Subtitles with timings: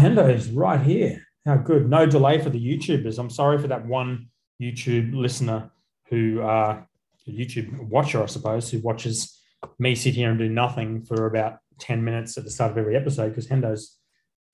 [0.00, 1.26] Hendo is right here.
[1.44, 1.90] How good.
[1.90, 3.18] No delay for the YouTubers.
[3.18, 4.28] I'm sorry for that one
[4.58, 5.70] YouTube listener
[6.08, 6.80] who, uh,
[7.28, 9.38] YouTube watcher, I suppose, who watches
[9.78, 12.96] me sit here and do nothing for about 10 minutes at the start of every
[12.96, 13.98] episode because Hendo's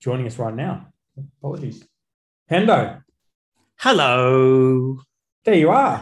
[0.01, 0.87] joining us right now.
[1.39, 1.81] Apologies.
[2.51, 3.01] Hendo,
[3.77, 4.99] Hello.
[5.45, 6.01] there you are.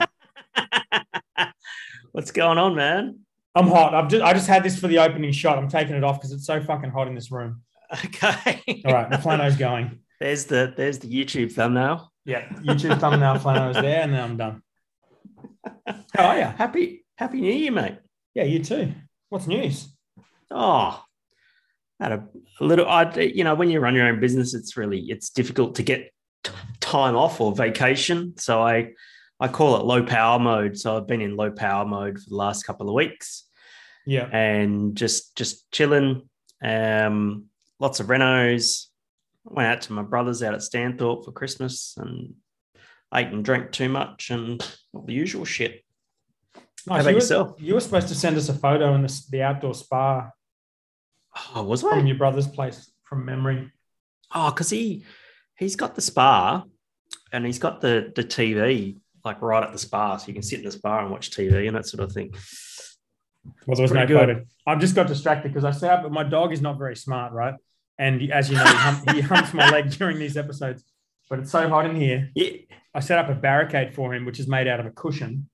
[2.13, 3.19] What's going on, man?
[3.53, 3.93] I'm hot.
[3.93, 5.59] I've just, I just had this for the opening shot.
[5.59, 7.61] I'm taking it off because it's so fucking hot in this room.
[8.05, 8.83] Okay.
[8.85, 9.99] All right, the flano's going.
[10.19, 12.11] There's the there's the YouTube thumbnail.
[12.25, 14.61] Yeah, YouTube thumbnail flano's there, and then I'm done.
[16.13, 16.45] How are you?
[16.45, 17.97] Happy Happy New Year, mate.
[18.33, 18.93] Yeah, you too.
[19.29, 19.89] What's news?
[20.49, 21.03] Oh,
[21.99, 22.23] had a,
[22.59, 22.87] a little.
[22.87, 26.11] I you know when you run your own business, it's really it's difficult to get
[26.43, 28.37] t- time off or vacation.
[28.37, 28.93] So I
[29.39, 30.77] I call it low power mode.
[30.77, 33.43] So I've been in low power mode for the last couple of weeks.
[34.07, 34.29] Yeah.
[34.31, 36.29] and just just chilling.
[36.63, 37.45] Um,
[37.79, 38.85] lots of renos.
[39.43, 42.33] Went out to my brother's out at Stanthorpe for Christmas and
[43.13, 44.61] ate and drank too much and
[44.93, 45.83] all the usual shit.
[46.89, 47.51] How about you, yourself?
[47.59, 50.29] Were, you were supposed to send us a photo in the, the outdoor spa
[51.53, 52.07] Oh, was from I?
[52.07, 53.71] your brother's place from memory.
[54.33, 55.05] Oh, because he
[55.57, 56.63] he's got the spa
[57.31, 60.59] and he's got the the TV like right at the spa, so you can sit
[60.59, 62.33] in the spa and watch TV and that sort of thing.
[63.67, 64.19] Well, there was no Pretty good.
[64.37, 64.45] photo.
[64.65, 67.33] I've just got distracted because I set up, but my dog is not very smart,
[67.33, 67.55] right?
[67.97, 70.83] And as you know, he, hum- he humps my leg during these episodes.
[71.29, 72.29] But it's so hot in here.
[72.35, 72.51] Yeah,
[72.93, 75.49] I set up a barricade for him, which is made out of a cushion,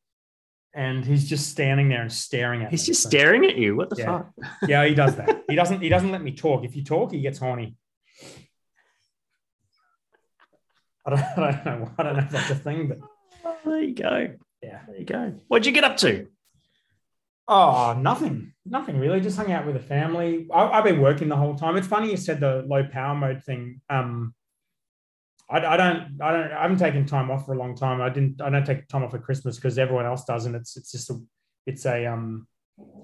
[0.74, 2.88] and he's just standing there and staring at he's me.
[2.88, 3.76] just So- staring at you.
[3.76, 4.06] What the Yeah.
[4.06, 4.32] fuck?
[4.68, 5.44] Yeah, he does that.
[5.50, 5.82] He doesn't.
[5.82, 6.64] He doesn't let me talk.
[6.64, 7.76] If you talk, he gets horny.
[11.06, 11.92] I don't, I don't know.
[11.98, 13.00] I don't know if that's a thing, but
[13.44, 14.36] Oh, there you go.
[14.62, 14.82] yeah.
[14.88, 15.34] There you go.
[15.48, 16.28] What'd you get up to?
[17.48, 18.54] Oh, nothing.
[18.66, 19.20] Nothing really.
[19.20, 20.48] Just hung out with the family.
[20.54, 21.76] I, I've been working the whole time.
[21.76, 23.82] It's funny you said the low power mode thing.
[23.90, 24.34] Um,
[25.50, 26.18] I, I don't.
[26.22, 26.52] I don't.
[26.52, 28.02] I haven't taken time off for a long time.
[28.02, 28.42] I didn't.
[28.42, 31.10] I don't take time off for Christmas because everyone else does, and it's it's just
[31.10, 31.20] a
[31.66, 32.48] it's a um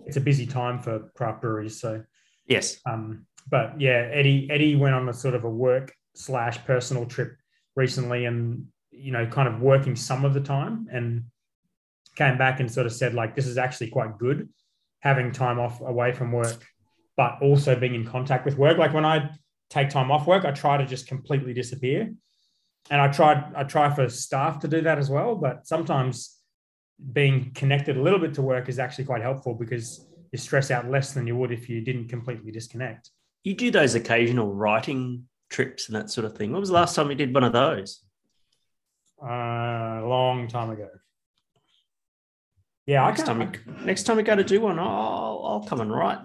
[0.06, 1.81] it's a busy time for craft breweries.
[1.81, 2.04] So
[2.48, 2.80] Yes.
[2.86, 7.36] Um, but yeah, Eddie Eddie went on a sort of a work slash personal trip
[7.75, 11.25] recently, and you know, kind of working some of the time, and
[12.18, 14.50] came back and sort of said like, this is actually quite good,
[15.02, 16.66] having time off away from work,
[17.16, 18.78] but also being in contact with work.
[18.78, 19.30] Like when I
[19.70, 22.14] take time off work, I try to just completely disappear,
[22.90, 26.40] and I tried I try for staff to do that as well, but sometimes
[27.14, 30.90] being connected a little bit to work is actually quite helpful because you stress out
[30.90, 33.12] less than you would if you didn't completely disconnect.
[33.44, 36.52] You do those occasional writing trips and that sort of thing.
[36.52, 38.04] When was the last time you did one of those?
[39.22, 40.90] Uh, a long time ago.
[42.88, 43.50] Yeah, I Next time, you,
[43.86, 46.20] next time we go to do one, I'll, I'll come and write.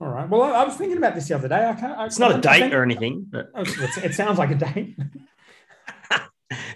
[0.00, 0.28] all right.
[0.28, 1.64] Well, I, I was thinking about this the other day.
[1.68, 1.96] I can't.
[1.96, 3.62] I, It's not a think- date or anything, but Oh,
[4.02, 4.98] it sounds like a date.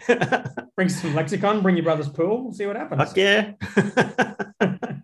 [0.76, 1.60] bring some lexicon.
[1.62, 2.44] Bring your brother's pool.
[2.44, 3.02] We'll see what happens.
[3.02, 3.52] fuck yeah.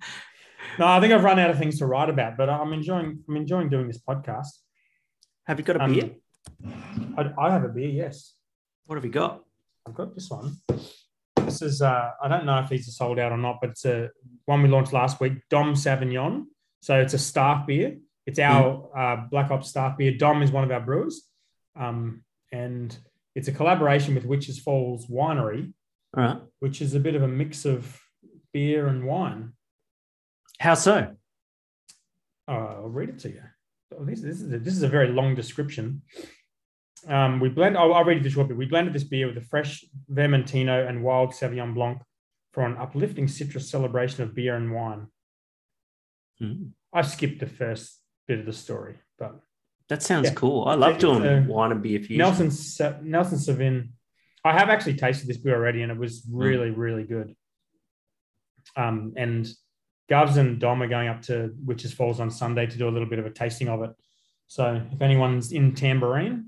[0.78, 3.18] No, I think I've run out of things to write about, but I'm enjoying.
[3.28, 4.46] I'm enjoying doing this podcast.
[5.48, 6.10] have you got a Um, beer?
[7.16, 7.88] I, I have a beer.
[7.88, 8.34] Yes,
[8.86, 9.42] What have you got?
[9.88, 10.56] I've got this one.
[11.48, 11.82] This is.
[11.82, 14.10] Uh, I don't know if these are sold out or not, but it's a
[14.44, 15.34] one we launched last week.
[15.50, 16.46] Dom Savignon.
[16.80, 17.96] So it's a staff beer.
[18.26, 20.12] It's our uh, Black Hops staff beer.
[20.16, 21.22] Dom is one of our brewers,
[21.76, 22.22] um,
[22.52, 22.96] and
[23.34, 25.72] it's a collaboration with Witches Falls Winery,
[26.14, 26.38] right.
[26.60, 27.98] which is a bit of a mix of
[28.52, 29.52] beer and wine.
[30.60, 31.14] How so?
[32.46, 33.42] Uh, I'll read it to you.
[33.98, 36.02] Oh, this, this, is a, this is a very long description.
[37.08, 37.76] Um, we blend.
[37.78, 38.56] I'll, I'll read it the short bit.
[38.56, 42.02] We blended this beer with a fresh Vermentino and wild Sauvignon Blanc
[42.52, 45.06] for an uplifting citrus celebration of beer and wine.
[46.38, 46.66] Hmm.
[46.92, 49.40] I skipped the first bit of the story, but
[49.88, 50.34] That sounds Yeah.
[50.34, 50.68] cool.
[50.68, 52.18] I love It's, doing uh, wine and beer fusion.
[52.18, 53.88] Nelson Sa- Nelson Sauvin.
[54.44, 57.34] I have actually tasted this beer already, and it was really, really good.
[58.76, 59.48] Um, and
[60.10, 63.08] Govs and Dom are going up to Witches Falls on Sunday to do a little
[63.08, 63.90] bit of a tasting of it.
[64.46, 66.44] So if anyone's in Tamborine,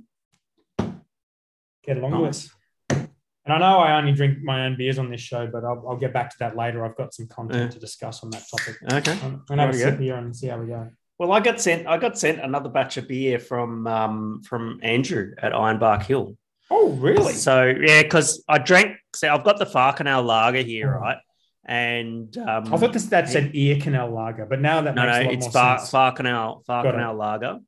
[1.85, 2.51] get along with Nice.
[2.91, 3.11] it.
[3.47, 5.97] And I know I only drink my own beers on this show, but I'll, I'll
[5.97, 6.85] get back to that later.
[6.85, 7.69] I've got some content Yeah.
[7.71, 8.77] to discuss on that topic.
[8.93, 9.19] Okay.
[9.25, 10.89] I'm gonna have a sip here and see how we go.
[11.19, 11.87] Well, I got sent.
[11.87, 16.37] I got sent another batch of beer from um, from Andrew at Ironbark Hill.
[16.71, 17.33] Oh, really?
[17.33, 18.97] So yeah, because I drank.
[19.17, 21.01] So I've got the Farkenau Lager here, Oh.
[21.01, 21.19] right?
[21.67, 25.17] And um, I thought this that said ear canal lager, but now that no, makes
[25.19, 25.91] no, a lot it's more Far, sense.
[26.67, 27.15] Got it.
[27.17, 27.59] Lager,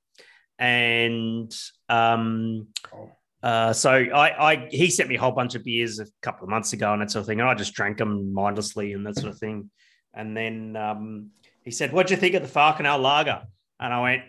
[0.59, 1.55] and
[1.89, 3.11] um, Oh.
[3.43, 6.51] Uh, so I, I he sent me a whole bunch of beers a couple of
[6.51, 9.17] months ago and that sort of thing, and I just drank them mindlessly and that
[9.17, 9.71] sort of thing.
[10.15, 11.31] And then um,
[11.65, 13.43] he said, "What'd you think of the Farkenau Lager?"
[13.81, 14.23] And I went,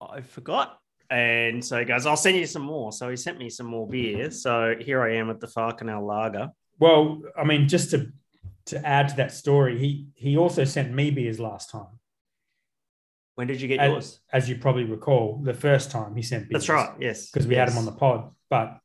[0.00, 0.78] "I forgot."
[1.10, 2.90] And so he goes, I'll send you some more.
[2.90, 4.30] So he sent me some more beer.
[4.30, 6.50] So here I am at the Farcanel Lager.
[6.78, 8.10] Well, I mean, just to
[8.66, 12.00] to add to that story, he he also sent me beers last time.
[13.36, 14.20] When did you get As, yours?
[14.32, 16.66] as you probably recall, the first time he sent beers.
[16.66, 16.90] That's right.
[17.00, 17.30] Yes.
[17.30, 18.78] Because we had him on the pod, but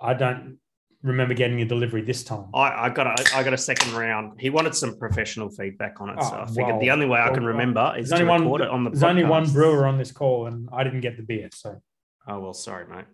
[0.00, 0.58] I don't
[1.02, 2.46] remember getting a delivery this time.
[2.52, 4.40] I, I got a, I got a second round.
[4.40, 7.20] He wanted some professional feedback on it, so Oh, I figured well, the only way
[7.20, 8.90] I can well, remember is to only one- it on the.
[8.90, 11.48] There's only one brewer on this call, and I didn't get the beer.
[11.54, 11.80] So
[12.26, 13.04] Oh well, sorry, mate.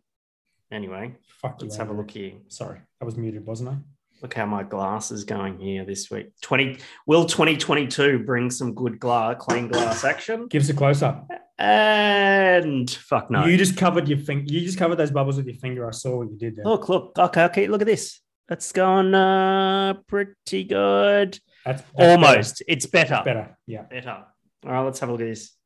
[0.70, 2.32] Anyway, fuck let's have a look here.
[2.48, 3.76] Sorry, I was muted, wasn't I?
[4.22, 6.28] Look how my glass is going here this week.
[6.40, 10.74] Twenty will twenty twenty two bring some good glass, clean glass action, Give us a
[10.74, 11.28] close up.
[11.58, 13.46] and fuck no.
[13.46, 14.44] You just covered your finger.
[14.52, 15.88] You just covered those bubbles with your finger.
[15.88, 16.64] I saw what you did there.
[16.64, 17.18] Look, look.
[17.18, 17.66] Okay, okay.
[17.66, 18.20] Look at this.
[18.48, 21.40] That's going uh, pretty good.
[21.64, 22.62] That's, that's Almost.
[22.68, 23.22] It's better.
[23.24, 23.24] better.
[23.24, 23.58] better.
[23.66, 23.82] Yeah.
[23.82, 24.24] Better.
[24.64, 25.56] All right, let's have a look at this.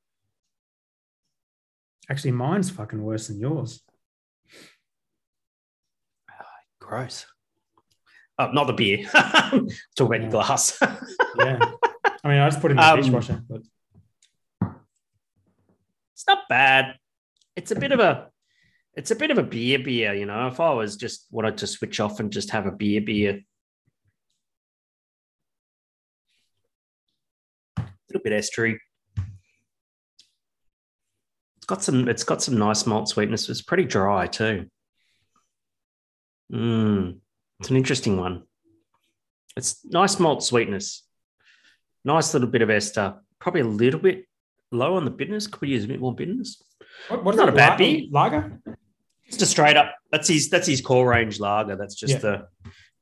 [2.08, 3.82] Actually, mine's fucking worse than yours.
[6.80, 7.26] Gross.
[8.38, 9.04] Oh, not the beer.
[9.12, 10.78] Talk about your glass.
[11.38, 11.58] Yeah.
[12.24, 13.60] I mean, I just put it in the Um, dishwasher, but
[16.14, 16.96] it's not bad.
[17.56, 18.30] It's a bit of a
[18.94, 20.46] it's a bit of a beer beer, you know.
[20.48, 23.40] If I was just wanted to switch off and just have a beer beer.
[27.78, 28.78] A little bit estery.
[31.58, 33.48] It's got some it's got some nice malt sweetness.
[33.50, 34.66] It's pretty dry too.
[36.52, 37.18] Mm,
[37.60, 38.42] it's an interesting one.
[39.56, 41.02] It's nice malt sweetness.
[42.04, 43.14] Nice little bit of ester.
[43.38, 44.26] Probably a little bit
[44.70, 45.46] low on the bitterness.
[45.46, 46.62] Could we use a bit more bitterness?
[47.08, 48.02] what, what's not a bad beer.
[48.10, 48.60] Lager?
[49.26, 49.94] Just a straight up.
[50.12, 50.50] That's his.
[50.50, 51.76] That's his core range lager.
[51.76, 52.18] That's just Yeah.
[52.20, 52.48] the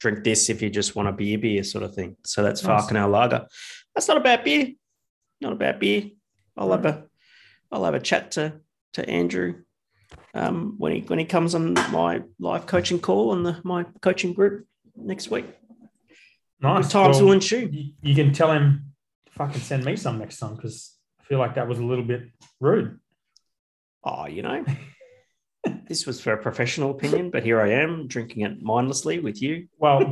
[0.00, 2.16] drink this if you just want a beer beer sort of thing.
[2.24, 2.86] So that's Nice.
[2.86, 3.46] Farkenau lager.
[3.94, 4.68] That's not a bad beer.
[5.40, 6.10] Not a bad beer.
[6.56, 7.04] I'll have a.
[7.72, 8.60] I'll have a chat to
[8.94, 9.63] to Andrew
[10.34, 14.32] um, when he when he comes on my live coaching call on the my coaching
[14.32, 14.66] group
[14.96, 15.46] next week.
[16.60, 16.84] Nice.
[16.86, 17.68] Good times Well, will ensue.
[17.70, 18.92] you, you can tell him
[19.26, 22.04] to fucking send me some next time because I feel like that was a little
[22.04, 22.22] bit
[22.60, 22.98] rude.
[24.02, 24.64] Oh, you know,
[25.88, 29.68] this was for a professional opinion, but here I am drinking it mindlessly with you.
[29.78, 30.04] Well,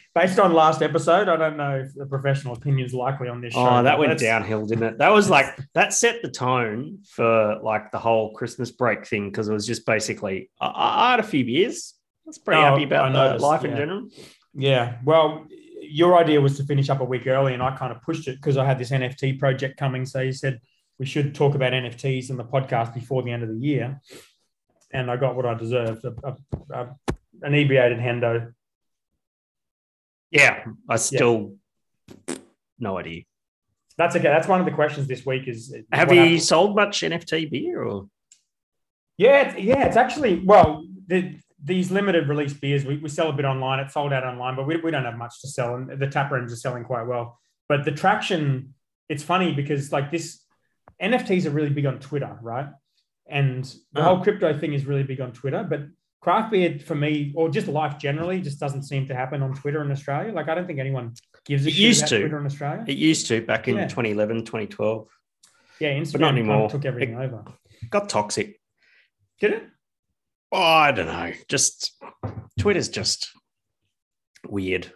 [0.14, 3.54] based on last episode, I don't know if the professional opinion is likely on this
[3.56, 3.76] oh, show.
[3.76, 4.98] Oh, that went downhill, didn't it?
[4.98, 9.48] That was like that set the tone for like the whole Christmas break thing because
[9.48, 11.94] it was just basically I, I had a few beers.
[12.26, 14.08] I was pretty Oh, happy about noticed, life in general.
[14.54, 14.98] Yeah.
[15.04, 15.46] Well,
[15.82, 18.36] your idea was to finish up a week early, and I kind of pushed it
[18.36, 20.06] because I had this NFT project coming.
[20.06, 20.60] So you said
[20.98, 24.00] we should talk about NFTs in the podcast before the end of the year.
[24.92, 26.36] And I got what I deserved a, a,
[26.72, 26.96] a
[27.46, 28.52] inebriated Hendo.
[30.30, 31.54] Yeah, I still
[32.78, 33.22] no idea.
[33.96, 34.24] That's okay.
[34.28, 37.82] That's one of the questions this week is Have you happened- sold much NFT beer
[37.84, 38.08] or
[39.18, 43.32] Yeah, it's, yeah, it's actually well, the, these limited release beers we, we sell a
[43.32, 43.80] bit online.
[43.80, 46.30] It's sold out online, but we, we don't have much to sell, and the tap
[46.30, 47.38] rooms are selling quite well.
[47.68, 48.74] But the traction,
[49.08, 50.40] it's funny because like this,
[51.02, 52.68] NFTs are really big on Twitter, right?
[53.30, 54.02] And the Oh.
[54.02, 55.62] whole crypto thing is really big on Twitter.
[55.68, 55.82] But
[56.20, 59.80] craft beer for me, or just life generally, just doesn't seem to happen on Twitter
[59.82, 60.32] in Australia.
[60.32, 61.14] Like I don't think anyone
[61.46, 62.18] gives a It shit used to.
[62.20, 62.84] Twitter in Australia.
[62.86, 63.86] it used to back in Yeah.
[63.88, 65.08] 2011, 2012.
[65.80, 66.70] yeah, Instagram but not kind of anymore.
[66.70, 67.44] took everything over.
[67.88, 68.60] Got toxic.
[69.40, 69.62] Did it?
[70.52, 71.32] Oh, I don't know.
[71.48, 71.96] Just
[72.58, 73.30] Twitter's just
[74.48, 74.92] weird.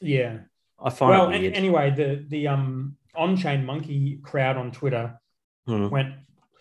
[0.00, 0.38] Yeah.
[0.82, 1.54] I find well, it weird.
[1.54, 5.18] anyway, the the um on-chain monkey crowd on Twitter
[5.66, 5.88] Hmm.
[5.90, 6.14] went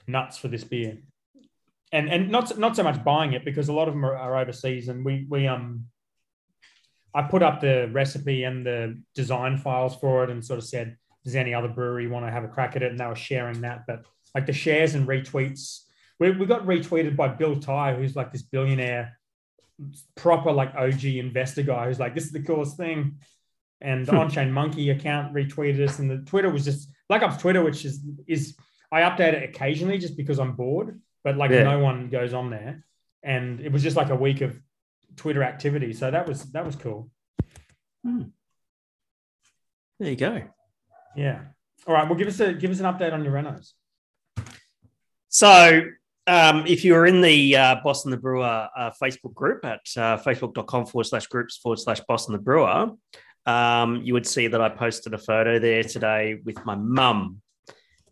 [0.09, 0.97] nuts for this beer,
[1.91, 4.37] and and not not so much buying it because a lot of them are, are
[4.37, 5.85] overseas, and we we um.
[7.11, 10.95] I put up the recipe and the design files for it, and sort of said,
[11.25, 13.61] "Does any other brewery want to have a crack at it?" And they were sharing
[13.61, 15.85] that, but like the shares and retweets,
[16.19, 19.17] we, we got retweeted by Bill Tai, who's like this billionaire,
[20.15, 23.17] proper like OG investor guy, who's like, "This is the coolest thing."
[23.81, 24.17] and the Hmm.
[24.19, 28.01] on-chain monkey account retweeted us and the twitter was just like up twitter which is
[28.27, 28.57] is
[28.91, 31.63] i update it occasionally just because i'm bored but like Yeah.
[31.63, 32.85] no one goes on there.
[33.21, 34.57] And it was just like a week of
[35.17, 35.91] twitter activity.
[35.91, 37.11] So that was that was cool.
[39.99, 40.41] There you go.
[41.15, 41.41] yeah.
[41.85, 42.07] All right.
[42.07, 43.71] Well give us a give us an update on your renos.
[45.27, 45.81] So,
[46.27, 50.17] um, if you were in the uh, Boston the Brewer uh, Facebook group at uh,
[50.17, 52.91] facebook.com forward slash groups forward slash Boston the Brewer,
[53.45, 57.41] um, you would see that I posted a photo there today with my mum.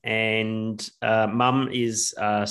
[0.08, 2.48] And uh, mum is uh,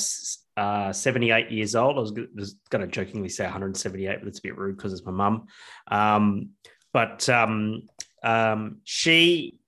[0.58, 1.96] uh, 78 years old.
[1.96, 5.06] I was, was going to jokingly say 178, but it's a bit rude because it's
[5.06, 5.46] my mum.
[5.88, 6.50] Um,
[6.92, 7.84] but um,
[8.22, 9.58] um, she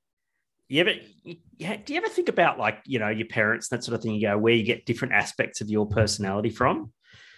[0.69, 0.93] you ever
[1.57, 4.15] yeah, do you ever think about like you know your parents that sort of thing?
[4.15, 6.93] You go where you get different aspects of your personality from.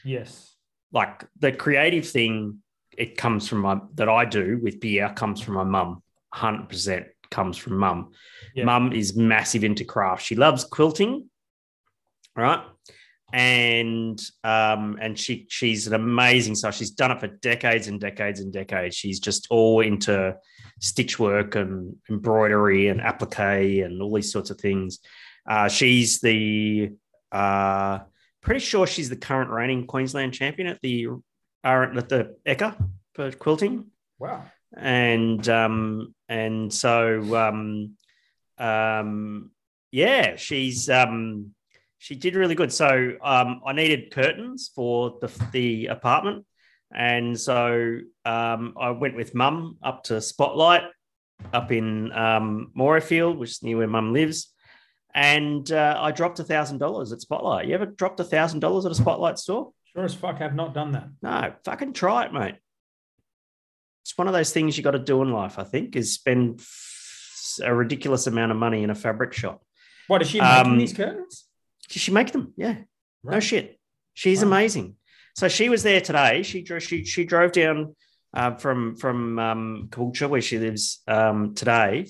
[0.05, 0.57] Yes.
[0.93, 2.59] Like the creative thing,
[2.99, 6.03] it comes from my that I do with beer comes from my mum.
[6.33, 8.13] Hundred percent comes from mum.
[8.55, 8.65] Yeah.
[8.65, 10.25] Mum is massive into craft.
[10.25, 11.29] She loves quilting,
[12.37, 12.63] right?
[13.33, 18.41] And um, and she she's an amazing so she's done it for decades and decades
[18.41, 18.97] and decades.
[18.97, 20.37] She's just all into
[20.81, 24.99] stitch work and embroidery and applique and all these sorts of things.
[25.49, 26.91] Uh, she's the
[27.31, 28.01] uh,
[28.43, 31.07] pretty sure she's the current reigning Queensland champion at the
[31.63, 32.75] uh, at the Ekka
[33.15, 33.87] for quilting
[34.21, 34.45] Wow.
[34.77, 37.95] And um and so um
[38.59, 39.51] um
[39.91, 41.55] yeah she's um
[41.99, 42.73] she did really good.
[42.73, 46.47] So um i needed curtains for the the apartment.
[46.93, 50.85] And so um i went with mum up to spotlight
[51.53, 54.53] up in um Morayfield, which is near where mum lives.
[55.13, 57.67] And uh, i dropped a thousand dollars at spotlight.
[57.67, 59.73] You ever dropped a thousand dollars at a spotlight store?
[59.93, 61.09] Sure as fuck I have not done that.
[61.21, 62.55] no, fucking try it, mate.
[64.03, 66.61] It's one of those things you got to do in life, I think, is spend
[67.63, 69.63] a ridiculous amount of money in a fabric shop.
[70.07, 71.47] What is she making Um, these curtains?
[71.89, 72.55] She make them?
[72.57, 72.77] Yeah.
[73.23, 73.79] No shit.
[74.15, 74.49] She's Wow.
[74.49, 74.97] amazing.
[75.37, 76.43] So she was there today.
[76.43, 77.95] She drove, she, she drove down
[78.35, 82.07] uh, from from um, Caboolture, where she lives um, today,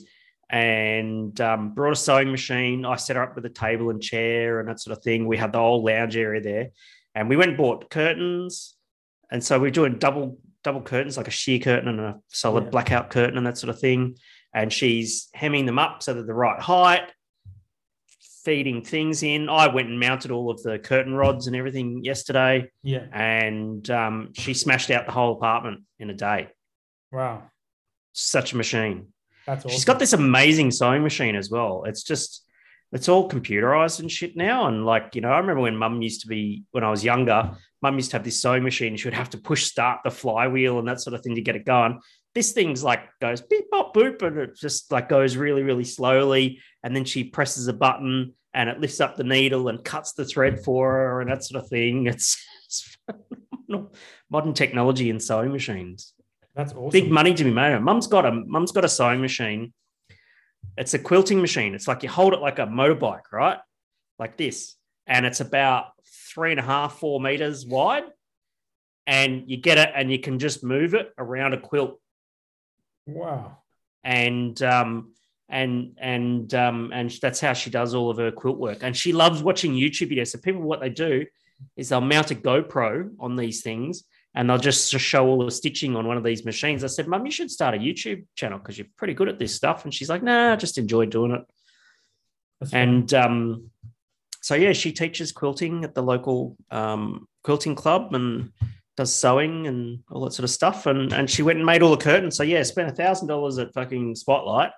[0.51, 2.85] and um, brought a sewing machine.
[2.85, 5.27] I set her up with a table and chair and that sort of thing.
[5.27, 6.69] We had the whole lounge area there,
[7.15, 8.77] and we went and bought curtains.
[9.31, 12.71] And so we're doing double double curtains, like a sheer curtain and a solid Yeah.
[12.71, 14.17] blackout curtain and that sort of thing.
[14.53, 17.13] And she's hemming them up so they're the right height
[18.45, 19.49] feeding things in.
[19.49, 23.07] I went and mounted all of the curtain rods and everything yesterday, Yeah.
[23.13, 26.49] and um, she smashed out the whole apartment in a day.
[27.13, 27.43] Wow.
[28.13, 29.09] Such a machine.
[29.47, 29.71] That's awesome.
[29.75, 31.85] She's got this amazing sewing machine as well.
[31.87, 32.45] It's just,
[32.93, 34.67] it's all computerized and shit now.
[34.67, 37.53] And like, you know, I remember when mum used to be, when I was younger,
[37.83, 38.97] mum used to have this sewing machine.
[38.97, 41.57] She would have to push start the flywheel and that sort of thing to get
[41.57, 42.01] it going.
[42.35, 46.61] This thing's like goes beep, bop, boop, and it just like goes really, really slowly.
[46.83, 50.25] And then she presses a button and it lifts up the needle and cuts the
[50.25, 52.07] thread for her and that sort of thing.
[52.11, 52.97] It's, it's
[54.29, 56.15] modern technology in sewing machines
[56.55, 56.91] That's awesome.
[56.91, 57.79] big money to be made.
[57.81, 59.73] Mum's got a mum's got a sewing machine.
[60.81, 61.75] It's a quilting machine.
[61.75, 63.59] It's like you hold it like a motorbike, right?
[64.19, 65.87] Like this, and it's about
[66.33, 68.05] three and a half, four meters wide.
[69.07, 72.01] And you get it, and you can just move it around a quilt,
[73.07, 73.59] Wow.
[74.05, 75.13] and um,
[75.49, 78.79] and and um, and that's how she does all of her quilt work.
[78.83, 80.29] And she loves watching YouTube videos.
[80.29, 81.27] So people, what they do
[81.77, 85.97] is they'll mount a GoPro on these things, and they'll just show all the stitching
[85.97, 86.85] on one of these machines.
[86.85, 89.55] I said, Mum, you should start a YouTube channel because you're pretty good at this
[89.55, 89.85] stuff.
[89.85, 91.43] And she's like, Nah, I just enjoy doing it.
[92.61, 92.73] That's.
[92.73, 93.71] And um,
[94.41, 98.53] so, yeah, she teaches quilting at the local um, quilting club and
[98.97, 100.87] does sewing and all that sort of stuff.
[100.87, 102.37] And and she went and made all the curtains.
[102.37, 104.71] So, yeah, spent a thousand dollars at fucking Spotlight.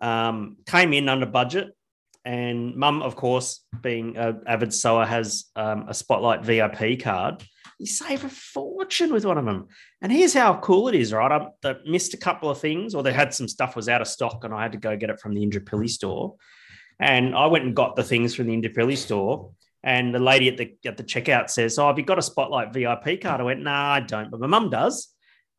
[0.00, 1.72] Um, came in under budget.
[2.24, 7.44] And mum, of course, being an avid sewer, has um, a Spotlight VIP card.
[7.78, 9.68] You save a fortune with one of them.
[10.00, 11.42] And here's how cool it is, right?
[11.64, 14.44] I, missed a couple of things, or they had some stuff was out of stock,
[14.44, 16.36] and I had to go get it from the Indooroopilly store.
[16.98, 19.52] And I went and got the things from the Indooroopilly store.
[19.82, 22.72] And the lady at the at the checkout says, "Oh, have you got a Spotlight
[22.72, 25.08] VIP card?" I went, "No, I don't, but my mum does."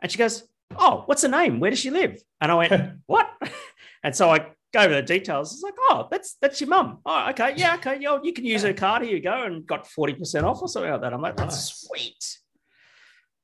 [0.01, 0.43] And she goes,
[0.75, 1.59] "Oh, what's her name?
[1.59, 2.73] Where does she live?" And I went,
[3.05, 3.29] "What?"
[4.03, 5.53] and so I go over the details.
[5.53, 6.99] It's like, "Oh, that's that's your mum.
[7.05, 9.03] Oh, okay, yeah, okay, yo, you can use her card.
[9.03, 11.13] Here you go." And got forty percent off or something like that.
[11.13, 11.87] I'm like, "That's Nice.
[11.87, 12.37] sweet."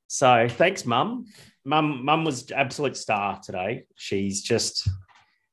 [0.07, 1.25] So thanks, mum.
[1.65, 3.85] Mum, mum was absolute star today.
[3.95, 4.87] She's just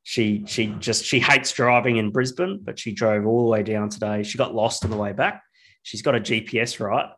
[0.03, 3.89] she she just she hates driving in Brisbane, but she drove all the way down
[3.89, 4.23] today.
[4.23, 5.43] She got lost on the way back.
[5.83, 7.11] She's got a GPS right,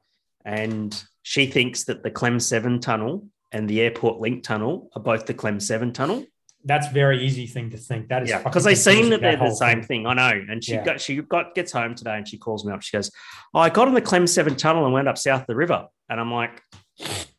[0.45, 5.27] and she thinks that the Clem Seven tunnel and the Airport Link tunnel are both
[5.27, 6.25] the Clem Seven tunnel.
[6.65, 8.09] That's a very easy thing to think.
[8.09, 10.05] That is Yeah, because they seem that they're the same thing.
[10.05, 10.07] thing.
[10.07, 10.45] I know.
[10.49, 10.85] And she Yeah.
[10.85, 12.83] got she got gets home today and she calls me up.
[12.83, 13.11] She goes,
[13.55, 15.87] "Oh, I got on the Clem Seven tunnel and went up south of the river."
[16.09, 16.63] And I'm like,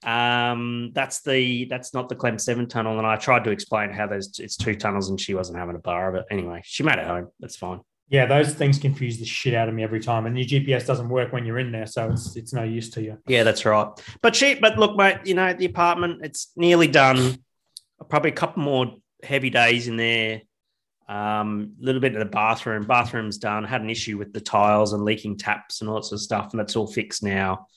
[0.04, 4.08] um, "That's the that's not the Clem Seven tunnel." And I tried to explain how
[4.08, 6.26] there's it's two tunnels, and she wasn't having a bar of it.
[6.32, 7.30] Anyway, she made it home.
[7.40, 7.80] That's fine.
[8.10, 10.26] Yeah, those things confuse the shit out of me every time.
[10.26, 13.02] And your GPS doesn't work when you're in there, so it's it's no use to
[13.02, 13.18] you.
[13.28, 13.88] Yeah, that's right.
[14.22, 17.38] But she, but look, mate, you know, the apartment, it's nearly done.
[18.10, 20.42] Probably a couple more heavy days in there.
[21.08, 22.84] Um, a little bit of the bathroom.
[22.86, 23.64] Bathroom's done.
[23.64, 26.52] Had an issue with the tiles and leaking taps and all that sort of stuff,
[26.52, 27.68] and that's all fixed now.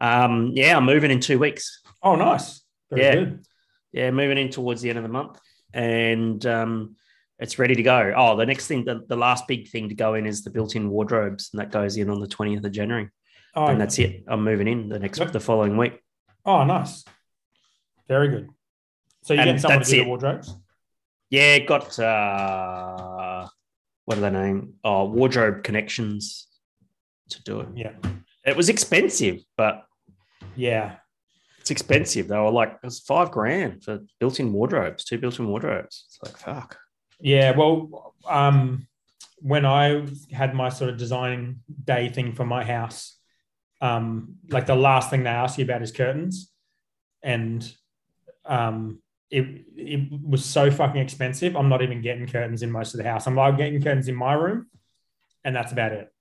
[0.00, 1.82] Um, yeah, I'm moving in two weeks.
[2.02, 2.62] Oh, nice.
[2.90, 3.14] Very Yeah.
[3.14, 3.46] good.
[3.92, 5.38] Yeah, moving in towards the end of the month,
[5.72, 6.96] and um,
[7.38, 8.14] It's ready to go.
[8.16, 10.88] Oh, the next thing, the, the last big thing to go in is the built-in
[10.88, 13.10] wardrobes, and that goes in on the twentieth of January.
[13.54, 14.24] Oh, and that's it.
[14.28, 16.00] I'm moving in the next the following week.
[16.44, 17.04] oh, nice.
[18.08, 18.48] Very good.
[19.26, 20.04] So And getting someone to do it.
[20.04, 20.54] the wardrobes?
[21.30, 23.48] Yeah, got uh
[24.04, 24.74] what are they name?
[24.84, 26.46] Oh, wardrobe connections
[27.30, 27.68] to do it.
[27.74, 27.90] Yeah.
[28.44, 29.84] It was expensive, but
[30.54, 30.98] Yeah.
[31.58, 32.28] it's expensive.
[32.28, 36.04] They were like it was five grand for built-in wardrobes, two built-in wardrobes.
[36.06, 36.78] It's like fuck.
[37.18, 37.50] Yeah.
[37.56, 38.86] Well, um,
[39.40, 43.18] when I had my sort of designing day thing for my house,
[43.80, 46.52] um, like the last thing they ask you about is curtains,
[47.24, 47.68] and
[48.44, 51.56] um, it it was so fucking expensive.
[51.56, 53.26] I'm not even getting curtains in most of the house.
[53.26, 54.66] I'm like getting curtains in my room,
[55.44, 56.12] and that's about it.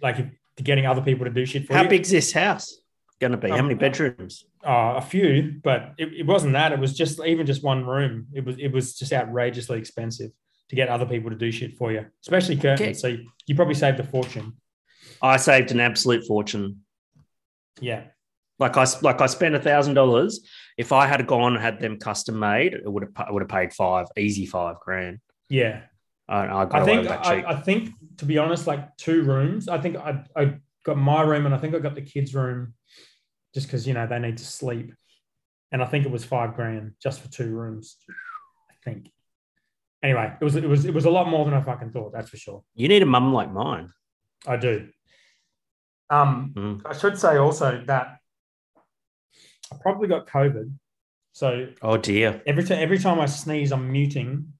[0.00, 1.76] Like if, getting other people to do shit for you.
[1.76, 1.90] How you.
[1.90, 2.78] big's this house
[3.20, 3.48] gonna be?
[3.50, 4.44] How Um, many bedrooms?
[4.66, 6.72] Uh, a few, but it, it wasn't that.
[6.72, 8.28] It was just even just one room.
[8.32, 10.30] It was it was just outrageously expensive
[10.70, 12.80] to get other people to do shit for you, especially curtains.
[12.80, 12.94] Okay.
[12.94, 14.54] So you, you probably saved a fortune.
[15.20, 16.80] I saved an absolute fortune.
[17.80, 18.04] Yeah,
[18.58, 20.40] Like I like I spent a thousand dollars.
[20.76, 23.48] If I had gone and had them custom made, it would have I would have
[23.48, 25.18] paid five, easy five grand.
[25.48, 25.82] yeah.
[26.26, 27.44] I, I got I think with that I.
[27.52, 29.68] I think to be honest, like two rooms.
[29.68, 32.72] I think I I got my room and I think I got the kids' room,
[33.54, 34.94] just because you know they need to sleep,
[35.70, 37.98] and I think it was five grand just for two rooms.
[38.70, 39.10] I think.
[40.02, 42.12] Anyway, it was it was it was a lot more than I fucking thought.
[42.14, 42.64] That's for sure.
[42.74, 43.90] you need a mum like mine.
[44.46, 44.88] I do.
[46.08, 46.82] Um, Mm.
[46.86, 48.18] I should say also that
[49.72, 50.72] I probably got COVID.
[51.32, 52.42] So Oh dear.
[52.46, 54.52] every time every time I sneeze, I'm muting.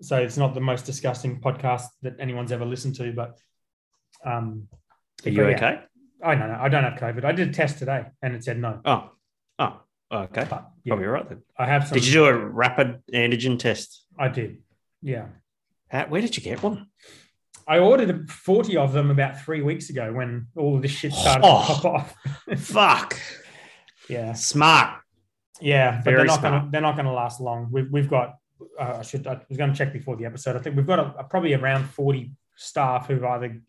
[0.00, 3.38] So it's not the most disgusting podcast that anyone's ever listened to, but
[4.24, 4.68] um,
[5.26, 5.56] Are you yeah.
[5.56, 5.80] okay?
[6.24, 6.58] I don't know.
[6.60, 7.24] I don't have COVID.
[7.24, 8.80] I did a test today and it said no.
[8.84, 9.10] Oh,
[9.58, 9.80] oh,
[10.12, 10.46] okay.
[10.48, 11.42] But yeah, Probably right then.
[11.58, 11.94] I have some.
[11.96, 14.04] Did you do a rapid antigen test?
[14.18, 14.58] I did.
[15.02, 15.26] Yeah.
[15.88, 16.86] How, where did you get one?
[17.66, 21.44] I ordered 40 of them about three weeks ago when all of this shit started
[21.44, 21.60] Oh.
[21.60, 22.14] to pop off.
[22.58, 23.18] Fuck.
[24.10, 24.32] Yeah.
[24.32, 25.00] Smart.
[25.60, 26.52] Yeah, but Very they're not smart.
[26.52, 27.68] going to they're not going to last long.
[27.70, 28.36] We've we've got
[28.78, 30.56] uh, I should I was going to check before the episode.
[30.56, 33.60] I think we've got a, a- probably around forty staff who've either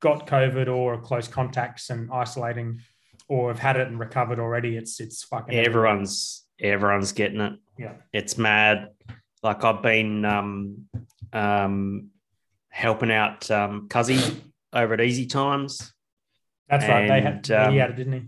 [0.00, 2.80] got COVID or are close contacts and isolating,
[3.28, 4.76] or have had it and recovered already.
[4.76, 7.54] It's it's fucking Everyone's everyone's getting it.
[7.78, 7.94] Yeah.
[8.12, 8.90] It's mad.
[9.42, 10.86] Like I've been um,
[11.32, 12.10] um,
[12.70, 14.36] helping out um, Cuzzy
[14.72, 15.92] over at Easy Times.
[16.68, 17.08] That's right.
[17.08, 18.22] They had and, he um, had it, didn't he?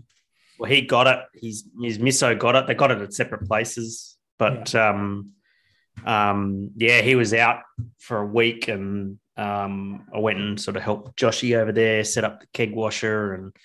[0.59, 1.19] Well, he got it.
[1.33, 2.67] His his misso got it.
[2.67, 5.31] They got it at separate places, but um,
[6.05, 7.61] um, yeah, he was out
[7.99, 12.23] for a week, and um, I went and sort of helped Joshy over there set
[12.23, 13.55] up the keg washer and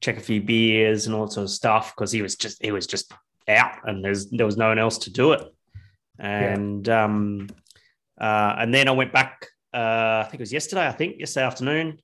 [0.00, 2.86] check a few beers and all sort of stuff because he was just he was
[2.86, 3.12] just
[3.46, 5.42] out, and there's there was no one else to do it,
[6.18, 7.48] and um,
[8.20, 9.46] uh, and then I went back.
[9.72, 10.86] Uh, I think it was yesterday.
[10.86, 11.98] I think yesterday afternoon.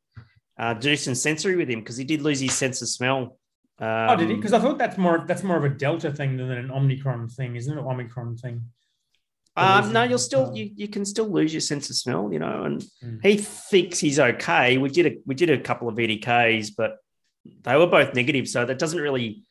[0.57, 3.37] Uh, do some sensory with him because he did lose his sense of smell.
[3.81, 4.37] Um, oh, did he?
[4.37, 7.57] Because I thought that's more that's more of a Delta thing than an Omicron thing,
[7.57, 7.81] isn't it?
[7.81, 8.63] Omicron thing.
[9.57, 12.65] Um, no, you'll still you, you can still lose your sense of smell, you know.
[12.65, 13.23] And Mm.
[13.23, 14.79] he thinks he's okay.
[14.79, 16.99] We did a we did a couple of VDKs, but
[17.63, 19.43] they were both negative, so that doesn't really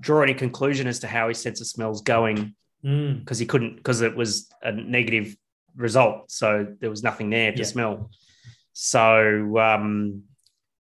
[0.00, 3.20] draw any conclusion as to how his sense of smell is going Mm.
[3.20, 5.36] because he couldn't because it was a negative
[5.76, 7.64] result, so there was nothing there to Yeah.
[7.64, 8.10] smell.
[8.72, 10.24] So um,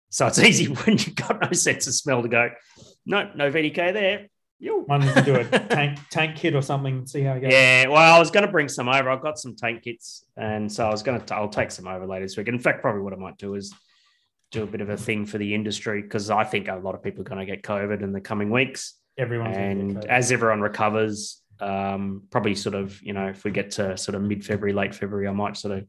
[0.09, 2.49] so it's easy when you've got no sense of smell to go.
[3.05, 4.27] No, no VDK there.
[4.61, 4.81] Yo.
[4.81, 7.05] Why don't you do a tank tank kit or something?
[7.07, 7.53] See how it goes.
[7.53, 9.09] Yeah, well, I was going to bring some over.
[9.09, 11.35] I've got some tank kits, and so I was going to.
[11.35, 12.49] I'll take some over later this week.
[12.49, 13.73] In fact, probably what I might do is
[14.51, 17.03] do a bit of a thing for the industry because I think a lot of
[17.03, 21.41] people are going to get COVID in the coming weeks, Everyone and as everyone recovers,
[21.59, 24.95] um, probably sort of you know if we get to sort of mid February, late
[24.95, 25.85] February, I might sort of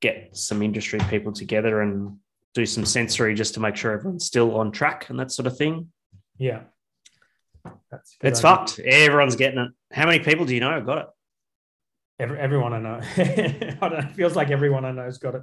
[0.00, 2.18] get some industry people together and
[2.54, 5.56] do some sensory just to make sure everyone's still on track and that sort of
[5.56, 5.88] thing.
[6.38, 6.62] yeah.
[7.90, 8.56] That's It's idea.
[8.56, 8.78] fucked.
[8.78, 9.70] Everyone's getting it.
[9.92, 11.06] How many people do you know have got it?
[12.18, 13.00] Every, everyone I know.
[13.16, 13.98] I don't know.
[13.98, 15.42] It feels like everyone I know's got it.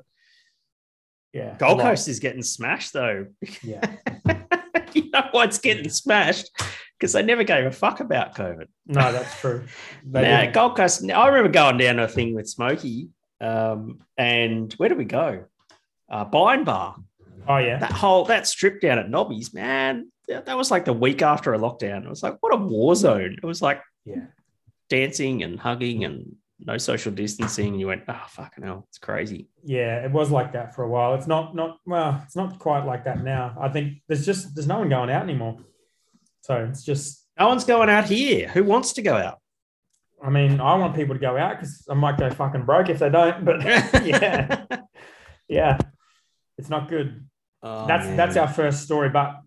[1.34, 1.56] Yeah.
[1.60, 1.80] Gold.
[1.82, 3.28] Coast is getting smashed though.
[3.62, 3.86] Yeah.
[4.94, 6.50] you know why it's getting smashed?
[6.98, 8.66] Because they never gave a fuck about COVID.
[8.88, 9.66] No, that's true.
[10.04, 10.54] They Now, didn't.
[10.56, 13.10] Gold Coast, I remember going down to a thing with Smokey.
[13.40, 15.46] Um, and where did we go?
[16.10, 16.96] Uh, Bine Bar.
[17.48, 17.80] oh yeah.
[17.80, 20.12] That whole that strip down at Nobby's, man.
[20.28, 22.04] That, that was like the week after a lockdown.
[22.04, 23.38] It was like, what a war zone.
[23.42, 24.26] It was like Yeah.
[24.90, 27.76] dancing and hugging and no social distancing.
[27.76, 28.86] You went, oh, fucking hell.
[28.90, 29.48] It's crazy.
[29.64, 31.14] Yeah, it was like that for a while.
[31.14, 33.56] It's not not well, it's not quite like that now.
[33.60, 35.58] I think there's just there's no one going out anymore.
[36.42, 38.48] So it's just No one's going out here.
[38.50, 39.40] Who wants to go out?
[40.24, 42.98] I mean, I want people to go out because I might go fucking broke if
[43.00, 43.46] they don't.
[43.46, 43.62] But
[44.06, 44.66] yeah,
[45.48, 45.78] yeah,
[46.58, 47.26] it's not good.
[47.64, 48.18] Oh, that's man.
[48.18, 49.10] that's our first story.
[49.10, 49.40] But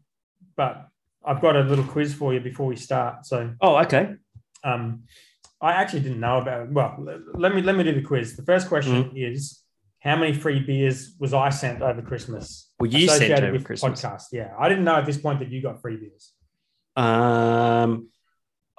[0.56, 0.86] but
[1.24, 3.26] I've got a little quiz for you before we start.
[3.26, 4.14] So Oh, okay.
[4.64, 5.04] um,
[5.60, 6.70] I actually didn't know about.
[6.72, 6.96] Well,
[7.34, 8.36] let me let me do the quiz.
[8.36, 9.16] The first question Mm-hmm.
[9.16, 9.60] is,
[10.00, 12.70] how many free beers was I sent over Christmas?
[12.80, 14.00] Well, you sent over Christmas.
[14.02, 14.24] podcast.
[14.32, 16.32] Yeah, I didn't know at this point that you got free beers.
[16.96, 18.08] Um,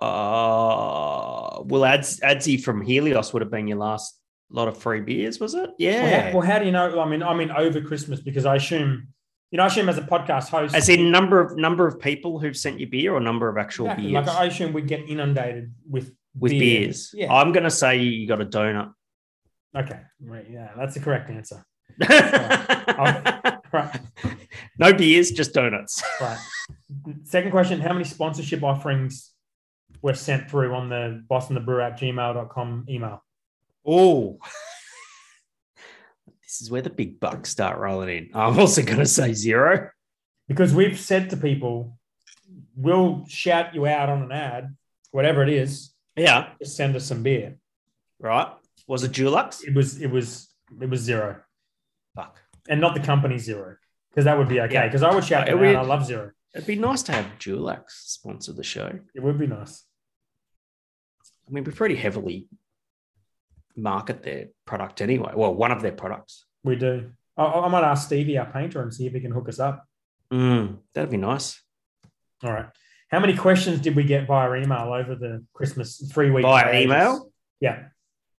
[0.02, 4.20] uh, well, Ads, Adsy from Helios would have been your last
[4.56, 5.60] lot of free beers, was it?
[5.62, 6.30] Well, Yeah.
[6.32, 7.00] how, well, how do you know?
[7.00, 9.08] I mean, I mean over Christmas because I assume,
[9.52, 12.40] you know, I assume as a podcast host, As in number of number of people
[12.40, 14.12] who've sent you beer or number of actual Exactly.
[14.12, 16.82] beers like I assume we get inundated with with beer.
[16.82, 17.12] beers.
[17.14, 17.34] Yeah.
[17.34, 18.94] I'm gonna say you got a donut.
[19.76, 21.64] Okay, right, yeah, that's the correct answer.
[22.00, 23.92] no
[24.80, 26.04] Right, beers, just donuts.
[26.22, 26.38] right.
[27.24, 29.32] Second question: How many sponsorship offerings
[30.02, 33.24] were sent through on the Boston the Brew at gmail.com email?
[33.86, 34.38] Oh,
[36.44, 38.30] this is where the big bucks start rolling in.
[38.34, 39.90] I'm also gonna say zero.
[40.48, 41.98] Because we've said to people,
[42.76, 44.76] we'll shout you out on an ad,
[45.12, 45.94] whatever it is.
[46.16, 47.58] Yeah, Just send us some beer.
[48.20, 48.48] right.
[48.88, 49.64] Was it Dulux?
[49.66, 50.50] It was, it was,
[50.82, 51.38] it was Xero,
[52.16, 52.42] Fuck.
[52.68, 53.78] and not the company Xero,
[54.10, 54.74] because that would be okay.
[54.74, 54.88] Yeah.
[54.88, 55.86] Because I would shout them we- out.
[55.86, 56.32] I love zero.
[56.54, 59.00] It'd be nice to have Dulux sponsor the show.
[59.16, 59.86] It would be nice.
[61.48, 62.48] I mean, we're pretty heavily
[63.76, 65.32] market their product anyway.
[65.36, 66.46] Well, one of their products.
[66.64, 67.12] We do.
[67.38, 69.86] I, I might ask Stevie, our painter, and see if he can hook us up.
[70.32, 71.62] Mm, that'd be nice.
[72.44, 72.68] All right.
[73.10, 76.46] How many questions did we get via email over the Christmas three weeks?
[76.46, 77.30] Via email?
[77.60, 77.84] Yeah,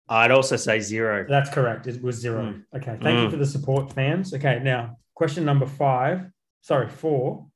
[0.08, 1.26] I'd also say zero.
[1.28, 1.88] that's correct.
[1.88, 2.44] It was zero.
[2.44, 2.64] Mm.
[2.78, 2.98] Okay.
[3.02, 3.32] Thank you Mm.
[3.32, 4.34] for the support, fans.
[4.34, 4.60] Okay.
[4.64, 6.32] Now, question number five.
[6.62, 7.48] Sorry, four.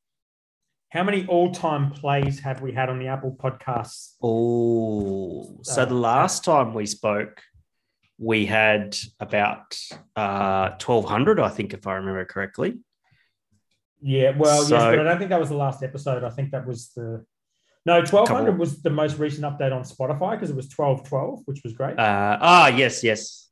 [0.89, 4.15] How many all time plays have we had on the Apple Podcasts?
[4.21, 7.41] Oh, so Uh, the last time we spoke,
[8.17, 9.77] we had about
[10.15, 12.79] uh, 1,200, I think, if I remember correctly.
[14.01, 14.31] Yeah.
[14.37, 16.23] Well, yes, but I don't think that was the last episode.
[16.23, 17.25] I think that was the.
[17.85, 18.59] No, 1200 Couple.
[18.59, 21.99] was the most recent update on Spotify because it was 1212, which was great.
[21.99, 23.49] Uh, ah, yes, yes.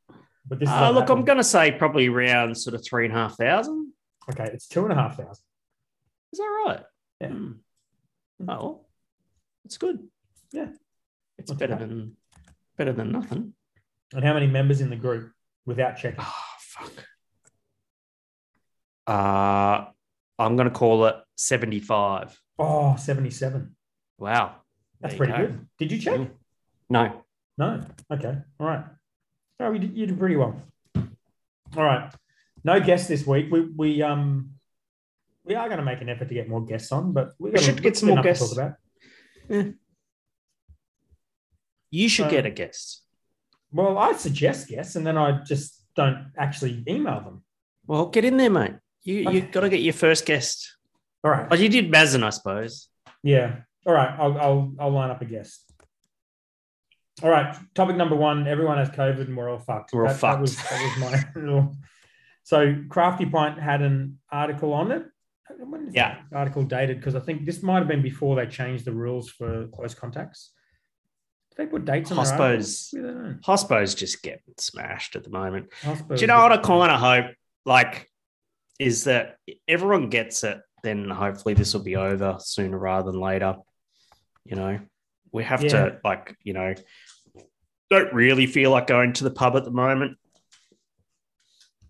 [0.48, 3.18] but this Uh, look, I'm going to say probably around sort of three and a
[3.18, 3.94] half thousand.
[4.32, 5.44] Okay, it's two and a half thousand.
[6.32, 6.84] Is that right?
[7.22, 7.28] Yeah.
[7.28, 7.52] Hmm.
[8.42, 8.86] Oh, well,
[9.64, 10.00] that's good.
[10.52, 10.70] Yeah.
[11.38, 12.18] It's Not better than
[12.78, 13.54] better than nothing.
[14.14, 15.32] And how many members in the group
[15.66, 16.20] without checking?
[16.22, 16.92] Oh, fuck.
[19.08, 19.86] Uh,
[20.40, 22.40] I'm going to call it 75.
[22.60, 23.76] Oh, 77.
[24.20, 24.56] Wow.
[25.02, 25.40] That's pretty go.
[25.40, 25.68] good.
[25.78, 26.20] Did you check?
[26.20, 26.32] Mm.
[26.90, 27.24] No.
[27.58, 27.82] No.
[28.12, 28.38] Okay.
[28.60, 28.86] All right.
[29.60, 30.62] Oh, you did, you did pretty well.
[30.96, 32.12] All right.
[32.64, 33.52] No guests this week.
[33.52, 34.52] We we um
[35.44, 37.60] we are going to make an effort to get more guests on, but we, We
[37.60, 38.56] should get some more enough to guests.
[38.56, 38.76] talk
[39.50, 39.74] about.
[41.92, 43.03] You should Um, get a guest.
[43.74, 47.44] Well, I suggest guests, and then I just don't actually email them.
[47.88, 48.76] Well, get in there, mate.
[49.04, 49.36] You Okay.
[49.36, 50.78] you got to get your first guest.
[51.24, 51.48] All right.
[51.52, 52.88] Oh, you did Mazen, I suppose.
[53.24, 53.58] Yeah.
[53.86, 54.14] All right.
[54.18, 55.70] I'll I'll I'll line up a guest.
[57.22, 57.56] All right.
[57.76, 58.48] Topic number one.
[58.48, 59.92] Everyone has COVID and we're all fucked.
[59.94, 60.70] We're all that, That was, fucked.
[60.72, 61.76] that was my little.
[62.46, 65.06] So Crafty Pint had an article on it.
[65.60, 66.18] When is Yeah.
[66.34, 66.98] article dated?
[66.98, 70.52] Because I think this might have been before they changed the rules for close contacts.
[71.56, 73.40] They put dates on I their suppose- I don't.
[73.44, 75.70] Hospo's just getting smashed at the moment.
[75.82, 77.36] Suppose Do you know what I kind of hope?
[77.66, 78.10] Like,
[78.80, 79.38] is that
[79.68, 83.56] everyone gets it, then hopefully this will be over sooner rather than later.
[84.46, 84.80] You know,
[85.32, 85.70] we have Yeah.
[85.70, 86.74] to, like, you know,
[87.90, 90.18] don't really feel like going to the pub at the moment.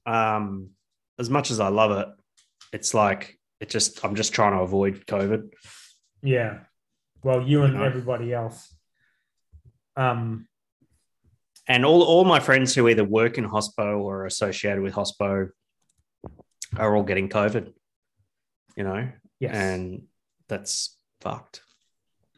[0.06, 0.72] Um,
[1.18, 2.08] as much as I love it,
[2.74, 5.50] it's like, it just, I'm just trying to avoid COVID.
[6.22, 6.60] Yeah.
[7.24, 7.84] Well, you and know.
[7.84, 8.76] everybody else.
[9.96, 10.48] Um.
[11.68, 15.50] and all, all my friends who either work in hospo or are associated with hospo
[16.78, 17.72] are all getting covid
[18.76, 19.56] you know Yes.
[19.56, 20.04] and
[20.48, 21.62] that's fucked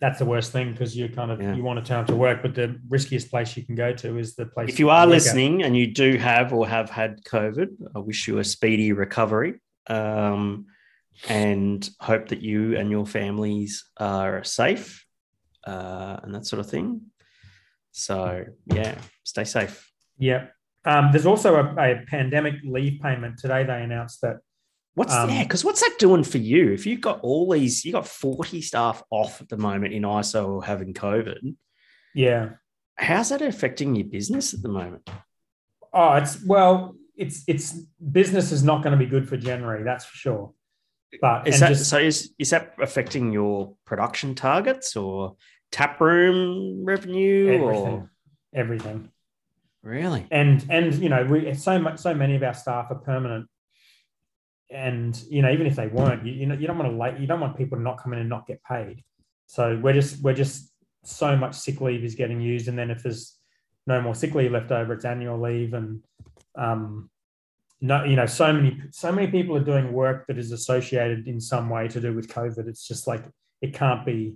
[0.01, 1.55] that's the worst thing because you kind of Yeah.
[1.55, 4.17] you want to turn up to work, but the riskiest place you can go to
[4.17, 4.67] is the place.
[4.69, 5.17] if you are work at.
[5.17, 9.53] listening and you do have or have had covid i wish you a speedy recovery
[9.87, 10.65] um,
[11.29, 15.05] and hope that you and your families are safe
[15.65, 17.01] uh, and that sort of thing
[17.95, 20.47] so yeah stay safe yeah.
[20.85, 23.63] Um, there's also a, a pandemic leave payment today.
[23.63, 24.37] They announced that.
[24.93, 25.43] What's Um, yeah?
[25.43, 26.71] Because what's that doing for you?
[26.71, 30.47] If you've got all these, you got forty staff off at the moment in ISO
[30.47, 31.55] or having COVID.
[32.13, 32.51] Yeah.
[32.97, 35.09] How's that affecting your business at the moment?
[35.91, 37.73] Oh, it's well, it's it's
[38.11, 39.83] business is not going to be good for January.
[39.83, 40.53] That's for sure.
[41.19, 41.97] But Is that just- so?
[41.97, 45.35] Is is that affecting your production targets, or
[45.71, 48.11] tap room revenue everything, or?
[48.53, 49.09] Everything.
[49.83, 50.25] really?
[50.31, 53.47] and and you know we so much so many of our staff are permanent.
[54.71, 57.19] And you know even if they weren't you, you know you don't want to late
[57.19, 59.03] you don't want people to not come in and not get paid.
[59.45, 60.71] So we're just we're just
[61.03, 62.67] so much sick leave is getting used.
[62.67, 63.37] And then if there's
[63.85, 65.73] no more sick leave left over it's annual leave.
[65.73, 66.03] And
[66.57, 67.09] um
[67.81, 71.39] no you know so many so many people are doing work that is associated in
[71.39, 72.67] some way to do with covid.
[72.67, 73.23] It's just like
[73.61, 74.35] it can't be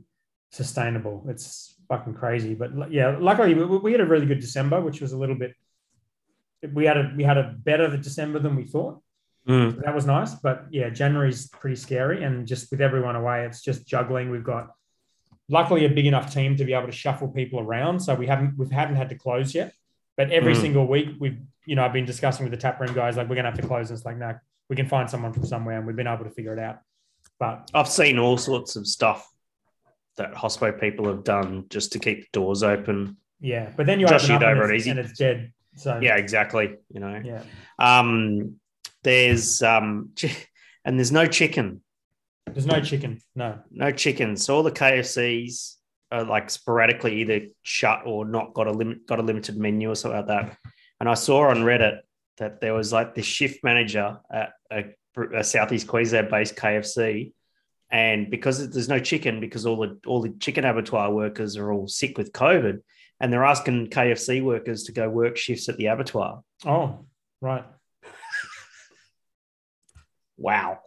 [0.52, 5.00] sustainable it's fucking crazy but yeah luckily we, we had a really good december which
[5.02, 5.54] was a little bit
[6.74, 9.00] we had a we had a better december than we thought
[9.48, 9.82] Mm.
[9.84, 10.36] that was nice.
[10.36, 14.30] But yeah, January's pretty scary, and just with everyone away, it's just juggling.
[14.30, 14.68] We've got
[15.48, 18.58] luckily a big enough team to be able to shuffle people around, so we haven't
[18.60, 19.74] we haven't had to close yet.
[20.18, 20.62] But every Mm.
[20.62, 23.36] single week, we've you know I've been discussing with the tap room guys like we're
[23.38, 23.90] gonna have to close.
[23.90, 24.36] And it's like no,
[24.70, 26.80] we can find someone from somewhere, and we've been able to figure it out.
[27.40, 29.28] But I've seen all sorts of stuff
[30.20, 33.18] that hospo people have done just to keep the doors open.
[33.40, 34.90] yeah, but then you Just open and over it it's, easy.
[34.92, 35.52] and it's dead.
[35.76, 36.76] So Yeah, exactly.
[36.94, 37.44] You know, yeah,
[37.80, 38.56] um,
[39.04, 40.12] there's um,
[40.86, 41.82] and there's no chicken,
[42.46, 43.20] there's no chicken.
[43.36, 44.36] No, no chicken.
[44.38, 45.76] So all the KFCs
[46.12, 49.96] are like sporadically either shut or not got a limit, got a limited menu or
[49.96, 50.58] something like that.
[51.00, 52.00] And I saw on Reddit
[52.40, 54.86] that there was like the shift manager at a,
[55.36, 57.34] a Southeast Queensland based KFC.
[57.92, 61.88] And because there's no chicken, because all the all the chicken abattoir workers are all
[61.88, 62.82] sick with COVID,
[63.20, 66.44] and they're asking KFC workers to go work shifts at the abattoir.
[66.66, 67.06] oh
[67.42, 67.66] right.
[70.42, 70.80] Wow.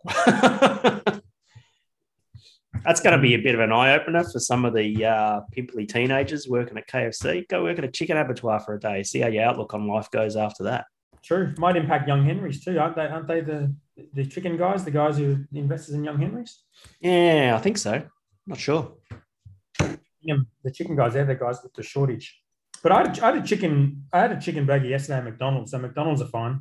[2.84, 5.40] That's going to be a bit of an eye opener for some of the uh,
[5.52, 7.46] pimply teenagers working at KFC.
[7.48, 9.02] Go work at a chicken abattoir for a day.
[9.02, 10.86] See how your outlook on life goes after that.
[11.22, 11.54] True.
[11.58, 13.06] Might impact young Henrys too, aren't they?
[13.06, 13.72] Aren't they the
[14.14, 16.64] the chicken guys, the guys who investors in young Henrys?
[17.00, 18.02] Yeah, I think so.
[18.46, 18.94] Not sure.
[19.78, 22.40] The chicken guys, they're the guys with the shortage.
[22.82, 25.70] But I had, I had a chicken, I had a chicken burger yesterday at McDonald's.
[25.70, 26.60] So McDonald's are fine.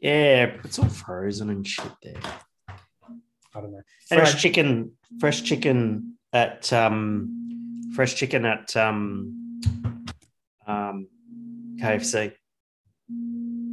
[0.00, 2.20] Yeah, it's all frozen and shit there.
[3.54, 3.82] I don't know.
[4.08, 4.38] Fresh Anyway.
[4.38, 9.60] chicken, fresh chicken at um, fresh chicken at um,
[10.66, 11.08] um,
[11.80, 12.32] KFC.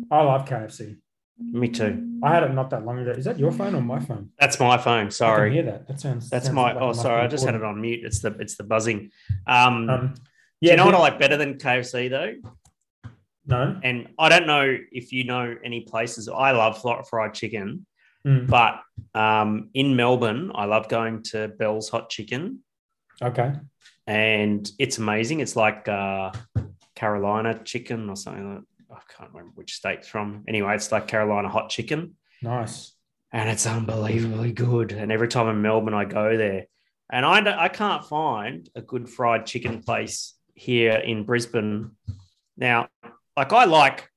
[0.10, 0.98] I love KFC.
[1.38, 2.19] Me too.
[2.24, 3.12] I had it not that long ago.
[3.12, 4.30] Is that your phone or my phone?
[4.39, 5.08] That's my phone.
[5.08, 5.52] I Sorry.
[5.54, 5.88] hear that.
[5.88, 6.30] That sounds.
[6.30, 6.74] That's sounds my.
[6.74, 7.21] like Oh, sorry.
[7.21, 8.06] I just had it on mute.
[8.06, 9.12] It's the it's the buzzing.
[9.45, 10.21] Um, Um, do
[10.62, 10.71] yeah.
[10.71, 12.36] you know what I like better than KFC though?
[13.45, 13.80] No.
[13.84, 16.30] And I don't know if you know any places.
[16.30, 17.86] I love fried chicken,
[18.26, 18.82] Mm, but
[19.13, 22.63] um, in Melbourne, I love going to Bell's Hot Chicken,
[23.21, 23.54] okay.
[24.08, 25.41] and it's amazing.
[25.41, 26.32] It's like uh,
[26.95, 28.56] Carolina chicken or something.
[28.56, 30.43] Like, I can't remember which state's from.
[30.48, 32.15] Anyway, it's like Carolina hot chicken.
[32.41, 32.93] Nice.
[33.32, 34.91] and it's unbelievably good.
[34.91, 36.65] And every time in Melbourne, I go there,
[37.12, 41.91] and I I can't find a good fried chicken place here in Brisbane.
[42.58, 42.88] Now,
[43.36, 44.10] like I like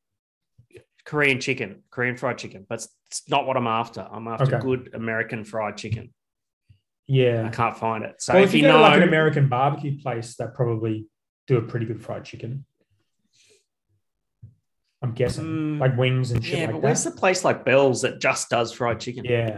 [1.05, 4.07] Korean chicken, Korean fried chicken, but it's- not what I'm after.
[4.11, 4.61] I'm after Okay.
[4.61, 6.13] good American fried chicken.
[7.07, 7.47] Yeah.
[7.47, 8.21] I can't find it.
[8.21, 11.07] So well, if, you, you know, like an American barbecue place, they probably
[11.47, 12.67] do a pretty good fried chicken.
[15.03, 16.87] I'm guessing, Mm, like wings and shit yeah, like but that.
[16.87, 19.25] where's the place like Bell's that just does fried chicken?
[19.25, 19.57] Yeah,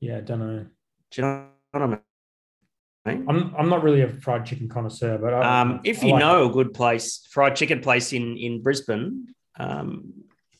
[0.00, 0.66] yeah, I don't know.
[1.12, 3.24] Do you know what I mean?
[3.28, 6.20] I'm I'm not really a fried chicken connoisseur, but I, Um, if I you like
[6.20, 10.12] know a good place, fried chicken place in in Brisbane, um,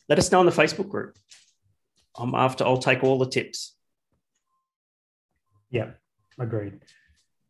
[0.09, 1.17] let us know in the Facebook group.
[2.17, 2.65] I'm after.
[2.65, 3.77] I'll take all the tips.
[5.71, 5.77] it.
[5.77, 5.91] yeah,
[6.39, 6.81] agreed.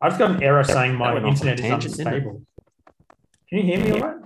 [0.01, 2.05] I've got an error saying my went off on a internet is it?
[2.07, 2.41] unstable.
[3.49, 4.17] Can you hear me all right?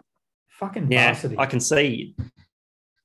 [0.60, 1.36] Fucking Yeah, varsity.
[1.38, 2.16] I can see.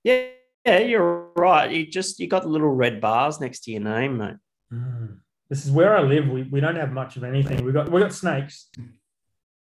[0.05, 0.27] Yeah,
[0.65, 1.71] yeah, you're right.
[1.71, 4.37] You just you got the little red bars next to your name, mate.
[4.73, 5.19] Mm.
[5.49, 6.29] This is where I live.
[6.29, 7.65] We, we don't have much of anything.
[7.65, 8.69] We got we got snakes,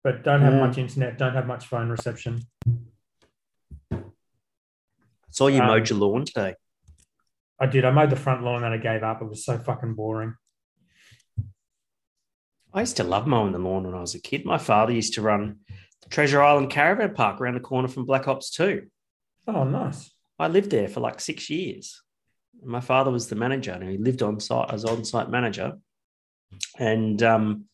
[0.04, 0.60] but don't have Mm.
[0.68, 1.18] much internet.
[1.18, 2.42] Don't have much phone reception.
[5.30, 6.56] Saw you Um, mowed your lawn today.
[7.60, 7.86] I did.
[7.86, 9.22] I mowed the front lawn and I gave up.
[9.22, 10.36] It was so fucking boring.
[12.74, 14.46] I used to love mowing the lawn when I was a kid.
[14.46, 15.60] My father used to run
[16.02, 18.88] the Treasure Island Caravan Park around the corner from Black Hops 2.
[19.48, 20.12] Oh, nice.
[20.38, 22.02] I lived there for like six years.
[22.64, 25.74] My father was the manager, and he lived on site as on-site manager,
[26.80, 27.66] and um,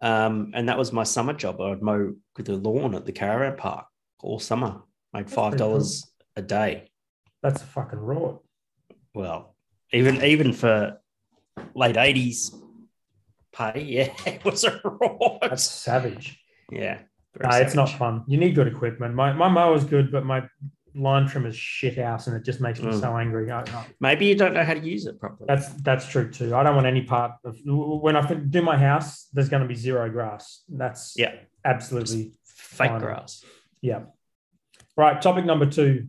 [0.00, 1.60] um, and that was my summer job.
[1.60, 3.86] I'd mow the lawn at the caravan park
[4.20, 4.82] all summer.
[5.12, 6.90] Made five dollars a day.
[7.42, 8.36] That's a fucking raw.
[9.14, 9.54] Well,
[9.92, 11.00] even even for
[11.74, 12.54] late eighties
[13.52, 15.38] pay, yeah, it was a rot.
[15.42, 16.38] That's savage.
[16.70, 17.00] yeah,
[17.40, 18.24] No, it's not fun.
[18.26, 19.14] You need good equipment.
[19.14, 20.48] My my mower's good, but my
[20.96, 23.00] line trimmer's shit house, and it just makes me Mm.
[23.00, 23.50] so angry.
[23.50, 25.46] I, I, Maybe you don't know how to use it properly.
[25.46, 26.54] that's that's true too.
[26.54, 29.28] I don't want any part of when I do my house.
[29.32, 30.62] There's going to be zero grass.
[30.68, 33.00] That's yeah, absolutely fake Fine.
[33.00, 33.44] grass.
[33.82, 34.02] Yeah.
[34.96, 35.20] Right.
[35.20, 36.08] Topic number two.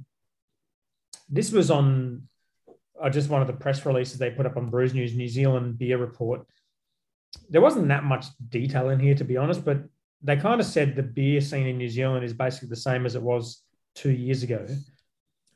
[1.29, 2.23] This was on
[3.01, 5.77] uh, just one of the press releases they put up on Brews News New Zealand
[5.77, 6.47] beer report.
[7.49, 9.79] There wasn't that much detail in here, to be honest, but
[10.23, 13.15] they kind of said the beer scene in New Zealand is basically the same as
[13.15, 13.61] it was
[13.97, 14.65] two years ago.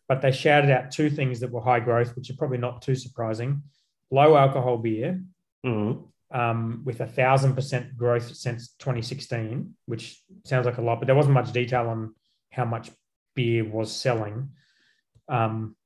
[0.08, 2.96] But they shouted out two things that were high growth, which are probably not too
[2.96, 3.62] surprising
[4.14, 5.24] low alcohol beer,
[5.66, 6.06] Mhm.
[6.32, 11.16] um, with a thousand percent growth since 2016, which sounds like a lot, but there
[11.16, 12.14] wasn't much detail on
[12.52, 12.92] how much
[13.36, 14.50] beer was selling.
[15.30, 15.78] Um,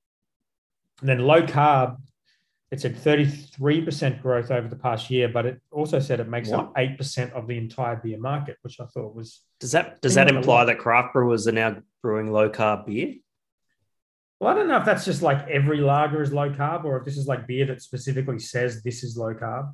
[1.02, 2.02] and then low carb,
[2.76, 6.74] it said 33% growth over the past year, but it also said it makes up
[6.76, 10.66] 8% of the entire beer market, which I thought was, Does that does that imply
[10.66, 13.16] that craft brewers are now brewing low carb beer?
[14.40, 17.06] well, I don't know if that's just like every lager is low carb or if
[17.06, 19.74] this is like beer that specifically says this is low carb.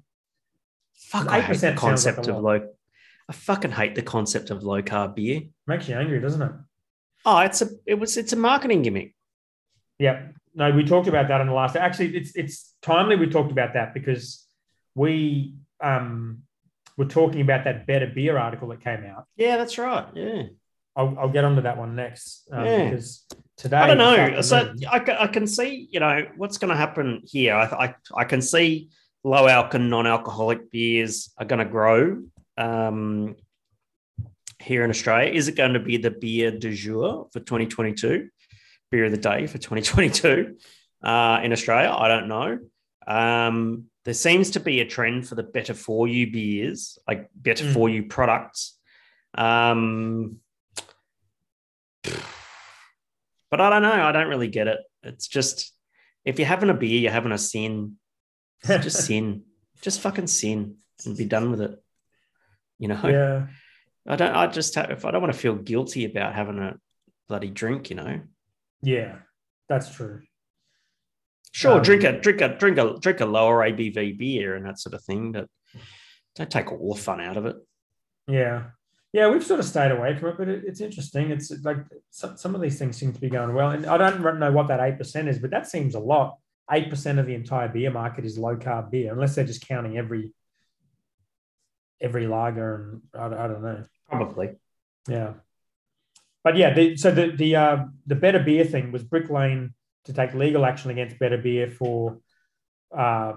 [0.96, 2.70] Fuck, 8% I hate the sounds like concept of low.
[3.30, 5.42] I fucking hate the concept of low carb beer.
[5.66, 6.52] Makes you angry, doesn't it?
[7.26, 9.16] Oh, it's a it was it's a marketing gimmick.
[9.98, 10.28] Yeah.
[10.54, 11.76] No, we talked about that in the last.
[11.76, 14.46] Actually, it's it's timely we talked about that because
[14.96, 16.44] we um
[16.98, 19.26] were talking about that better beer article that came out.
[19.38, 20.06] Yeah, that's right.
[20.14, 20.44] Yeah.
[20.96, 22.90] I'll, I'll get onto that one next um, Yeah.
[22.90, 24.42] because today I don't know.
[24.42, 27.56] So I can, I can see, you know, what's going to happen here.
[27.56, 28.90] I, I, I can see
[29.24, 32.22] low alcohol, non alcoholic beers are going to grow
[32.58, 33.36] um,
[34.60, 35.32] here in Australia.
[35.32, 38.30] Is it going to be the beer du jour for 2022?
[38.92, 40.58] Beer of the day for 2022
[41.04, 41.90] uh, in Australia?
[41.98, 42.60] I don't know.
[43.08, 47.64] Um, there seems to be a trend for the better for you beers, like better
[47.66, 47.74] Mm.
[47.74, 48.78] for you products.
[49.34, 50.38] Um,
[52.04, 53.92] but I don't know.
[53.92, 54.80] I don't really get it.
[55.04, 55.74] It's just
[56.26, 57.98] if you're having a beer, you're having a sin.
[58.66, 59.44] Just sin.
[59.82, 60.76] Just fucking sin
[61.06, 61.84] and be done with it.
[62.78, 63.48] You know, yeah,
[64.08, 64.36] I don't.
[64.36, 66.78] I just have, if I don't want to feel guilty about having a
[67.28, 68.22] bloody drink, you know.
[68.82, 69.20] Yeah,
[69.70, 70.22] that's true.
[71.54, 74.80] Sure, Um, drink a drink a drink a drink a lower ABV beer and that
[74.80, 75.34] sort of thing.
[75.34, 75.48] But
[76.36, 77.58] don't take all the fun out of it.
[78.28, 78.68] Yeah,
[79.12, 81.32] yeah, we've sort of stayed away from it, but it, it's interesting.
[81.32, 84.40] It's like some, some of these things seem to be going well, and I don't
[84.40, 86.38] know what that eight percent is, but that seems a lot.
[86.72, 89.98] Eight percent of the entire beer market is low carb beer, unless they're just counting
[89.98, 90.32] every
[92.00, 93.84] every lager, and I, I don't know.
[94.08, 94.52] Probably.
[95.10, 95.34] Yeah,
[96.44, 99.74] but yeah, the, so the the uh, the better beer thing was Brick Lane
[100.06, 102.20] to take legal action against Better Beer for.
[102.96, 103.34] Uh,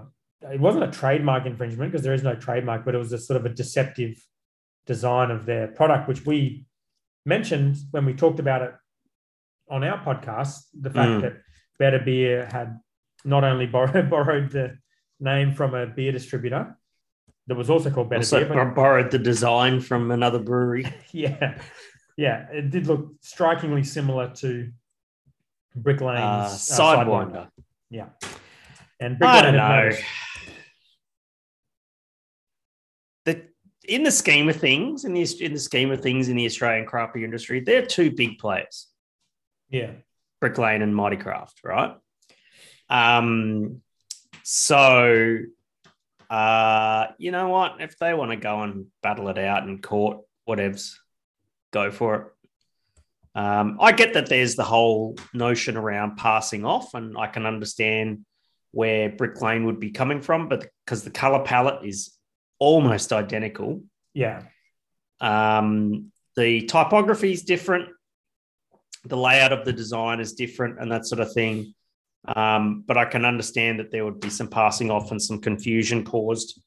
[0.53, 3.39] it wasn't a trademark infringement because there is no trademark, but it was a sort
[3.39, 4.23] of a deceptive
[4.87, 6.67] design of their product, which we
[7.25, 8.75] mentioned when we talked about it
[9.71, 10.65] on our podcast.
[10.79, 11.21] The fact Mm.
[11.23, 11.37] that
[11.79, 12.79] Better Beer had
[13.25, 14.77] not only borrowed, borrowed the
[15.21, 16.77] name from a beer distributor
[17.47, 20.93] that was also called Better Also Beer, but borrowed the design from another brewery.
[21.13, 21.59] yeah,
[22.17, 24.71] yeah, it did look strikingly similar to
[25.77, 27.49] Brick Lane's Uh, uh, Sidewinder.
[27.91, 28.09] Yeah,
[29.01, 29.83] and Brick I Lane don't know.
[29.85, 30.05] noticed-
[33.25, 33.49] The,
[33.89, 36.87] in the scheme of things, in the in the scheme of things in the Australian
[36.87, 38.89] craft beer industry, they're two big players,
[39.71, 39.93] Yeah,
[40.41, 41.97] Brick Lane and Mighty Craft, right?
[42.91, 43.81] Um,
[44.43, 45.39] so
[46.29, 47.81] uh, you know what?
[47.81, 50.97] If they want to go and battle it out in court, whatevs,
[51.75, 52.27] go for it.
[53.37, 58.25] Um, I get that there's the whole notion around passing off, and I can understand
[58.71, 62.17] where Brick Lane would be coming from, but because the color palette is
[62.59, 63.83] almost identical,
[64.15, 64.43] yeah,
[65.21, 67.89] um, the typography is different,
[69.05, 71.75] the layout of the design is different, and that sort of thing.
[72.27, 76.05] Um, but I can understand that there would be some passing off and some confusion
[76.05, 76.61] caused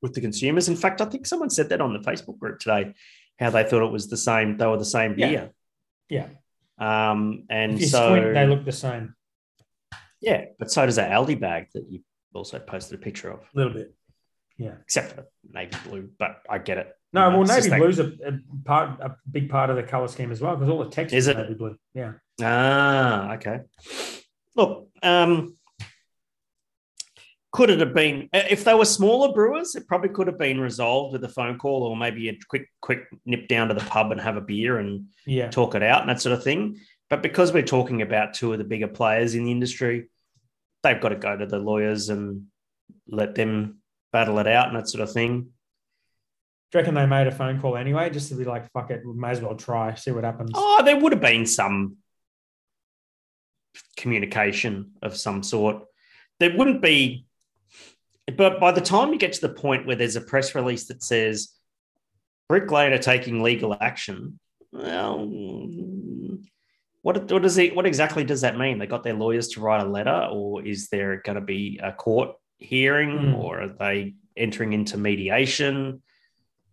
[0.00, 0.68] with the consumers.
[0.68, 2.94] In fact, I think someone said that on the Facebook group today,
[3.38, 5.28] how they thought it was the same, they were the same Yeah.
[5.28, 5.50] beer.
[6.08, 6.28] yeah.
[7.10, 9.14] Um, and so squint, they look the same
[10.20, 12.00] yeah, but so does that Aldi bag that you
[12.34, 13.94] also posted a picture of, a little bit.
[14.56, 14.74] Yeah.
[14.82, 16.10] except for navy blue.
[16.18, 16.92] But I get it.
[17.12, 20.08] No, You know, well, navy blue's a, a part, a big part of the color
[20.08, 21.76] scheme as well, because all the text Is is, navy blue.
[21.94, 23.60] Yeah, Ah, okay.
[24.56, 25.56] Look, um,
[27.50, 29.74] could it have been uh, if they were smaller brewers?
[29.74, 33.06] It probably could have been resolved with a phone call or maybe a quick, quick
[33.24, 36.10] nip down to the pub and have a beer and yeah, talk it out and
[36.10, 36.78] that sort of thing.
[37.10, 40.08] But because we're talking about two of the bigger players in the industry,
[40.82, 42.46] they've got to go to the lawyers and
[43.06, 43.78] let them
[44.12, 45.48] battle it out and that sort of thing.
[46.70, 49.00] Do you reckon they made a phone call anyway, just to be like, fuck it,
[49.06, 50.50] we may as well try, see what happens?
[50.52, 51.96] Oh, there would have been some
[53.96, 55.84] communication of some sort.
[56.40, 57.26] There wouldn't be,
[58.36, 61.02] but by the time you get to the point where there's a press release that
[61.02, 61.50] says
[62.48, 64.38] Brick Lane taking legal action,
[64.72, 65.26] well,
[67.02, 67.74] what, what does it?
[67.74, 68.78] What exactly does that mean?
[68.78, 71.92] They got their lawyers to write a letter, or is there going to be a
[71.92, 73.38] court hearing, mm.
[73.38, 76.02] or are they entering into mediation?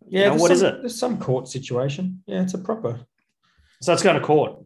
[0.07, 0.79] Yeah, you know, what some, is it?
[0.81, 2.23] There's some court situation.
[2.25, 2.99] Yeah, it's a proper.
[3.81, 4.59] So it's going to court.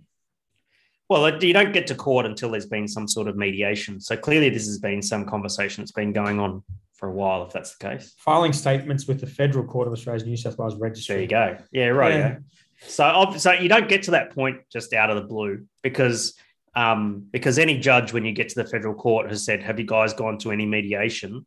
[1.10, 3.99] Well, you don't get to court until there's been some sort of mediation.
[3.99, 7.51] So clearly, this has been some conversation that's been going on for a while, if
[7.51, 8.14] that's the case.
[8.20, 11.16] Filing statements with the Federal Court of Australia's New South Wales Registry.
[11.16, 11.57] There you go.
[11.72, 12.14] Yeah, right.
[12.14, 12.38] Yeah.
[12.82, 16.36] So, so you don't get to that point just out of the blue because
[16.76, 19.86] um, because any judge, when you get to the federal court, has said, "Have you
[19.86, 21.45] guys gone to any mediation?"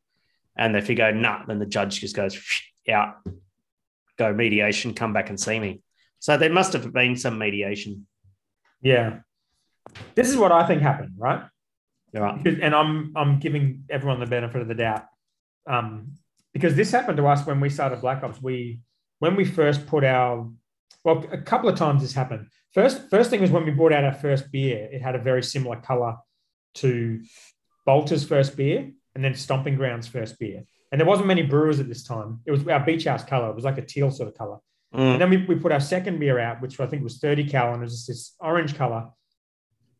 [0.56, 2.38] And if you go, "Nah," then the judge just goes,
[2.90, 3.16] "Out,
[4.18, 5.80] go mediation, come back and see me."
[6.18, 8.06] So there must have been some mediation.
[8.82, 9.20] Yeah,
[10.14, 11.42] this is what I think happened, right?
[12.14, 12.46] Right.
[12.46, 15.04] And I'm I'm giving everyone the benefit of the doubt,
[15.66, 16.12] um,
[16.52, 18.40] because this happened to us when we started Black Hops.
[18.42, 18.80] We
[19.18, 20.48] when we first put our
[21.04, 22.48] well, a couple of times this happened.
[22.74, 24.88] First, first thing was when we brought out our first beer.
[24.92, 26.16] It had a very similar color
[26.74, 27.20] to
[27.86, 30.64] Balter's first beer, and then Stomping Ground's first beer.
[30.90, 32.40] And there wasn't many brewers at this time.
[32.46, 33.48] It was our beach house color.
[33.48, 34.58] It was like a teal sort of color.
[34.94, 35.12] Mm.
[35.12, 37.72] And then we, we put our second beer out, which I think was 30 cal,
[37.72, 39.08] and it was this orange color,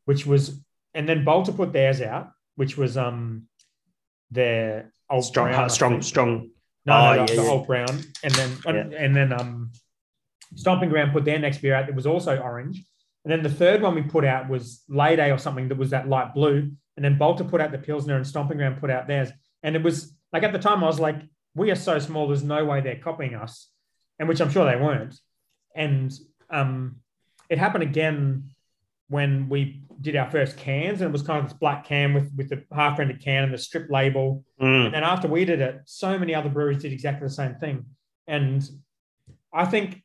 [0.05, 0.61] which was,
[0.95, 3.47] and then Balter put theirs out, which was um
[4.31, 6.51] their old strong, brown, strong, strong.
[6.85, 7.49] No, oh, no, yeah, the yeah.
[7.49, 8.99] old brown, and then yeah.
[8.99, 9.71] and then um
[10.55, 12.85] Stomping Ground put their next beer out that was also orange.
[13.25, 16.09] And then the third one we put out was Lady or something that was that
[16.09, 16.71] light blue.
[16.97, 19.31] And then Balter put out the Pilsner and Stomping Ground put out theirs.
[19.63, 21.23] And it was like at the time I was like,
[21.55, 23.69] we are so small, there's no way they're copying us.
[24.19, 25.19] And which I'm sure they weren't.
[25.75, 26.13] And
[26.51, 26.97] um,
[27.49, 28.51] it happened again
[29.13, 32.33] when we did our first cans, and it was kind of this black can with
[32.35, 34.43] with the half rendered can and the strip label.
[34.61, 34.87] Mm.
[34.87, 37.85] And then after we did it, so many other breweries did exactly the same thing.
[38.27, 38.69] And
[39.53, 40.03] I think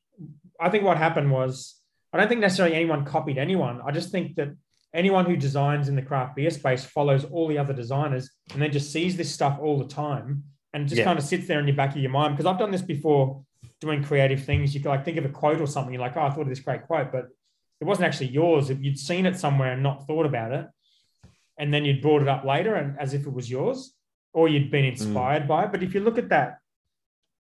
[0.60, 1.82] I think what happened was
[2.12, 3.82] I don't think necessarily anyone copied anyone.
[3.86, 4.50] I just think that
[4.94, 8.72] anyone who designs in the craft beer space follows all the other designers and then
[8.72, 10.44] just sees this stuff all the time
[10.74, 11.06] and just yeah.
[11.06, 12.36] kind of sits there in the back of your mind.
[12.36, 13.44] Because I've done this before
[13.80, 14.74] doing creative things.
[14.74, 15.94] You can like think of a quote or something.
[15.94, 17.28] You're like, oh, I thought of this great quote, but
[17.80, 18.70] it wasn't actually yours.
[18.70, 20.68] You'd seen it somewhere and not thought about it.
[21.60, 23.94] And then you'd brought it up later and as if it was yours,
[24.34, 25.48] or you'd been inspired mm.
[25.48, 25.72] by it.
[25.72, 26.60] But if you look at that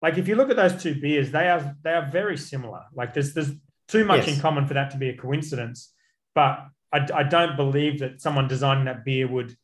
[0.01, 2.85] like if you look at those two beers, they are they are very similar.
[2.95, 3.51] Like there's there's
[3.89, 4.37] too much yes.
[4.37, 5.93] in common for that to be a coincidence.
[6.35, 9.57] But I, I don't believe that someone designing that beer would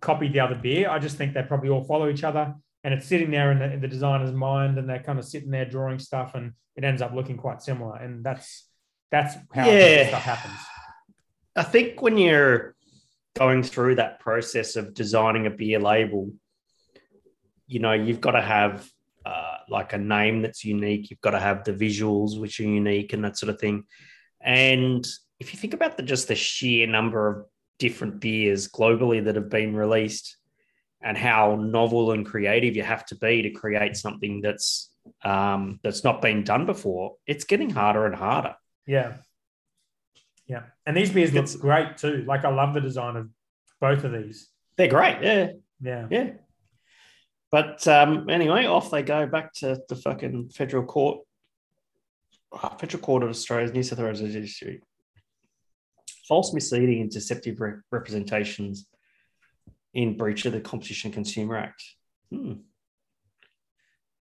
[0.00, 0.88] copy the other beer.
[0.88, 2.54] I just think they probably all follow each other,
[2.84, 5.50] and it's sitting there in the, in the designer's mind, and they're kind of sitting
[5.50, 7.96] there drawing stuff, and it ends up looking quite similar.
[7.96, 8.68] And that's
[9.12, 10.08] that's how yeah.
[10.08, 10.58] stuff happens.
[11.54, 12.74] I think when you're
[13.36, 16.32] going through that process of designing a beer label,
[17.66, 18.88] you know, you've got to have
[19.24, 21.10] uh, like a name that's unique.
[21.10, 23.84] You've got to have the visuals which are unique and that sort of thing.
[24.40, 25.06] And
[25.38, 27.46] if you think about the just the sheer number of
[27.78, 30.38] different beers globally that have been released
[31.02, 34.90] and how novel and creative you have to be to create something that's
[35.22, 38.54] um, that's not been done before, it's getting harder and harder.
[38.86, 39.16] Yeah.
[40.46, 40.62] Yeah.
[40.86, 42.24] And these beers look great too.
[42.26, 43.28] Like I love the design of
[43.80, 44.48] both of these.
[44.76, 45.18] They're great.
[45.22, 45.48] Yeah.
[45.80, 46.06] Yeah.
[46.10, 46.30] Yeah.
[47.50, 51.20] But um, anyway, off they go back to the fucking federal court.
[52.52, 54.82] Oh, federal Court of Australia's New South Wales Judiciary.
[56.28, 58.86] False, misleading, and deceptive re- representations
[59.94, 61.82] in breach of the Competition Consumer Act.
[62.30, 62.52] Hmm.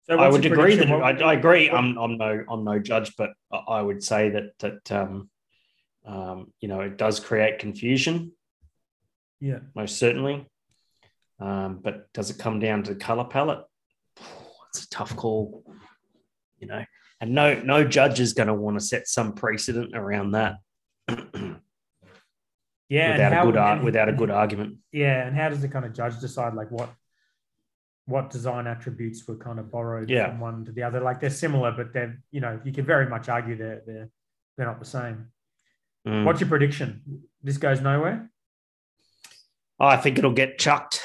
[0.09, 1.69] So I would agree that I, I, agree.
[1.69, 5.29] I'm, I'm no I'm no judge, but I would say that that um,
[6.05, 8.31] um, you know it does create confusion.
[9.41, 10.47] Yeah, most certainly.
[11.39, 13.63] Um, but does it come down to color palette?
[14.69, 15.63] It's a tough call,
[16.59, 16.83] you know.
[17.19, 20.55] And no, no judge is going to want to set some precedent around that.
[22.89, 24.77] yeah, without a good and, without a good argument.
[24.91, 26.89] Yeah, and how does the kind of judge decide like what
[28.07, 30.29] what design attributes were kind of borrowed yeah.
[30.29, 30.99] from one to the other?
[30.99, 34.09] Like they're similar, but they're you know you can very much argue they're they're
[34.57, 35.27] they're not the same.
[36.07, 36.23] Mm.
[36.23, 37.21] What's your prediction?
[37.43, 38.31] This goes nowhere.
[39.79, 41.01] I think it'll get chucked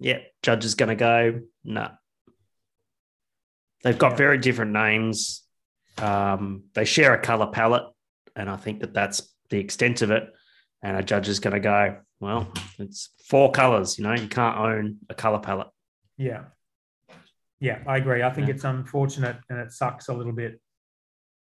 [0.00, 1.82] yeah, judge is going to go, no.
[1.82, 1.90] Nah.
[3.84, 4.16] They've got yeah.
[4.16, 5.42] very different names.
[5.98, 7.84] Um, they share a color palette,
[8.34, 10.24] and I think that that's the extent of it.
[10.82, 13.98] And a judge is going to go, well, it's four colors.
[13.98, 15.68] You know, you can't own a color palette.
[16.20, 16.42] Yeah,
[17.60, 18.22] yeah, I agree.
[18.22, 18.54] I think yeah.
[18.54, 20.60] it's unfortunate and it sucks a little bit,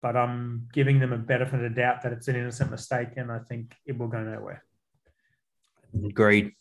[0.02, 3.38] but I'm giving them a benefit of doubt that it's an innocent mistake, and I
[3.38, 4.64] think it will go nowhere.
[6.04, 6.52] Agreed.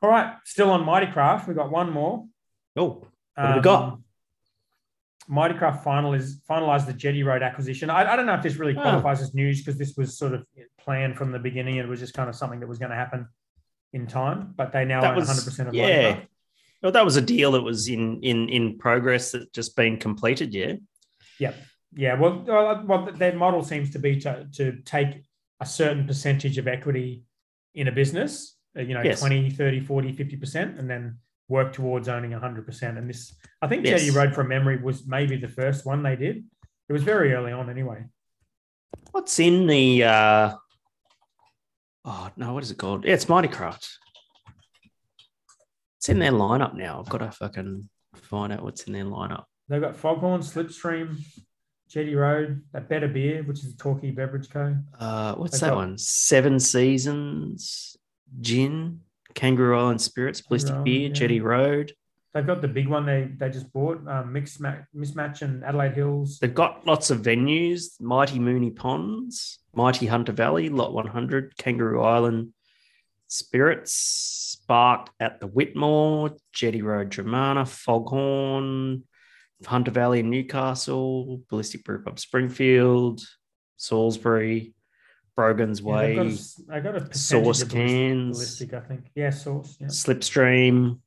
[0.00, 1.48] All right, still on Mighty Craft.
[1.48, 2.24] We've got one more.
[2.76, 3.82] Oh, what have we got?
[3.82, 4.04] Um,
[5.26, 7.90] Mighty Craft final is finalized the Jetty Road acquisition.
[7.90, 8.80] I, I don't know if this really Oh.
[8.82, 10.46] qualifies as news because this was sort of
[10.78, 11.78] planned from the beginning.
[11.78, 13.26] It was just kind of something that was going to happen
[13.92, 16.20] in time, but they now That own was- 100% of yeah.
[16.84, 20.54] Well, that was a deal that was in in in progress that just been completed.
[21.40, 21.54] Yeah.
[21.96, 25.24] Yeah, well, well, well, their model seems to be to, to take
[25.60, 27.22] a certain percentage of equity
[27.74, 29.20] in a business, uh, you know, Yes.
[29.20, 31.18] 20, 30, 40, 50%, and then
[31.48, 32.98] work towards owning 100%.
[32.98, 33.32] And this,
[33.62, 34.00] I think Yes.
[34.00, 36.44] Jetty Road from memory was maybe the first one they did.
[36.88, 38.04] It was very early on anyway.
[39.12, 40.04] What's in the?
[40.04, 40.56] uh
[42.04, 43.04] Oh no, what is it called?
[43.04, 43.88] Yeah, it's Mighty Craft.
[46.04, 47.00] It's in their lineup now.
[47.00, 49.44] I've got to fucking find out what's in their lineup.
[49.70, 51.16] They've got Foghorn, Slipstream,
[51.88, 54.76] Jetty Road, that Better Beer, which is a Torquay Beverage Co.
[55.00, 55.96] Uh, what's They've that got- one?
[55.96, 57.96] Seven Seasons,
[58.42, 59.00] Gin,
[59.32, 61.14] Kangaroo Island Spirits, Ballistic Beer, yeah.
[61.14, 61.94] Jetty Road.
[62.34, 66.38] They've got the big one they they just bought, um, Mix Mismatch and Adelaide Hills.
[66.38, 72.52] They've got lots of venues: Mighty Moonee Ponds, Mighty Hunter Valley, Lot 100, Kangaroo Island,
[73.28, 79.04] Spirits, Sparked at the Whitmore, Jetty Road, Dromana, Foghorn,
[79.66, 83.20] Hunter Valley, Newcastle, Ballistic Brew Pub, Springfield,
[83.76, 84.74] Salisbury,
[85.36, 87.00] Brogan's Yeah, they've got a Way, got a
[87.62, 89.10] of Cans, ballistic, I think.
[89.14, 89.76] Yeah, sauce.
[89.80, 89.88] Yeah.
[89.88, 91.00] Slipstream.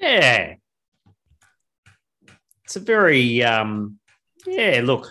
[0.00, 0.54] Yeah.
[2.64, 3.98] It's a very um
[4.46, 5.08] yeah, look.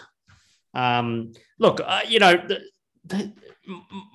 [0.74, 2.62] Um look, uh, you know, the,
[3.06, 3.34] the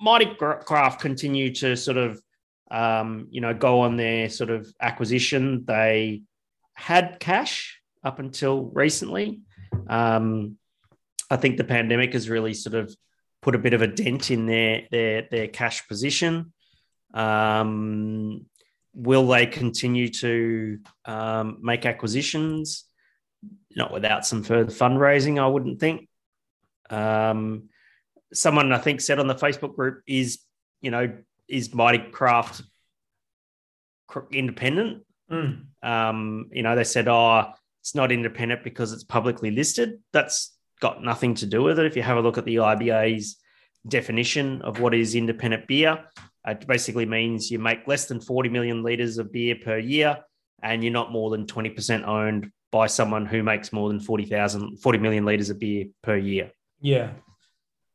[0.01, 2.21] Mighty Craft continue to sort of
[2.69, 5.65] um, you know, go on their sort of acquisition.
[5.65, 6.21] They
[6.73, 9.41] had cash up until recently.
[9.87, 10.57] Um
[11.31, 12.93] I think the pandemic has really sort of
[13.41, 16.51] put a bit of a dent in their their their cash position.
[17.13, 18.45] Um,
[18.93, 22.83] will they continue to um, make acquisitions?
[23.75, 26.09] Not without some further fundraising, I wouldn't think.
[26.89, 27.69] Um,
[28.33, 30.39] someone I think said on the Facebook group is,
[30.81, 31.11] you know,
[31.47, 32.63] is Mighty Craft
[34.31, 35.03] independent?
[35.31, 35.65] Mm.
[35.83, 37.51] Um, you know, they said, oh,
[37.81, 39.99] it's not independent because it's publicly listed.
[40.13, 41.85] That's got nothing to do with it.
[41.85, 43.37] If you have a look at the IBA's
[43.87, 46.03] definition of what is independent beer,
[46.45, 50.17] it basically means you make less than 40 million liters of beer per year
[50.63, 54.97] and you're not more than 20% owned by someone who makes more than 40,000, 40
[54.99, 56.51] million liters of beer per year.
[56.79, 57.11] Yeah.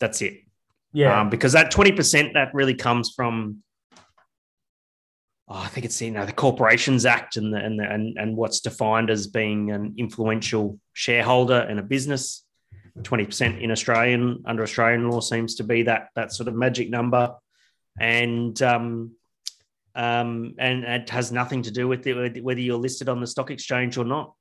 [0.01, 0.43] That's it.
[0.93, 1.21] Yeah.
[1.21, 3.63] Um, because that 20% that really comes from
[5.49, 8.37] oh, I think it's you know the Corporations Act and the, and, the, and and
[8.37, 12.43] what's defined as being an influential shareholder in a business.
[13.03, 17.35] 20% in Australian under Australian law seems to be that that sort of magic number.
[18.01, 19.13] And um,
[19.95, 23.51] um, and it has nothing to do with it, whether you're listed on the stock
[23.51, 24.35] exchange or not.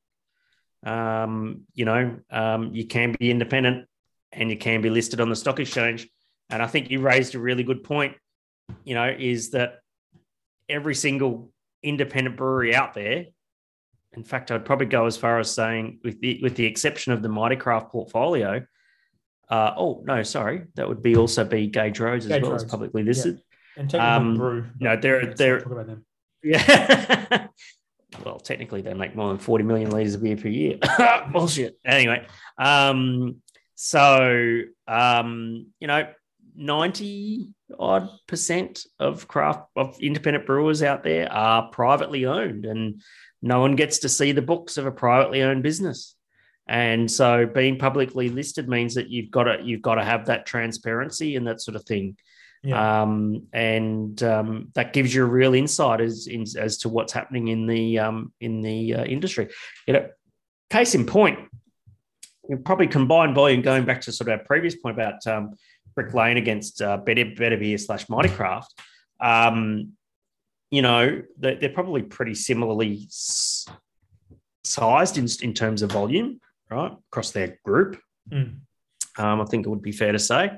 [0.85, 3.87] Um, you know, um, you can be independent
[4.35, 6.07] and you can be listed on the stock exchange.
[6.49, 8.15] And I think you raised a really good point,
[8.83, 9.79] you know, is that
[10.69, 13.25] every single independent brewery out there,
[14.13, 17.21] in fact, I'd probably go as far as saying, with the, with the exception of
[17.21, 18.65] the Mighty Craft portfolio,
[19.49, 22.63] uh, oh, no, sorry, that would be also be Gage Roads as Gage well as
[22.63, 23.41] publicly listed.
[23.77, 24.65] and technical um, brew.
[24.79, 26.05] no, they're- they're- talk about them.
[26.43, 27.47] Yeah.
[28.25, 30.77] well, technically, they make more than 40 million liters of beer per year.
[31.31, 31.77] Bullshit.
[31.83, 32.25] Anyway,
[32.57, 33.37] um,
[33.75, 36.07] so, um, you know,
[36.55, 43.01] 90 odd percent of craft of independent brewers out there are privately owned, and
[43.41, 46.15] no one gets to see the books of a privately owned business.
[46.67, 50.45] And so being publicly listed means that you've got to you've got to have that
[50.45, 52.17] transparency and that sort of thing.
[52.63, 53.03] Yeah.
[53.03, 57.49] Um, and um, that gives you a real insight as in, as to what's happening
[57.49, 59.49] in the um, in the uh, industry.
[59.85, 60.09] You know,
[60.71, 61.39] case in point,
[62.63, 65.55] probably combined volume going back to sort of our previous point about um,
[65.95, 68.73] Brick Lane against uh, Better Better Beer slash Mighty Craft.
[69.19, 69.93] Um,
[70.71, 73.67] you know, they're, they're probably pretty similarly s-
[74.63, 76.39] sized in, in terms of volume,
[76.69, 77.99] right, across their group.
[78.29, 78.59] Mm.
[79.17, 80.51] Um, I think it would be fair to say.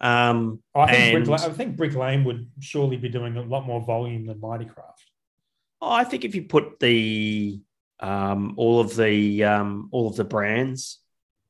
[0.00, 3.42] Um, I think Brick and- Lane, I think Brick Lane would surely be doing a
[3.42, 5.04] lot more volume than Mighty Craft.
[5.80, 7.60] Oh, I think if you put the
[8.00, 10.98] um, all of the um, all of the brands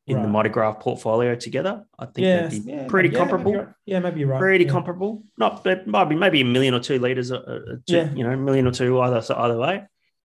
[0.07, 0.31] in the Right.
[0.31, 3.53] Mighty Craft portfolio together, I think Yeah, that'd be yeah, pretty yeah, comparable.
[3.53, 4.39] Maybe yeah, maybe you're right.
[4.39, 4.71] pretty yeah.
[4.71, 5.23] comparable.
[5.37, 8.13] Not but maybe maybe a million or two liters, uh, uh, two, Yeah.
[8.15, 9.85] you know, a million or two either so either way,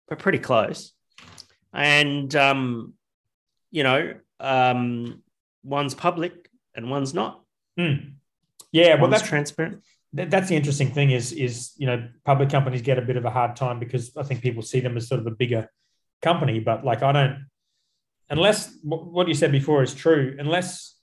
[0.10, 0.92] but pretty close.
[1.74, 2.94] And um,
[3.72, 5.22] you know, um,
[5.64, 7.42] one's public and one's not.
[7.80, 8.14] Mm.
[8.72, 9.82] Yeah, well, that's transparent.
[10.12, 13.30] that's the interesting thing is is you know public companies get a bit of a
[13.30, 15.70] hard time because I think people see them as sort of a bigger
[16.22, 17.46] company, but like I don't
[18.30, 20.96] unless what you said before is true, unless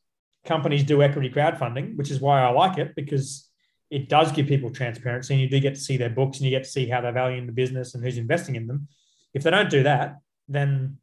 [0.45, 3.49] companies do equity crowdfunding, which is why I like it because
[3.91, 6.51] it does give people transparency and you do get to see their books and you
[6.51, 8.89] get to see how they're valuing the business and who's investing in them.
[9.35, 10.17] If they don't do that,
[10.49, 10.99] then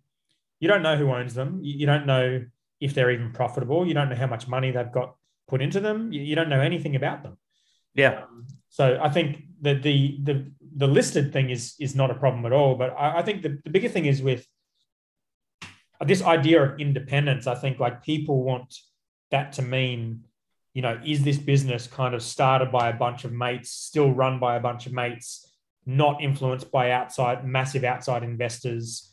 [0.59, 1.59] you don't know who owns them.
[1.61, 2.45] You don't know
[2.79, 3.85] if they're even profitable.
[3.85, 5.15] You don't know how much money they've got
[5.47, 6.11] put into them.
[6.11, 7.37] You don't know anything about them.
[7.95, 8.23] Yeah.
[8.23, 12.45] Um, so I think that the the the listed thing is is not a problem
[12.45, 12.75] at all.
[12.75, 14.45] But I, I think the, the bigger thing is with
[16.05, 17.47] this idea of independence.
[17.47, 18.75] I think like people want
[19.31, 20.25] that to mean,
[20.73, 24.39] you know, is this business kind of started by a bunch of mates, still run
[24.39, 25.49] by a bunch of mates,
[25.85, 29.11] not influenced by outside massive outside investors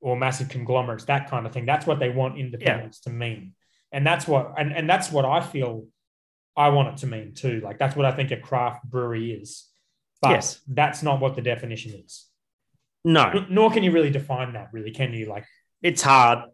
[0.00, 1.64] or massive conglomerates, that kind of thing.
[1.64, 3.12] That's what they want independence yeah.
[3.12, 3.54] to mean.
[3.92, 5.86] And that's what and, and that's what I feel
[6.56, 7.60] I want it to mean too.
[7.60, 9.68] Like that's what I think a craft brewery is.
[10.22, 10.60] But yes.
[10.68, 12.26] that's not what the definition is.
[13.04, 13.44] No.
[13.50, 15.26] nor can you really define that, really, can you?
[15.26, 15.44] Like
[15.82, 16.48] it's hard.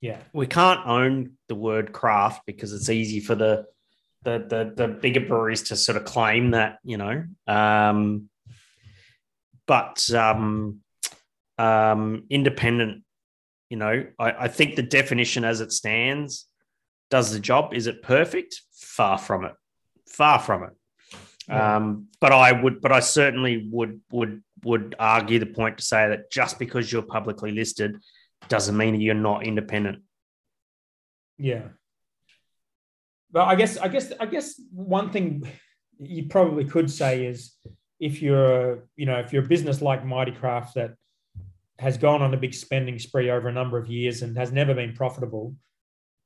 [0.00, 0.18] Yeah.
[0.32, 3.66] We can't own the word craft because it's easy for the
[4.24, 7.24] the the, the bigger breweries to sort of claim that, you know.
[7.46, 8.28] Um,
[9.66, 10.80] but um,
[11.56, 13.04] um, independent,
[13.70, 16.46] you know, I, I think the definition as it stands
[17.10, 17.72] does the job.
[17.72, 18.60] Is it perfect?
[18.72, 19.52] Far from it.
[20.08, 20.72] Far from it.
[21.48, 21.76] Yeah.
[21.76, 26.08] Um, but I would, but I certainly would would would argue the point to say
[26.08, 27.96] that just because you're publicly listed
[28.48, 30.02] doesn't mean that you're not independent.
[31.38, 31.68] Yeah.
[33.30, 35.48] But I guess I guess I guess one thing
[35.98, 37.56] you probably could say is
[37.98, 40.94] if you're you know if you're a business like Mighty Craft that
[41.78, 44.74] has gone on a big spending spree over a number of years and has never
[44.74, 45.56] been profitable,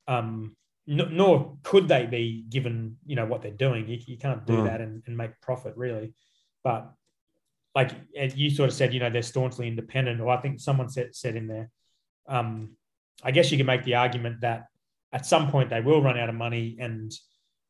[0.08, 0.56] um,
[0.86, 4.64] nor could they be given you know what they're doing you, you can't do mm.
[4.64, 6.14] that and, and, make profit really
[6.62, 6.92] but
[7.74, 11.14] like you sort of said you know they're staunchly independent or i think someone said,
[11.14, 11.70] said in there
[12.28, 12.70] um,
[13.24, 14.66] i guess you can make the argument that
[15.12, 17.12] at some point they will run out of money and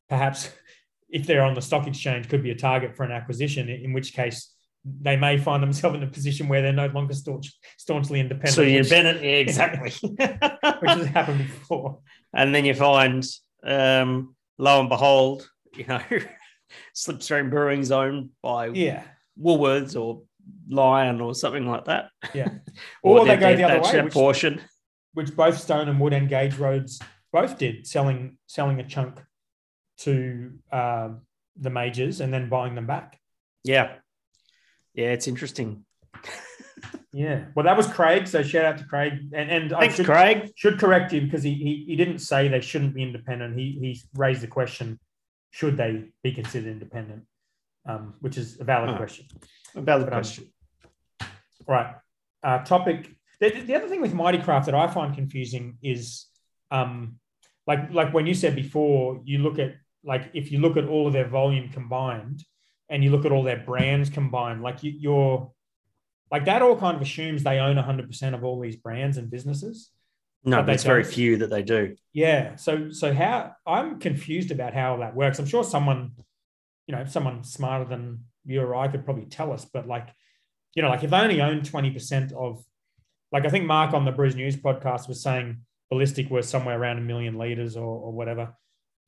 [0.09, 0.51] perhaps
[1.09, 4.13] if they're on the stock exchange could be a target for an acquisition in which
[4.13, 4.53] case
[5.01, 8.55] they may find themselves in a position where they're no longer staunch, staunchly independent.
[8.55, 11.99] So you're independent, yeah, exactly, which has happened before.
[12.37, 13.25] And then you find,
[13.63, 15.99] um, lo and behold, you know,
[16.95, 19.03] Slipstream Brewing's owned by yeah
[19.41, 20.21] Woolworths or
[20.69, 22.11] Lion or something like that.
[22.35, 22.49] Yeah,
[23.01, 24.61] or, or they go the other way, which, portion,
[25.13, 26.99] which both Stone and Wood and Gage Roads
[27.33, 29.19] both did, selling selling a chunk
[29.99, 31.09] to uh,
[31.59, 33.19] the majors and then buying them back.
[33.63, 33.95] Yeah,
[34.93, 35.85] yeah, it's interesting.
[37.17, 37.45] yeah.
[37.55, 38.27] Well, that was Craig.
[38.27, 39.13] So shout out to Craig.
[39.33, 40.51] And, and Thanks, I should, Craig.
[40.55, 43.57] Should correct you because he, he, he didn't say they shouldn't be independent.
[43.57, 44.99] He, he raised the question
[45.49, 47.23] should they be considered independent,
[47.89, 49.25] um, which is a valid oh, question.
[49.75, 50.53] A valid but, um, question.
[51.67, 51.95] right.
[52.43, 53.09] Uh, topic.
[53.39, 56.27] The, the, other thing with Mighty Craft that I find confusing is
[56.69, 57.15] um,
[57.65, 61.07] like like when you said before, you look at like if you look at all
[61.07, 62.43] of their volume combined,
[62.89, 65.51] and you look at all their brands combined, like you, you're
[66.31, 69.91] like that all kind of assumes they own 100% of all these brands and businesses.
[70.43, 71.95] No, but it's very few that they do.
[72.13, 72.55] Yeah.
[72.55, 75.39] So, so how I'm confused about how that works.
[75.39, 76.11] I'm sure someone,
[76.85, 80.09] you know, someone smarter than you or I could probably tell us, but like,
[80.73, 82.63] you know, like if they only own 20% of,
[83.31, 85.57] like, I think Mark on the Brews News podcast was saying
[85.89, 88.53] ballistic was somewhere around a million liters or, or whatever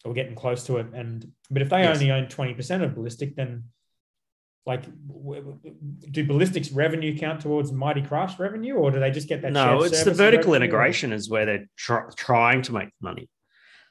[0.05, 0.87] or getting close to it.
[0.93, 1.97] And but if they yes.
[1.97, 3.65] only own twenty percent of ballistic, then
[4.69, 4.83] like
[6.11, 9.81] do ballistics revenue count towards mighty craft revenue or do they just get that no
[9.81, 11.15] it's the vertical integration or?
[11.15, 13.27] is where they're tr- trying to make money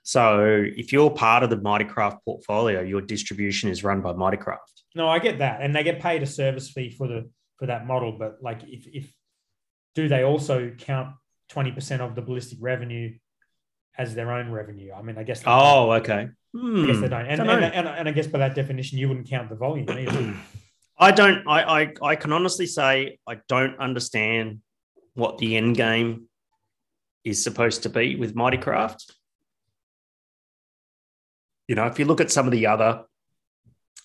[0.04, 4.36] so if you're part of the mighty craft portfolio your distribution is run by mighty
[4.36, 7.66] craft no i get that and they get paid a service fee for the for
[7.66, 9.12] that model but like if if
[9.96, 11.14] do they also count
[11.50, 13.14] 20% of the ballistic revenue
[13.96, 14.92] as their own revenue.
[14.92, 15.42] I mean, I guess.
[15.44, 16.12] Oh, okay.
[16.12, 17.08] I guess they hmm.
[17.08, 17.26] don't.
[17.26, 19.90] And, don't and, and, and, I guess by that definition, you wouldn't count the volume
[19.90, 20.34] either.
[20.98, 21.46] I don't.
[21.46, 24.60] I, I I can honestly say I don't understand
[25.14, 26.28] what the end game
[27.24, 29.14] is supposed to be with Mighty Craft.
[31.66, 33.04] You know, if you look at some of the other,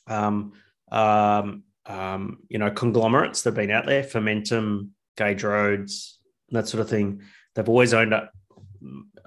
[0.08, 0.54] um,
[0.92, 6.20] um, um, you know, conglomerates that have been out there, Fermentum, Gage Roads,
[6.50, 7.22] that sort of thing,
[7.56, 8.30] they've always owned a,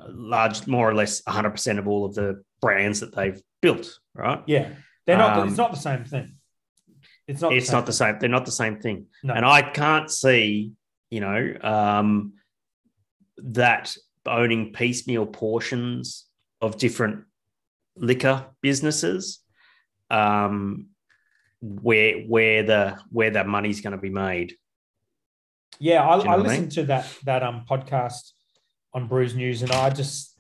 [0.09, 4.43] large, more or less 100% of all of the brands that they've built, right?
[4.47, 4.71] Yeah.
[5.07, 6.37] They're not, um, it's not the same thing.
[7.29, 8.19] It's not, it's the not the same.
[8.21, 9.07] They're not the same thing.
[9.23, 9.35] No.
[9.35, 10.73] And I can't see,
[11.11, 12.35] you know, um,
[13.39, 13.97] that
[14.27, 16.27] owning piecemeal portions
[16.61, 17.25] of different
[17.97, 19.41] liquor businesses
[20.11, 20.87] um,
[21.61, 24.55] where where the where that money's going to be made.
[25.79, 28.33] Yeah, I, you know I what I listened to that that um podcast
[28.93, 30.39] on Brews News, and I just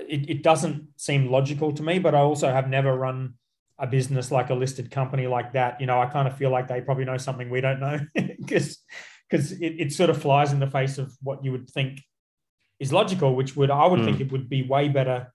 [0.00, 1.98] it, it doesn't seem logical to me.
[1.98, 3.34] But I also have never run
[3.78, 5.80] a business like a listed company like that.
[5.80, 8.78] You know, I kind of feel like they probably know something we don't know because
[9.30, 12.00] because it, it sort of flies in the face of what you would think
[12.80, 14.04] is logical, which would I would Mm.
[14.04, 15.32] think it would be way better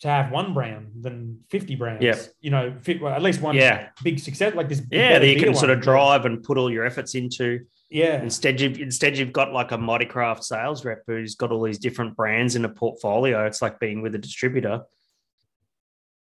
[0.00, 2.02] to have one brand than 50 brands.
[2.04, 2.14] Yeah.
[2.40, 3.88] You know, fit, well, at least one Yeah.
[4.04, 4.80] big success like this.
[4.92, 7.64] Yeah, that you can sort of drive and put all your efforts into.
[7.90, 8.22] Yeah.
[8.22, 11.78] Instead, you've instead you've got like a Mighty Craft sales rep who's got all these
[11.78, 13.44] different brands in a portfolio.
[13.46, 14.82] It's like being with a distributor.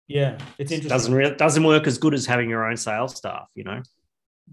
[0.07, 0.37] Yeah.
[0.57, 0.89] It's interesting.
[0.89, 3.47] doesn't really doesn't work as good as having your own sales staff.
[3.55, 3.81] You know.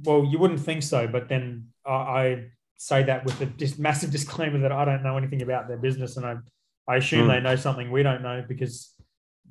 [0.04, 2.44] Well, you wouldn't think so, but then I, I
[2.76, 6.16] say that with a dis- massive disclaimer that I don't know anything about their business,
[6.16, 6.36] and I,
[6.88, 7.28] I assume Hmm.
[7.28, 8.94] they know something we don't know because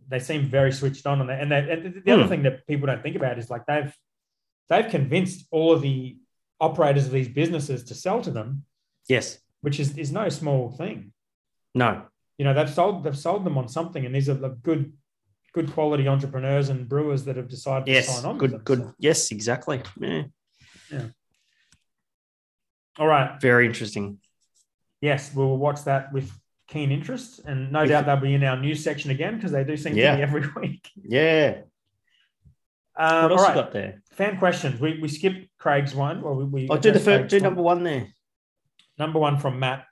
[0.07, 1.41] they seem very switched on on that.
[1.41, 2.29] And, they, and the other Hmm.
[2.29, 3.93] thing that people don't think about is like they've
[4.69, 6.17] they've convinced all of the
[6.61, 8.63] operators of these businesses to sell to them,
[9.07, 9.39] Yes.
[9.61, 11.11] which is is no small thing.
[11.75, 12.03] No.
[12.37, 14.93] You know, they've sold they've sold them on something, and these are the good
[15.61, 18.37] good quality entrepreneurs and brewers that have decided to sign on.
[18.37, 18.51] Good.
[18.51, 18.61] them.
[18.63, 18.79] Good.
[18.79, 19.31] So, Yes.
[19.31, 19.81] Exactly.
[19.99, 20.23] Yeah.
[20.91, 21.05] yeah.
[22.97, 23.39] all right.
[23.41, 24.19] Very interesting.
[25.01, 26.31] yes, we'll watch that with
[26.67, 29.75] keen interest, and no doubt they'll be in our news section again because they do
[29.77, 30.11] seem Yeah.
[30.11, 30.89] to be every week.
[30.95, 31.61] Yeah.
[32.97, 34.01] Um, What else all you got there?
[34.11, 34.79] fan questions.
[34.79, 36.21] We we skipped Craig's one.
[36.21, 37.29] Well, we, we I'll do the first.
[37.29, 37.43] Do one.
[37.43, 38.07] number one there.
[38.97, 39.85] Number one from Matt.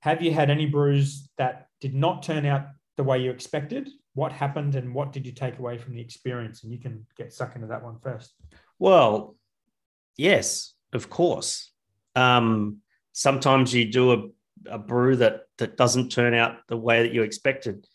[0.00, 2.62] Have you had any brews that did not turn out
[2.96, 3.90] the way you expected?
[4.14, 6.62] What happened, and what did you take away from the experience?
[6.62, 8.34] And you can get stuck into that one first.
[8.78, 9.36] Well,
[10.16, 11.72] yes, of course.
[12.16, 12.78] Um,
[13.12, 17.22] sometimes you do a, a brew that that doesn't turn out the way that you
[17.22, 17.86] expected.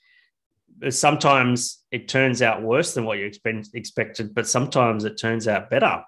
[0.90, 5.70] Sometimes it turns out worse than what you expect, expected, but sometimes it turns out
[5.70, 6.04] better.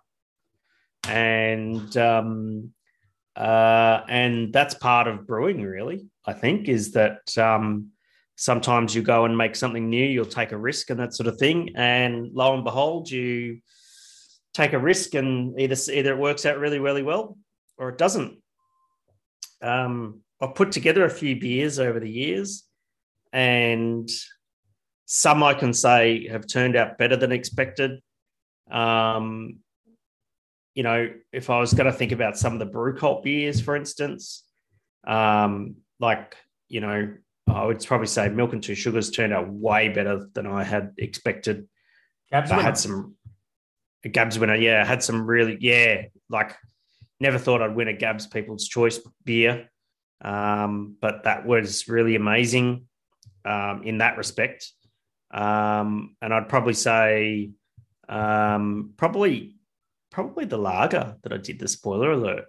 [1.08, 2.74] And um,
[3.36, 6.08] uh, and that's part of brewing, really.
[6.26, 7.92] I think is that um,
[8.38, 11.38] sometimes you go and make something new, you'll take a risk and that sort of
[11.38, 13.60] thing, and lo and behold, you
[14.54, 17.38] take a risk and either either it works out really really well
[17.78, 18.38] or it doesn't.
[19.62, 22.64] Um, I've put together a few beers over the years,
[23.34, 24.10] and
[25.06, 28.00] some I can say have turned out better than expected.
[28.70, 29.60] Um,
[30.76, 33.76] you know, if I was going to think about some of the Brewcult beers, for
[33.76, 34.44] instance,
[35.08, 36.36] um, like
[36.68, 37.14] you know,
[37.48, 40.94] I would probably say Milk and Two Sugars turned out way better than I had
[40.98, 41.68] expected.
[42.32, 43.16] Gabs I had some
[44.04, 44.56] a Gabs winner.
[44.56, 46.56] Yeah, I had some really yeah, like
[47.20, 49.70] never thought I'd win a Gabs People's Choice beer,
[50.22, 52.88] um, but that was really amazing
[53.46, 54.72] um, in that respect.
[55.32, 57.52] Um, and I'd probably say
[58.10, 59.56] um, probably
[60.12, 62.46] probably the lager that I did the spoiler alert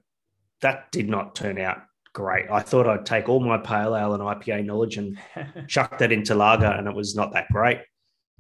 [0.61, 1.83] that did not turn out
[2.13, 2.51] great.
[2.51, 5.19] I thought I'd take all my pale ale and IPA knowledge and
[5.69, 7.81] chuck that into lager, and it was not that great.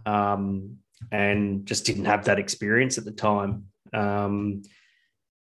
[0.06, 0.78] Um,
[1.12, 3.66] and just didn't have that experience at the time.
[3.92, 4.62] Um,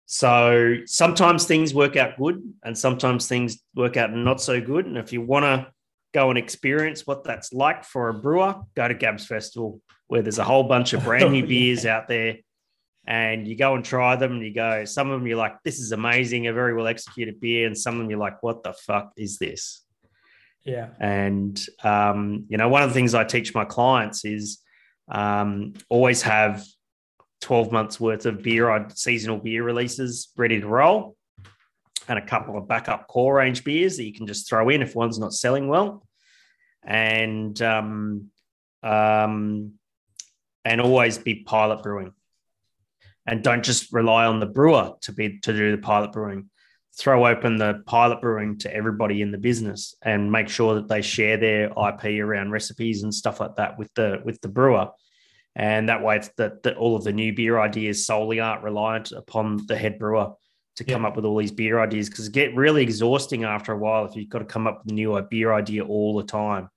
[0.05, 4.85] so sometimes things work out good, and sometimes things work out not so good.
[4.85, 5.67] And if you want to
[6.13, 10.39] go and experience what that's like for a brewer, go to Gabs Festival, where there's
[10.39, 11.45] a whole bunch of brand Oh, new yeah.
[11.45, 12.37] beers out there.
[13.05, 14.85] And you go and try them, and you go.
[14.85, 17.95] Some of them you're like, "This is amazing, a very well executed beer," and some
[17.95, 19.83] of them you're like, "What the fuck is this?"
[20.63, 20.89] yeah.
[20.99, 24.59] And um, you know, one of the things I teach my clients is
[25.09, 26.65] um, always have
[27.41, 31.17] 12 months worth of beer, seasonal beer releases ready to roll,
[32.07, 34.95] and a couple of backup core range beers that you can just throw in if
[34.95, 36.07] one's not selling well,
[36.83, 38.29] and um,
[38.81, 39.73] um,
[40.63, 42.13] and always be pilot brewing,
[43.25, 46.49] and don't just rely on the brewer to be to do the pilot brewing
[46.97, 51.01] throw open the pilot brewing to everybody in the business and make sure that they
[51.01, 54.87] share their IP around recipes and stuff like that with the with the brewer.
[55.55, 59.11] And that way, it's that, that all of the new beer ideas solely aren't reliant
[59.11, 60.33] upon the head brewer
[60.77, 61.07] to come Yeah.
[61.09, 64.15] up with all these beer ideas because it get really exhausting after a while if
[64.15, 66.69] you've got to come up with a new beer idea all the time.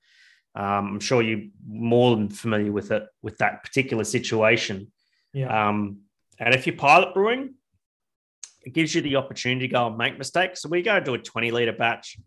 [0.55, 4.93] Um, I'm sure you're more than familiar with it with that particular situation.
[5.35, 5.69] Yeah.
[5.69, 6.01] Um,
[6.39, 7.55] and if you're pilot brewing,
[8.65, 10.63] it gives you the opportunity to go and make mistakes.
[10.63, 12.19] So we go do a 20 litre batch.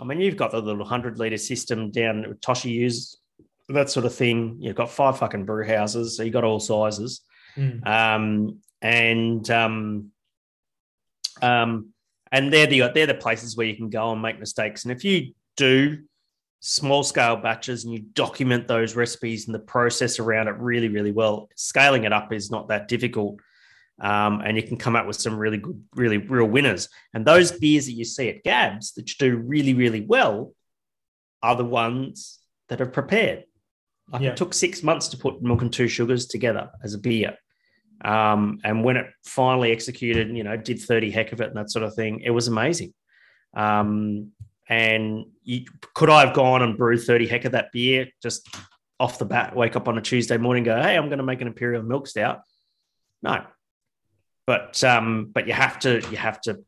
[0.00, 3.18] I mean, you've got the little 100 litre system down Toshi uses,
[3.68, 4.56] that sort of thing.
[4.60, 7.22] You've got five fucking brew houses, so you've got all sizes.
[7.56, 7.86] Mm.
[7.86, 10.10] Um, and um,
[11.40, 11.92] um,
[12.32, 14.84] and they're the they're the places where you can go and make mistakes.
[14.84, 15.98] And if you do
[16.60, 21.12] small scale batches and you document those recipes and the process around it really, really
[21.12, 23.38] well, scaling it up is not that difficult.
[24.00, 26.88] Um, and you can come up with some really good, really real winners.
[27.14, 30.52] And those beers that you see at Gabs that do really, really well
[31.42, 32.38] are the ones
[32.68, 33.44] that are prepared.
[34.10, 34.30] Like Yeah.
[34.30, 37.36] it took six months to put milk and two sugars together as a beer.
[38.04, 41.70] Um, and when it finally executed, you know, did 30 heck of it and that
[41.70, 42.92] sort of thing, it was amazing.
[43.54, 44.32] Um,
[44.68, 48.54] and you, could I have gone and brewed 30 heck of that beer just
[49.00, 51.40] off the bat, wake up on a Tuesday morning, go, hey, I'm going to make
[51.40, 52.40] an imperial milk stout?
[53.22, 53.44] No.
[54.46, 56.60] But um, but you have to you have to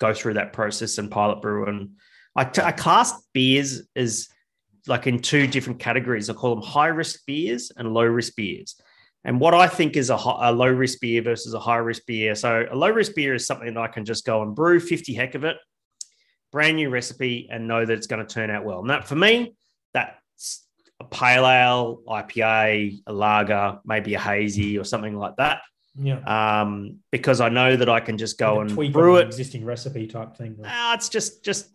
[0.00, 1.66] go through that process and pilot brew.
[1.66, 1.90] And
[2.34, 4.28] I, I class beers as
[4.86, 6.28] like in two different categories.
[6.28, 8.80] I call them high risk beers and low risk beers.
[9.24, 12.34] And what I think is a, a low risk beer versus a high risk beer.
[12.34, 15.12] So a low risk beer is something that I can just go and brew 50
[15.12, 15.56] heck of it,
[16.50, 18.80] brand new recipe, and know that it's going to turn out well.
[18.80, 19.54] And that for me,
[19.92, 20.64] that's
[21.00, 25.60] a pale ale, IPA, a lager, maybe a hazy or something like that.
[25.96, 26.60] Yeah.
[26.62, 29.26] Um, because I know that I can just go Like and tweak brew it an
[29.26, 30.56] existing recipe type thing.
[30.64, 31.68] Ah, it's just just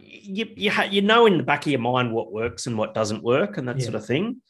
[0.00, 2.94] you you, ha- you know in the back of your mind what works and what
[2.94, 3.84] doesn't work and that Yeah.
[3.84, 4.40] sort of thing.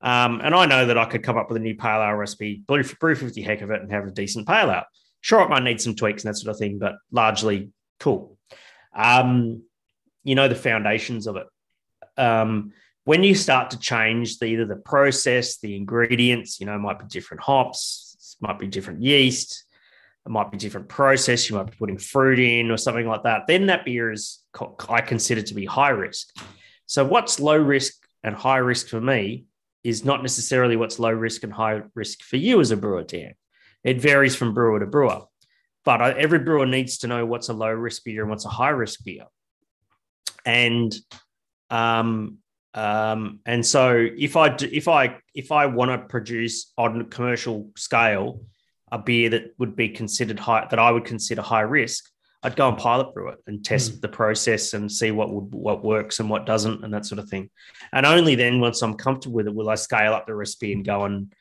[0.00, 2.62] Um, and I know that I could come up with a new pale ale recipe,
[2.66, 4.84] brew, brew 50 heck of it, and have a decent pale ale.
[5.20, 7.70] Sure, it might need some tweaks and that sort of thing, but largely
[8.00, 8.36] cool.
[8.94, 9.62] Um,
[10.24, 11.46] you know the foundations of it.
[12.16, 12.72] Um,
[13.04, 17.04] when you start to change the, either the process, the ingredients, you know, might be
[17.06, 18.11] different hops,
[18.42, 19.64] might be different yeast,
[20.24, 21.48] it might be different process.
[21.48, 23.46] You might be putting fruit in or something like that.
[23.48, 24.40] Then that beer is
[24.88, 26.36] I consider to be high risk.
[26.86, 29.46] So what's low risk and high risk for me
[29.82, 33.34] is not necessarily what's low risk and high risk for you as a brewer, Dan.
[33.82, 35.22] It varies from brewer to brewer,
[35.84, 38.68] but every brewer needs to know what's a low risk beer and what's a high
[38.68, 39.24] risk beer.
[40.46, 40.94] And
[41.68, 42.38] um,
[42.74, 47.04] um, and so if I do, if I if I want to produce on a
[47.04, 48.40] commercial scale
[48.90, 52.08] a beer that would be considered high that I would consider high risk,
[52.42, 55.84] I'd go and pilot brew it and test the process and see what would what
[55.84, 57.50] works and what doesn't and that sort of thing.
[57.92, 60.84] And only then, once I'm comfortable with it, will I scale up the recipe and
[60.84, 61.32] go and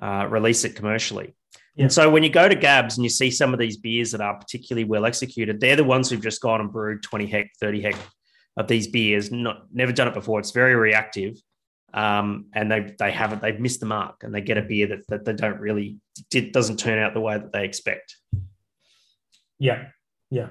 [0.00, 1.34] uh, release it commercially.
[1.74, 1.84] Yeah.
[1.84, 4.20] And so when you go to Gabs and you see some of these beers that
[4.20, 7.82] are particularly well executed, they're the ones who've just gone and brewed 20 heck, 30
[7.82, 7.96] heck
[8.56, 10.40] of these beers, not never done it before.
[10.40, 11.36] It's very reactive.
[11.94, 15.06] Um, and they they haven't they've missed the mark and they get a beer that,
[15.08, 15.98] that they don't really
[16.34, 18.16] it doesn't turn out the way that they expect.
[19.58, 19.86] Yeah,
[20.30, 20.48] yeah.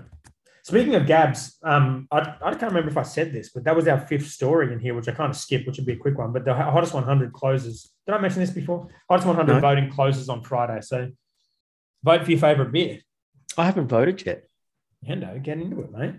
[0.63, 3.87] Speaking of Gabs, um, I, I can't remember if I said this, but that was
[3.87, 6.17] our fifth story in here, which I kind of skipped, which would be a quick
[6.17, 6.33] one.
[6.33, 7.91] But the hottest 100 closes.
[8.07, 8.87] Did I mention this before?
[9.07, 9.59] Hottest 100 No.
[9.59, 10.81] voting closes on Friday.
[10.81, 11.11] So
[12.03, 12.99] vote for your favorite beer.
[13.55, 14.45] I haven't voted yet.
[15.07, 16.15] Hendo, get into it, mate.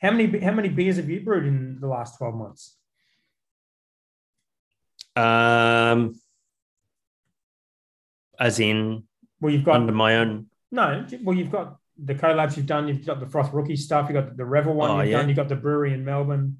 [0.00, 2.76] How many how many beers have you brewed in the last 12 months?
[5.16, 6.14] Um,
[8.38, 9.04] as in
[9.40, 10.46] Well, you've got under my own.
[10.70, 11.04] no.
[11.24, 12.86] Well, you've got the collabs you've done.
[12.86, 14.08] You've got the Froth Rookie stuff.
[14.08, 15.18] You've got the Revel one Oh, you've yeah.
[15.18, 15.28] done.
[15.28, 16.58] You've got the brewery in Melbourne.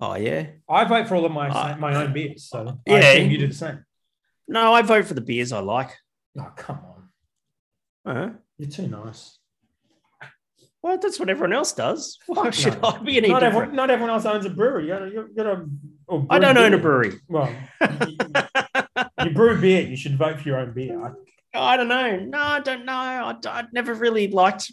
[0.00, 0.46] Oh yeah.
[0.68, 2.44] I vote for all of my Uh, my own beers.
[2.44, 2.98] So I yeah.
[2.98, 3.84] assume you do the same.
[4.46, 5.90] No, I vote for the beers I like.
[6.38, 6.80] Oh, come
[8.04, 8.16] on.
[8.16, 9.38] Uh, You're too nice.
[10.84, 12.18] Well, that's what everyone else does.
[12.26, 12.88] Why should no.
[12.90, 13.54] I be any Not different?
[13.56, 14.82] everyone, not everyone else owns a brewery.
[14.84, 15.64] You gotta, you gotta,
[16.06, 17.14] or I don't own a brewery.
[17.26, 17.50] Well,
[18.06, 18.18] you,
[19.24, 19.80] you brew beer.
[19.80, 21.02] You should vote for your own beer.
[21.02, 21.12] I-
[21.56, 22.16] I don't know.
[22.18, 22.92] No, I don't know.
[22.92, 24.70] I, I'd never really liked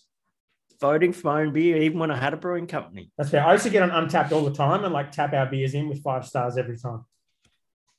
[0.82, 3.10] voting for my own beer, even when I had a brewing company.
[3.18, 3.46] That's fair.
[3.46, 5.88] I used to get on Untappd all the time and like tap our beers in
[5.88, 7.06] with five stars every time.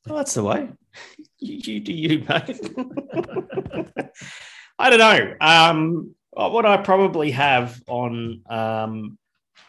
[0.05, 0.69] That's the way.
[1.39, 2.61] You, you do you, mate.
[4.79, 5.35] I don't know.
[5.41, 9.19] Um, what I probably have on um,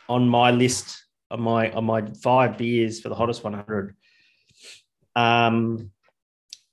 [0.07, 3.95] on my list of my on my five beers for the hottest 100.
[5.15, 5.91] Um,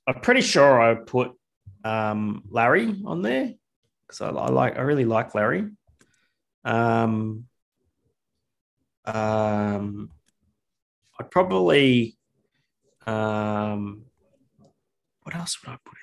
[0.07, 1.31] I'm pretty sure I put
[1.83, 3.53] um, Larry on there
[4.07, 5.69] because I, I like I really like Larry.
[6.63, 7.45] Um,
[9.05, 10.11] um,
[11.19, 12.17] I'd probably
[13.05, 14.03] um,
[15.23, 15.97] what else would I put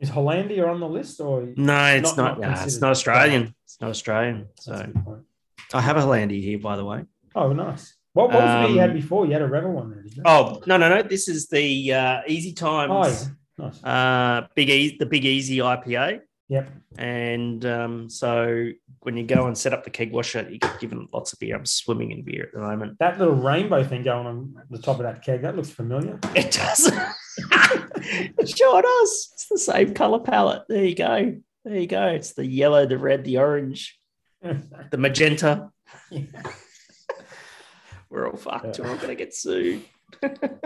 [0.00, 1.48] Is Hollandia on the list or?
[1.56, 2.40] No, it's Not- not.
[2.40, 3.54] not nah, it's not Australian.
[3.64, 4.46] It's not Australian.
[4.60, 4.92] So.
[5.74, 7.04] I have a Hollandia here, by the way.
[7.34, 7.94] Oh, nice.
[8.12, 9.26] What, what was the beer you had Um, before?
[9.26, 10.22] You had a Revel one there, did you?
[10.24, 11.02] Oh no, no, no!
[11.02, 13.66] This is the uh, Easy Times, Oh, yeah.
[13.66, 13.84] Nice.
[13.84, 16.20] uh, big e- the Big Easy IPA.
[16.48, 16.70] Yep.
[16.96, 18.70] And um, so
[19.00, 21.54] when you go and set up the keg washer, you get given lots of beer.
[21.54, 22.98] I'm swimming in beer at the moment.
[22.98, 26.18] That little rainbow thing going on the top of that keg, that looks familiar.
[26.34, 26.90] It does.
[28.10, 29.30] it sure does.
[29.34, 30.62] It's the same color palette.
[30.68, 31.36] There you go.
[31.64, 32.06] There you go.
[32.06, 33.98] It's the yellow, the red, the orange,
[34.42, 35.70] the magenta.
[38.10, 38.78] We're all fucked.
[38.78, 39.84] We're all gonna get sued.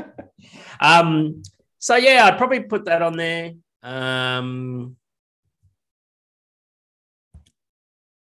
[0.80, 1.42] um.
[1.78, 3.52] So yeah, I'd probably put that on there.
[3.82, 4.96] Um.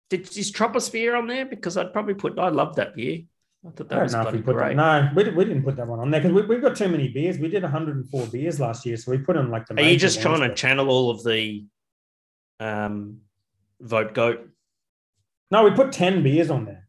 [0.09, 1.45] Did is Troposphere on there?
[1.45, 2.37] Because I'd probably put.
[2.37, 3.21] I love that beer.
[3.67, 4.77] I thought I that don't was know if bloody we put great.
[4.77, 5.13] that.
[5.15, 7.09] No, we, we didn't put that one on there because we, we've got too many
[7.09, 7.37] beers.
[7.37, 9.75] We did 104 beers last year, so we put in like the.
[9.75, 11.65] Are you just trying to channel all of the
[12.59, 13.17] um
[13.81, 14.47] vote goat?
[15.51, 16.87] No, we put 10 beers on there,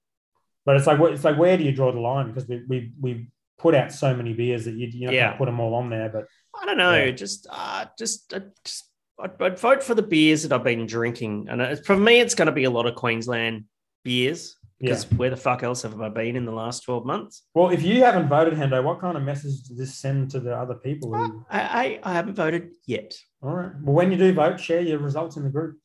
[0.66, 2.28] but it's like, what- it's like, where do you draw the line?
[2.28, 5.32] Because we we we put out so many beers that you you Yeah.
[5.32, 6.08] put them all on there.
[6.08, 6.26] But
[6.60, 6.94] I don't know.
[7.04, 7.10] Yeah.
[7.10, 8.88] Just, uh, just, uh, just
[9.20, 12.46] I'd, I'd vote for the beers that I've been drinking, and for me, it's going
[12.46, 13.64] to be a lot of Queensland
[14.04, 14.90] beers yeah.
[14.90, 17.42] because where the fuck else have I been in the last twelve months?
[17.54, 20.54] Well, if you haven't voted, Hendo, what kind of message does this send to the
[20.54, 21.14] other people?
[21.14, 21.44] Who...
[21.50, 23.14] I, I, I haven't voted yet.
[23.42, 23.72] All right.
[23.82, 25.78] Well, when you do vote, share your results in the group.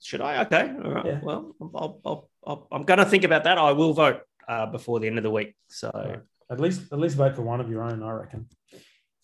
[0.00, 0.42] Should I?
[0.44, 0.72] Okay.
[0.84, 1.06] All right.
[1.06, 1.20] Yeah.
[1.22, 3.56] Well, I'll, I'll, I'll, I'm going to think about that.
[3.58, 5.54] I will vote uh, before the end of the week.
[5.68, 6.20] So Right.
[6.50, 8.46] At least at least vote for one of your own, I reckon.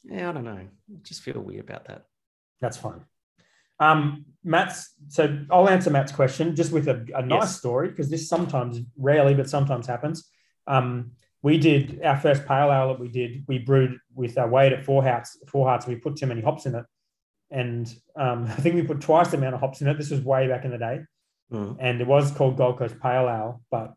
[0.02, 0.52] yeah, I don't know.
[0.52, 0.68] I
[1.02, 2.04] just feel weird about that.
[2.60, 3.02] That's fine.
[3.80, 7.58] Um, Matt's so I'll answer Matt's question just with a, a nice Yes.
[7.58, 10.28] story because this sometimes, rarely, but sometimes happens.
[10.66, 11.12] Um,
[11.42, 13.44] we did our first pale ale that we did.
[13.46, 15.38] We brewed with our weight at four hearts.
[15.48, 15.86] Four hearts.
[15.86, 16.84] We put too many hops in it,
[17.50, 19.96] and um, I think we put twice the amount of hops in it.
[19.98, 21.00] This was way back in the day,
[21.52, 21.76] Mm.
[21.80, 23.94] and it was called Gold Coast Pale Ale, but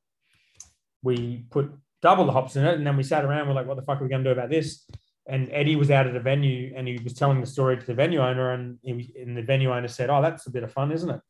[1.03, 1.71] we put
[2.01, 3.47] double the hops in it, and then we sat around.
[3.47, 4.85] We're like, "What the fuck are we going to do about this?"
[5.27, 7.93] And Eddie was out at a venue, and he was telling the story to the
[7.93, 10.91] venue owner, and he and the venue owner said, "Oh, that's a bit of fun,
[10.91, 11.21] isn't it?"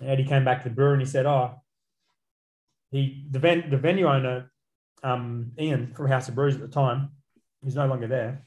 [0.00, 1.62] And Eddie came back to the brewer and he said, "Oh,
[2.90, 4.52] he the ven, the venue owner,
[5.02, 7.10] um, Ian from House of Brews at the time,
[7.64, 8.46] he's no longer there."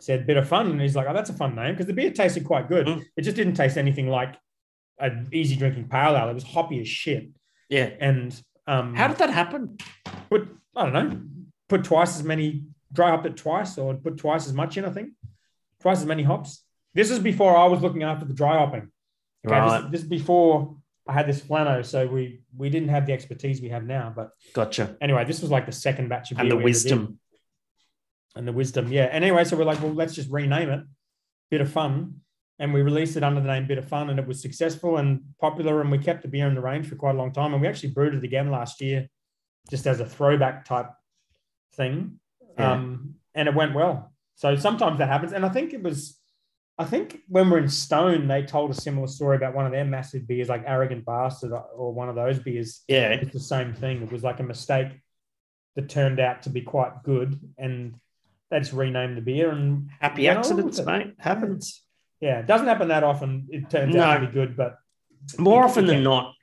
[0.00, 2.10] Said bit of fun, and he's like, "Oh, that's a fun name because the beer
[2.10, 2.86] tasted quite good.
[2.86, 3.04] Mm.
[3.16, 4.36] It just didn't taste anything like
[4.98, 6.28] an easy drinking pale ale.
[6.28, 7.28] It was hoppy as shit."
[7.68, 7.90] Yeah.
[8.00, 9.78] And um, How did that happen?
[10.28, 11.20] put I don't know,
[11.68, 14.84] put twice as many dry hop it twice, or put twice as much in.
[14.84, 15.10] I think
[15.80, 16.62] twice as many hops.
[16.94, 18.90] This is before I was looking after the dry hopping.
[19.46, 19.82] Okay, Right.
[19.82, 20.76] this, this is before
[21.06, 24.12] I had this flano, so we we didn't have the expertise we have now.
[24.14, 24.96] But Gotcha.
[25.00, 26.74] anyway, this was like the second batch of And the we ever did.
[26.74, 27.20] wisdom.
[28.36, 29.04] and the wisdom, yeah.
[29.04, 30.80] And anyway, so we're like, well, let's just rename it.
[31.50, 32.20] Bit of fun,
[32.58, 35.22] and we released it under the name Bit of Fun, and it was successful and
[35.40, 37.52] popular, and we kept the beer in the range for quite a long time.
[37.52, 39.08] And we actually brewed it again last year,
[39.70, 40.90] just as a throwback type
[41.74, 42.20] thing,
[42.58, 42.72] Yeah.
[42.72, 44.12] um, and it went well.
[44.34, 46.16] So sometimes that happens, and I think it was.
[46.80, 49.84] I think when we're in Stone, they told a similar story about one of their
[49.84, 52.82] massive beers, like Arrogant Bastard, or one of those beers.
[52.86, 53.08] Yeah.
[53.08, 54.00] It's the same thing.
[54.02, 54.88] It was like a mistake
[55.74, 57.96] that turned out to be quite good, and
[58.50, 59.50] they just renamed the beer.
[59.50, 61.14] And Happy accidents, mate.
[61.18, 61.82] Happens.
[62.20, 63.48] yeah, it doesn't happen that often.
[63.50, 64.02] It turns No.
[64.02, 64.76] out to be good, but
[65.36, 66.34] More often than not,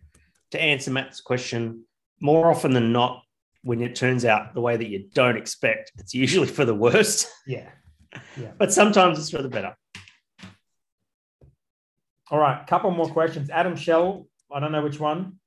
[0.51, 1.86] to answer Matt's question,
[2.20, 3.24] more often than not,
[3.66, 7.28] when it turns out the way that you don't expect, it's usually for the worst,
[7.47, 7.68] yeah.
[8.38, 8.51] yeah.
[8.59, 9.76] but sometimes it's for the better.
[12.30, 13.49] All right, couple more questions.
[13.49, 15.39] Adam Shell, I don't know which one.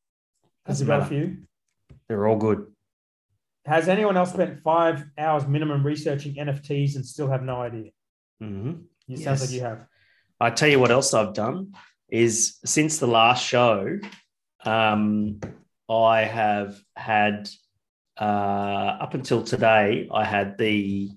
[0.66, 1.36] Has Doesn't got a few.
[2.08, 2.66] They're all good.
[3.66, 7.90] Has anyone else spent five hours minimum researching NFTs and still have no idea?
[8.40, 8.72] hmm
[9.08, 9.86] It sounds like you have.
[10.40, 11.72] I tell you what else I've done
[12.08, 13.98] is since the last show,
[14.64, 15.38] um,
[15.88, 17.48] I have had
[18.20, 18.24] uh,
[19.00, 21.10] up until today, I had the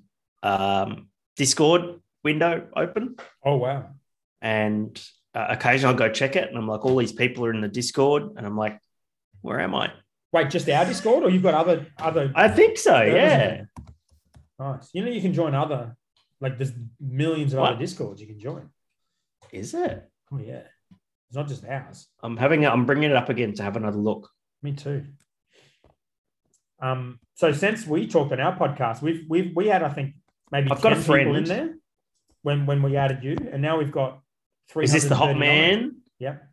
[0.44, 3.90] um, Discord window open, Oh wow.
[4.42, 5.02] and
[5.34, 7.68] uh, occasionally I'll go check it, and I'm like, all these people are in the
[7.68, 8.80] Discord, and I'm like,
[9.42, 9.92] where am I?
[10.34, 12.32] Wait, just our Discord, or you've got other other?
[12.36, 12.92] I think so.
[12.92, 13.62] Servers Yeah.
[14.60, 14.90] Nice.
[14.94, 15.96] You know, you can join other.
[16.40, 17.72] Like, there's millions of What?
[17.72, 18.70] other Discords you can join.
[19.52, 20.10] Is it?
[20.32, 20.62] Oh yeah,
[21.28, 22.08] it's not just ours.
[22.24, 22.66] I'm having.
[22.66, 24.30] I'm bringing it up again to have another look.
[24.62, 25.06] Me too.
[26.82, 30.16] Um, so since we talked on our podcast, we've we've we had I think
[30.52, 31.76] maybe I've got a 10 people in there
[32.42, 34.20] when when we added you, and now we've got
[34.70, 34.84] three.
[34.84, 35.98] Is this the hot man?
[36.20, 36.44] Yep.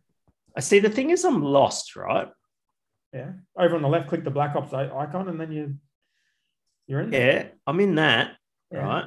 [0.56, 0.78] I see.
[0.80, 2.28] The thing is, I'm lost, right?
[3.12, 3.32] Yeah.
[3.56, 5.74] Over on the left, click the Black Hops icon, and then you
[6.86, 7.10] you're in.
[7.10, 7.32] there.
[7.32, 8.36] Yeah, I'm in that.
[8.70, 8.78] Yeah.
[8.80, 9.04] right?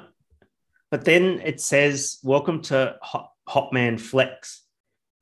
[0.89, 4.63] But then it says, "Welcome to Hot, Hotman Flex,"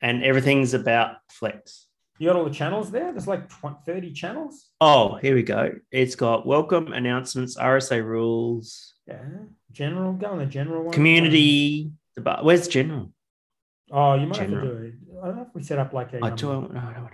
[0.02, 1.88] and everything's about Flex.
[2.20, 3.12] You got all the channels there.
[3.14, 4.68] There's like 20, 30 channels.
[4.82, 5.72] Oh, here we go.
[5.90, 9.24] It's got welcome announcements, RSA rules, Yeah.
[9.72, 10.14] General.
[10.14, 10.94] Go on the general one.
[10.94, 11.92] community.
[12.16, 12.40] The bar.
[12.44, 13.14] Where's general?
[13.92, 14.66] Oh, you might General.
[14.68, 14.94] have to do it.
[15.24, 16.20] I don't know if we set up like a.
[16.24, 16.48] I um, do.
[16.48, 17.10] No, no, no.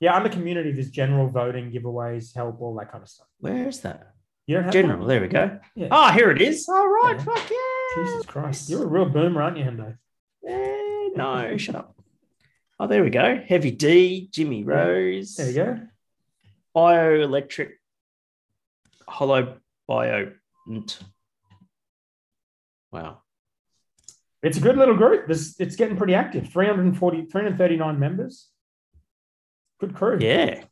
[0.00, 3.28] Yeah, under community, there's general voting, giveaways, help, all that kind of stuff.
[3.38, 4.12] Where is that?
[4.46, 4.98] You don't have General.
[4.98, 5.08] one?
[5.08, 5.58] There we go.
[5.76, 5.88] Yeah.
[5.92, 6.68] Oh, here it is.
[6.68, 7.16] All right.
[7.16, 7.24] Yeah.
[7.24, 8.04] Fuck yeah.
[8.04, 9.96] Jesus Christ, you're a real boomer, aren't you, Hendo?
[10.46, 11.94] Eh, no, shut up.
[12.82, 13.40] Oh, there we go.
[13.46, 15.36] Heavy D, Jimmy Rose.
[15.36, 15.78] There you go.
[16.74, 17.74] Bioelectric
[19.06, 20.32] Hollow Bio.
[22.90, 23.18] Wow.
[24.42, 25.28] It's a good little group.
[25.28, 26.48] This it's getting pretty active.
[26.48, 28.48] 340, 339 members.
[29.78, 30.18] Good crew.
[30.20, 30.64] Yeah.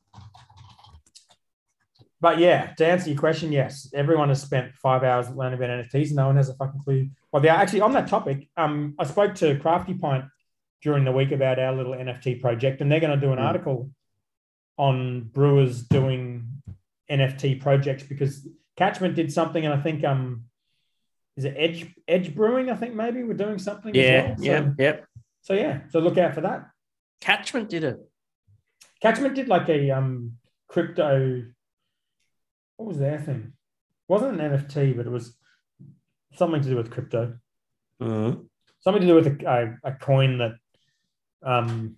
[2.21, 6.11] But yeah, to answer your question, yes, everyone has spent five hours learning about NFTs.
[6.11, 7.11] No one has a fucking clue.
[7.31, 8.49] Well, they are actually on that topic.
[8.57, 10.25] Um, I spoke to Crafty Pint
[10.83, 13.43] during the week about our little NFT project, and they're going to do an Mm.
[13.45, 13.91] article
[14.79, 16.63] on brewers doing
[17.11, 20.45] NFT projects because Catchment did something, and I think um,
[21.37, 22.71] is it Edge Edge Brewing?
[22.71, 23.95] I think maybe we're doing something.
[23.95, 24.27] as Yeah.
[24.29, 24.37] well.
[24.39, 24.71] So- Yeah.
[24.79, 25.07] Yep.
[25.43, 26.71] So yeah, so look out for that.
[27.21, 27.99] Catchment did it.
[29.03, 31.45] Catchment did like a um crypto.
[32.77, 33.53] What was their thing?
[33.53, 35.37] It wasn't an NFT, but it was
[36.35, 37.39] something to do with crypto.
[38.01, 38.47] Mhm.
[38.81, 40.53] Something to do with a, a, a coin that,
[41.43, 41.97] um,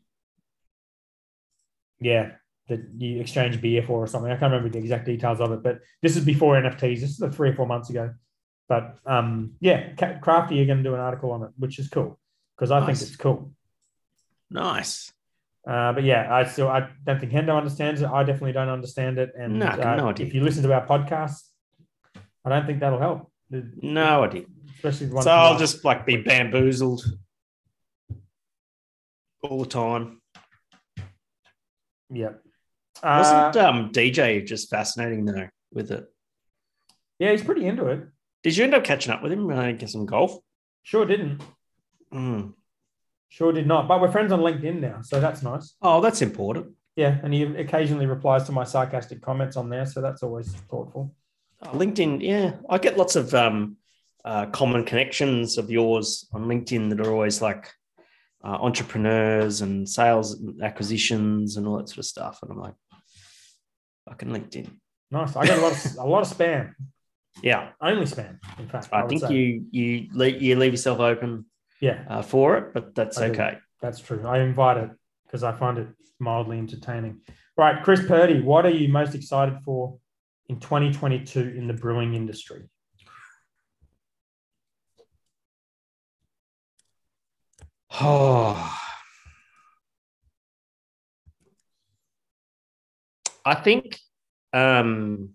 [2.01, 2.33] yeah,
[2.69, 4.31] that you exchange beer for or something.
[4.31, 7.01] I can't remember the exact details of it, but this is before NFTs.
[7.01, 8.15] This is like three or four months ago.
[8.69, 12.19] But um, yeah, Crafty, you're going to do an article on it, which is cool
[12.57, 13.01] because I Nice.
[13.01, 13.53] think it's cool.
[14.51, 15.13] Nice.
[15.67, 18.09] Uh, but yeah, I still I don't think Hendo understands it.
[18.09, 19.33] I definitely don't understand it.
[19.39, 20.27] And No, uh, no idea.
[20.27, 21.41] if you listen to our podcast,
[22.45, 23.31] I don't think that'll help.
[23.51, 24.45] No idea.
[24.77, 27.05] Especially the one So I'll just like be bamboozled
[29.43, 30.21] all the time.
[32.11, 32.31] yeah.
[33.03, 36.05] Wasn't Uh, um, DJ just fascinating though with it?
[37.19, 38.07] yeah, he's pretty into it.
[38.43, 39.51] Did you end up catching up with him?
[39.51, 40.37] Uh, get some golf.
[40.83, 41.41] Sure didn't.
[42.13, 42.55] Mm.
[43.29, 43.89] Sure did not.
[43.89, 45.75] But we're friends on LinkedIn now, so that's nice.
[45.81, 46.73] Oh, that's important.
[46.97, 51.15] Yeah, and he occasionally replies to my sarcastic comments on there, so that's always thoughtful.
[51.63, 53.77] Oh, LinkedIn, yeah, I get lots of um,
[54.25, 57.73] uh, common connections of yours on LinkedIn that are always like
[58.45, 62.39] uh, entrepreneurs and sales acquisitions and all that sort of stuff.
[62.43, 62.75] And I'm like,
[64.09, 64.71] fucking LinkedIn.
[65.11, 65.37] Nice.
[65.37, 66.75] I got a lot of a lot of spam.
[67.43, 68.89] Yeah, Only spam, in fact.
[68.93, 71.47] I, would think you you le- you leave yourself open
[71.81, 73.33] Yeah, uh, for it, but that's I do.
[73.33, 73.59] okay.
[73.81, 74.27] That's true.
[74.27, 74.91] I invite it
[75.27, 75.89] because I find it
[76.21, 77.21] mildly entertaining.
[77.57, 79.99] Right, Chris Purdy, what are you most excited for
[80.49, 82.65] in 2022 in the brewing industry?
[88.01, 88.79] Oh,
[93.45, 93.99] I think
[94.53, 95.31] um,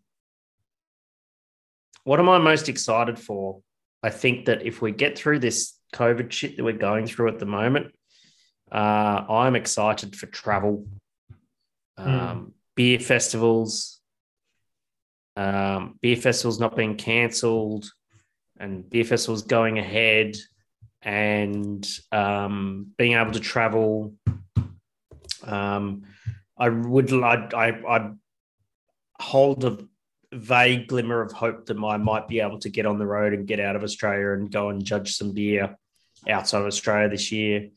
[2.06, 3.60] what am I most excited for?
[4.02, 7.40] I think that if we get through this COVID shit that we're going through at
[7.40, 7.94] the moment,
[8.72, 10.88] uh, I'm excited for travel,
[11.98, 14.00] um, beer festivals,
[15.36, 17.92] um, beer festivals not being cancelled,
[18.58, 20.38] and beer festivals going ahead,
[21.02, 24.14] and um, being able to travel.
[25.44, 26.04] Um,
[26.58, 28.12] I would like I I
[29.20, 29.78] hold a
[30.34, 33.48] vague glimmer of hope that I might be able to get on the road and
[33.48, 35.78] get out of Australia and go and judge some beer
[36.28, 37.70] outside of Australia this year.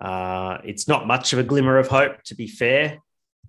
[0.00, 2.98] Uh, it's not much of a glimmer of hope, to be fair.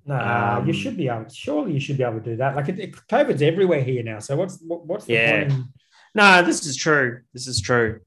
[0.08, 1.28] You Um, should be able.
[1.30, 2.56] Surely you should be able to do that.
[2.56, 4.20] Like it, it- COVID's everywhere here now.
[4.20, 5.40] So what's what, what's the Yeah.
[5.42, 5.52] point?
[5.52, 5.66] In,
[6.16, 7.22] No, this is true.
[7.34, 8.00] This is true.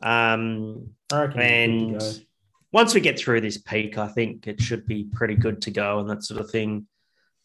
[0.00, 2.24] Um, I reckon you're and good to go.
[2.72, 5.98] once we get through this peak, I think it should be pretty good to go
[5.98, 6.86] and that sort of thing.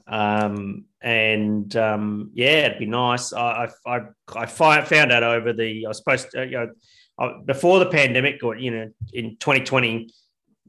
[0.07, 3.33] Um, and um, yeah, it'd be nice.
[3.33, 6.71] I I I, I found out over the I was supposed to you know
[7.19, 10.09] uh, before the pandemic or you know in 2020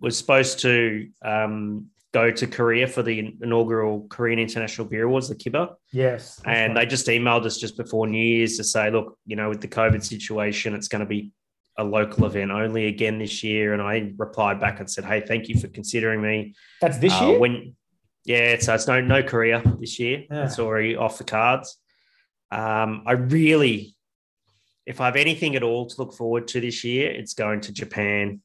[0.00, 5.34] was supposed to um, go to Korea for the inaugural Korean International Beer Awards, the
[5.34, 6.82] Kiba yes, and right.
[6.82, 9.68] they just emailed us just before New Year's to say, look, you know, with the
[9.68, 11.30] COVID situation, it's going to be
[11.78, 13.72] a local event only again this year.
[13.72, 16.54] And I replied back and said, hey, thank you for considering me.
[16.80, 17.38] that's this Uh, year.
[17.38, 17.74] When,
[18.24, 20.24] yeah, so it's no no Korea this year.
[20.30, 20.44] Yeah.
[20.44, 21.76] It's already off the cards.
[22.50, 23.96] Um, I really,
[24.86, 27.72] if I have anything at all to look forward to this year, it's going to
[27.72, 28.42] Japan.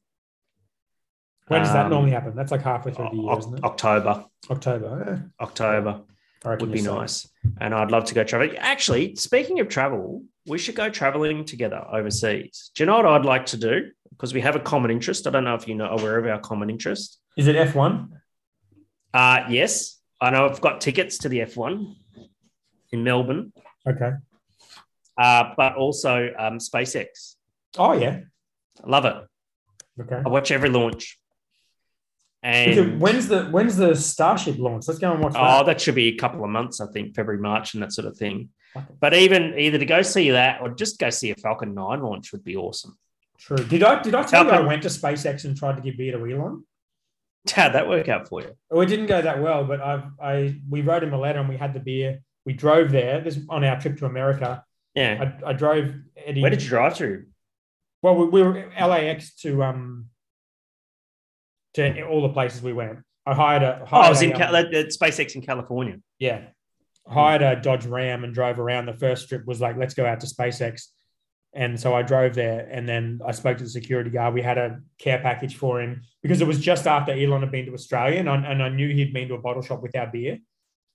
[1.48, 2.36] when does that um, normally happen?
[2.36, 3.64] That's like halfway through the year, isn't it?
[3.64, 4.26] October.
[4.50, 5.32] October.
[5.42, 6.02] October.
[6.46, 7.28] Yeah, reckon would be nice.
[7.60, 8.50] And I'd love to go travel.
[8.58, 12.72] Actually, speaking of travel, we should go traveling together overseas.
[12.76, 13.92] Do you know what I'd like to do?
[14.10, 15.28] Because we have a common interest.
[15.28, 17.20] I don't know if you know aware of our common interest.
[17.38, 18.08] Is it F1?
[19.14, 20.00] Uh yes.
[20.20, 21.94] I know I've got tickets to the F1
[22.92, 23.54] in Melbourne,
[23.88, 24.12] Okay.
[25.18, 27.36] uh, but also um, SpaceX.
[27.78, 28.22] Oh yeah.
[28.84, 29.16] I love it.
[30.02, 30.22] Okay.
[30.26, 31.20] I watch every launch.
[32.44, 34.88] It- And when's the when's the Starship launch?
[34.88, 35.66] Let's go and watch oh, that.
[35.68, 38.18] that should be a couple of months, I think, February, March, and that sort of
[38.18, 38.50] thing.
[39.00, 42.32] But even either to go see that or just go see a Falcon 9 launch
[42.32, 42.98] would be awesome.
[43.40, 43.58] True.
[43.58, 46.18] Did I did I tell you I went to SpaceX and tried to give beer
[46.18, 46.66] to Elon?
[47.52, 48.50] How'd that work out for you?
[48.72, 51.48] Oh, it didn't go that well, but I I we wrote him a letter and
[51.48, 52.20] we had the beer.
[52.46, 53.22] we drove there.
[53.22, 54.64] This on our trip to America.
[54.96, 55.34] Yeah.
[55.46, 55.94] I, I drove
[56.26, 56.42] Eddie.
[56.42, 57.28] Where did you drive through?
[58.02, 60.08] Well, we, we were LAX to um
[61.76, 63.00] to all the places we went.
[63.26, 63.88] I hired a.
[63.92, 66.00] Oh, I was a, in um, Cal- at SpaceX in California.
[66.18, 66.48] Yeah.
[67.10, 68.86] Hired a Dodge Ram and drove around.
[68.86, 70.88] The first trip was like, let's go out to SpaceX.
[71.54, 74.34] And so I drove there and then I spoke to the security guard.
[74.34, 77.66] We had a care package for him because it was just after Elon had been
[77.66, 80.08] to Australia and I, and I knew he'd been to a bottle shop with our
[80.08, 80.40] beer.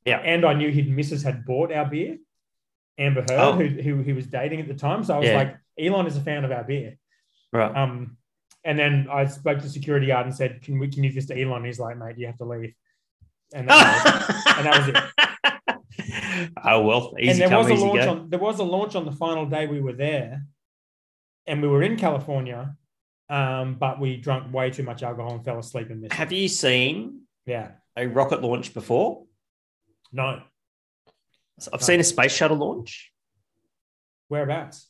[0.05, 0.18] Yeah.
[0.18, 2.18] And I knew his missus had bought our beer,
[2.98, 3.52] Amber Heard, Oh.
[3.55, 5.02] who, who he was dating at the time.
[5.05, 5.36] So I was Yeah.
[5.36, 6.97] like, Elon is a fan of our beer.
[7.52, 7.74] Right.
[7.74, 8.18] Um,
[8.64, 11.26] and then I spoke to the security guard and said, "Can we can you this
[11.26, 12.74] to Elon?" He's like, "Mate, you have to leave."
[13.52, 15.11] And that was, and that was it.
[16.64, 18.10] Oh well, and easy there come, was a launch go.
[18.10, 20.44] on there was a launch on the final day we were there,
[21.47, 22.77] and we were in California,
[23.28, 26.12] um, but we drank way too much alcohol and fell asleep and missed.
[26.14, 26.16] it.
[26.16, 29.24] Have you seen Yeah, a rocket launch before?
[30.12, 30.43] no,
[31.73, 31.86] I've No.
[31.86, 33.12] seen a space shuttle launch
[34.28, 34.89] whereabouts?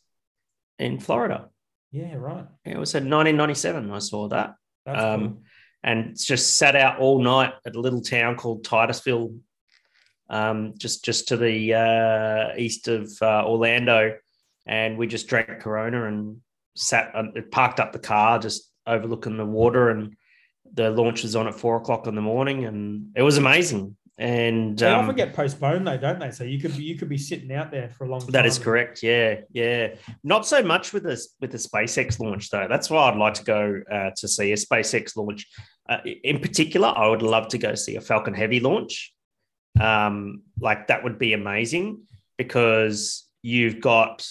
[0.79, 1.49] in Florida.
[1.93, 2.47] Yeah, right.
[2.65, 3.91] It was in 1997.
[3.91, 4.55] I saw that.
[4.87, 5.43] Um, cool.
[5.85, 9.35] and it's just sat out all night at a little town called Titusville,
[10.33, 14.17] um, just just to the uh, east of uh, Orlando,
[14.67, 16.39] and we just drank Corona and
[16.75, 20.17] sat um, parked up the car just overlooking the water, and
[20.73, 23.97] the launch was on at four o'clock in the morning, and it was amazing.
[24.19, 26.31] And They um, often get postponed though, don't they?
[26.31, 28.31] So you could be you could be sitting out there for a long time.
[28.31, 29.03] that is correct.
[29.03, 29.97] Yeah, yeah.
[30.25, 32.67] Not so much with this with the SpaceX launch though.
[32.69, 35.47] That's why I'd like to go uh, to see a SpaceX launch.
[35.89, 39.13] Uh, in particular, I would love to go see a Falcon Heavy launch.
[39.81, 42.03] Um, like that would be amazing
[42.39, 44.27] because you've got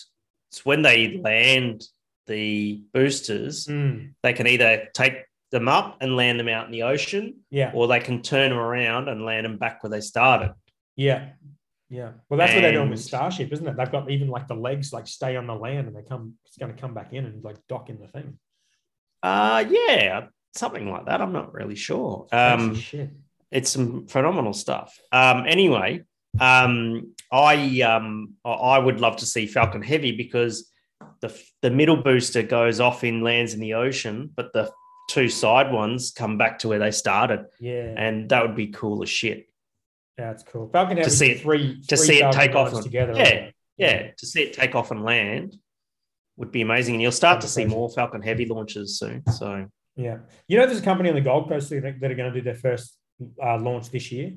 [0.52, 1.84] it's when they land
[2.28, 6.84] the boosters, Mm, they can either take them up and land them out in the
[6.84, 10.54] ocean, yeah, or they can turn them around and land them back where they started.
[10.96, 11.30] yeah,
[11.90, 12.12] yeah.
[12.30, 13.76] Well, that's what they're doing with Starship, isn't it?
[13.76, 16.36] They've got even like the legs like stay on the land and they come.
[16.46, 18.38] It's going to come back in and like dock in the thing.
[19.24, 21.22] Uh yeah, something like that.
[21.22, 22.28] I'm not really sure.
[22.32, 23.10] Um, shit.
[23.52, 24.98] It's some phenomenal stuff.
[25.12, 26.04] Um, anyway,
[26.40, 30.72] um, I um, I would love to see Falcon Heavy because
[31.22, 34.72] the the middle booster goes off in lands in the ocean, but the
[35.10, 39.04] two side ones come back to where they started, Yeah, and that would be cool
[39.04, 39.48] as shit.
[40.18, 40.70] yeah, it's cool.
[40.72, 43.14] Falcon Heavy to see it- three to three see it take off on- together.
[43.16, 43.56] yeah, isn't it?
[43.78, 45.56] Yeah, to see it take off and land
[46.38, 49.24] would be amazing, and you'll start to see more Falcon Heavy launches soon.
[49.32, 49.68] So
[49.98, 50.20] yeah.
[50.48, 52.56] You know, there's a company on the Gold Coast that are going to do their
[52.56, 52.96] first
[53.44, 54.34] uh, launch this year.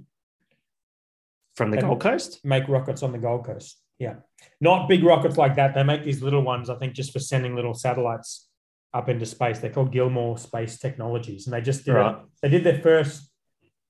[1.56, 3.78] from the Gold Coast, Make rockets on the Gold Coast.
[3.98, 4.16] Yeah,
[4.60, 5.74] not big rockets like that.
[5.74, 6.68] They make these little ones.
[6.68, 8.48] I think just for sending little satellites
[8.92, 9.58] up into space.
[9.58, 12.16] They're called Gilmour Space Technologies, and they just did Right.
[12.42, 13.30] They did their first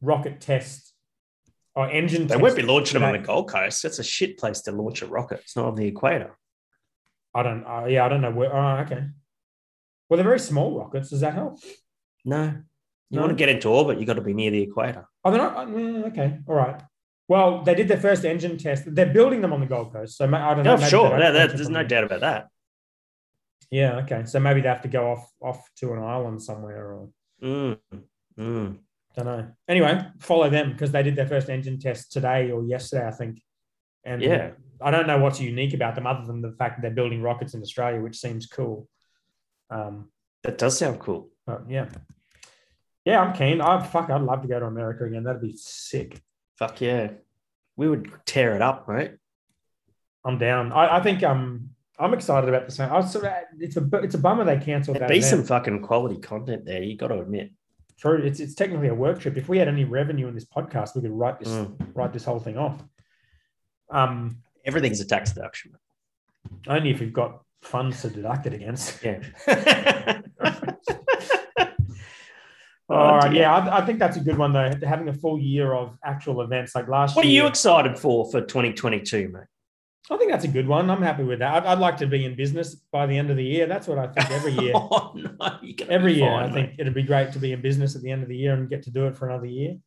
[0.01, 0.93] rocket test
[1.75, 2.27] or engine.
[2.27, 3.27] they won't be launching them on the.
[3.27, 3.83] Gold Coast.
[3.83, 5.41] That's a shit place to launch a rocket.
[5.41, 6.37] It's not on the equator.
[7.35, 7.65] I don't.
[7.65, 8.55] Uh, yeah, I don't know where.
[8.55, 9.05] Oh, okay.
[10.09, 11.11] Well, they're very small rockets.
[11.11, 11.59] Does that help?
[12.25, 12.59] No.
[13.15, 13.27] You No?
[13.27, 15.07] want to get into orbit, you've got to be near the equator.
[15.25, 15.57] Oh, they're not.
[15.57, 16.83] uh, mm, okay, all right.
[17.29, 18.83] Well, they did their first engine test.
[18.93, 20.75] They're building them on the Gold Coast, so I don't know.
[20.75, 21.17] No, maybe sure.
[21.19, 22.49] No, that- there's no doubt about that.
[23.71, 23.99] Yeah.
[23.99, 24.25] Okay.
[24.27, 27.09] So maybe they have to go off off to an island somewhere, or
[27.43, 27.79] Mm,
[28.39, 28.79] mm.
[29.17, 29.49] don't know.
[29.69, 33.41] Anyway, follow them because they did their first engine test today or yesterday, I think.
[34.05, 34.51] And Yeah.
[34.81, 37.55] I don't know what's unique about them other than the fact that they're building rockets
[37.55, 38.89] in Australia, which seems cool.
[39.71, 40.11] Um,
[40.43, 41.31] That does sound cool.
[41.69, 41.89] yeah.
[43.05, 43.61] Yeah, I'm keen.
[43.61, 45.25] I fuck, I'd love to go to America again.
[45.25, 46.21] That'd be sick.
[46.59, 47.11] Fuck yeah.
[47.77, 49.13] We would tear it up, mate.
[50.25, 50.73] I'm down.
[50.73, 52.91] I, I think um I'm excited about the same.
[52.91, 55.13] I was sort of, it's a it's a bummer they cancelled There'd that.
[55.13, 55.31] be event.
[55.31, 57.51] some fucking quality content there, you got to admit.
[57.99, 58.17] True.
[58.23, 59.37] It's it's technically a work trip.
[59.37, 61.77] If we had any revenue in this podcast, we could write this Mm.
[61.95, 62.83] write this whole thing off.
[63.91, 65.73] Um, Everything's a tax deduction.
[66.67, 69.03] only if you've got funds to deduct it against.
[69.05, 69.21] Yeah.
[72.89, 73.33] All right.
[73.33, 74.71] Yeah, I, I think that's a good one though.
[74.87, 77.17] Having a full year of actual events like last year.
[77.17, 79.45] What are you excited for for 2022, mate?
[80.11, 80.91] I think that's a good one.
[80.91, 81.55] I'm happy with that.
[81.55, 83.67] I'd, I'd like to be in business by the end of the year.
[83.67, 84.73] That's what I think every year.
[84.75, 85.59] oh, no,
[85.89, 86.77] every year, fine, I think mate.
[86.79, 88.83] it'd be great to be in business at the end of the year and get
[88.83, 89.79] to do it for another year.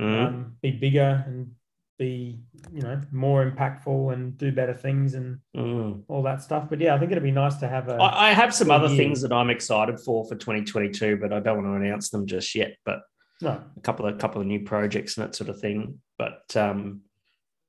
[0.00, 0.26] Mm.
[0.26, 1.50] Um, be bigger and
[1.98, 2.38] be,
[2.72, 6.02] you know, more impactful and do better things and Mm.
[6.08, 6.68] all that stuff.
[6.68, 7.94] But yeah, I think it'd be nice to have a.
[7.94, 8.96] I, I have some other year.
[8.96, 12.54] things that I'm excited for for 2022, but I don't want to announce them just
[12.54, 12.76] yet.
[12.84, 13.00] But
[13.40, 16.00] no, a couple of couple of new projects and that sort of thing.
[16.18, 17.02] But um,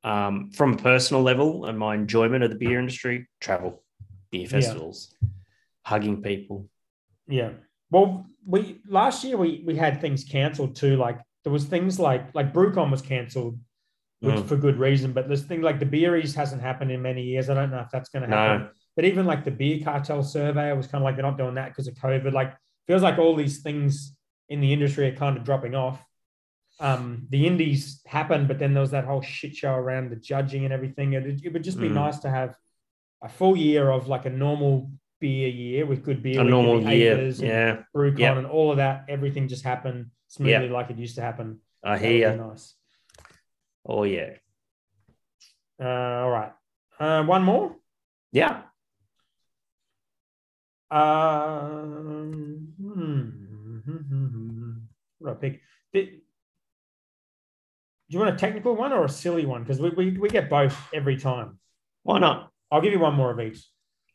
[0.03, 3.83] um, from a personal level and my enjoyment of the beer industry, travel,
[4.31, 5.13] beer festivals,
[5.83, 6.69] hugging people.
[7.27, 7.51] Yeah.
[7.91, 10.97] Well, we last year we we had things cancelled too.
[10.97, 13.57] Like there was things like like BrewCon was cancelled
[14.19, 14.47] which Mm.
[14.47, 15.11] for good reason.
[15.13, 17.49] But this thing like the beeries hasn't happened in many years.
[17.49, 18.35] I don't know if that's going to No.
[18.35, 18.69] happen.
[18.95, 21.55] But even like the beer cartel survey, I was kind of like they're not doing
[21.55, 22.31] that because of COVID.
[22.33, 22.55] Like
[22.87, 24.15] feels like all these things
[24.49, 26.03] in the industry are kind of dropping off.
[26.79, 30.63] Um, the indies happened, but then there was that whole shit show around the judging
[30.63, 31.13] and everything.
[31.13, 31.93] It, it would just be Mm.
[31.93, 32.55] nice to have
[33.21, 37.29] a full year of like a normal beer year with good beer, A normal year.
[37.29, 37.83] Yeah.
[37.95, 38.37] BrewCon Yep.
[38.37, 39.05] and all of that.
[39.09, 41.59] Everything just happened smoothly like it used to happen.
[41.83, 42.37] I hear you.
[42.37, 42.75] Nice.
[43.87, 44.31] Oh, yeah.
[45.81, 46.51] Uh, all right.
[46.99, 47.75] Uh, one more.
[48.31, 48.63] Yeah.
[50.91, 53.29] Um, hmm.
[55.19, 55.61] What do I pick?
[58.09, 59.63] Do you want a technical one or a silly one?
[59.63, 61.59] Because we, we, we get both every time.
[62.03, 62.51] Why not?
[62.71, 63.65] I'll give you one more of each.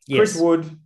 [0.07, 0.17] Yes.
[0.17, 0.79] Chris Wood,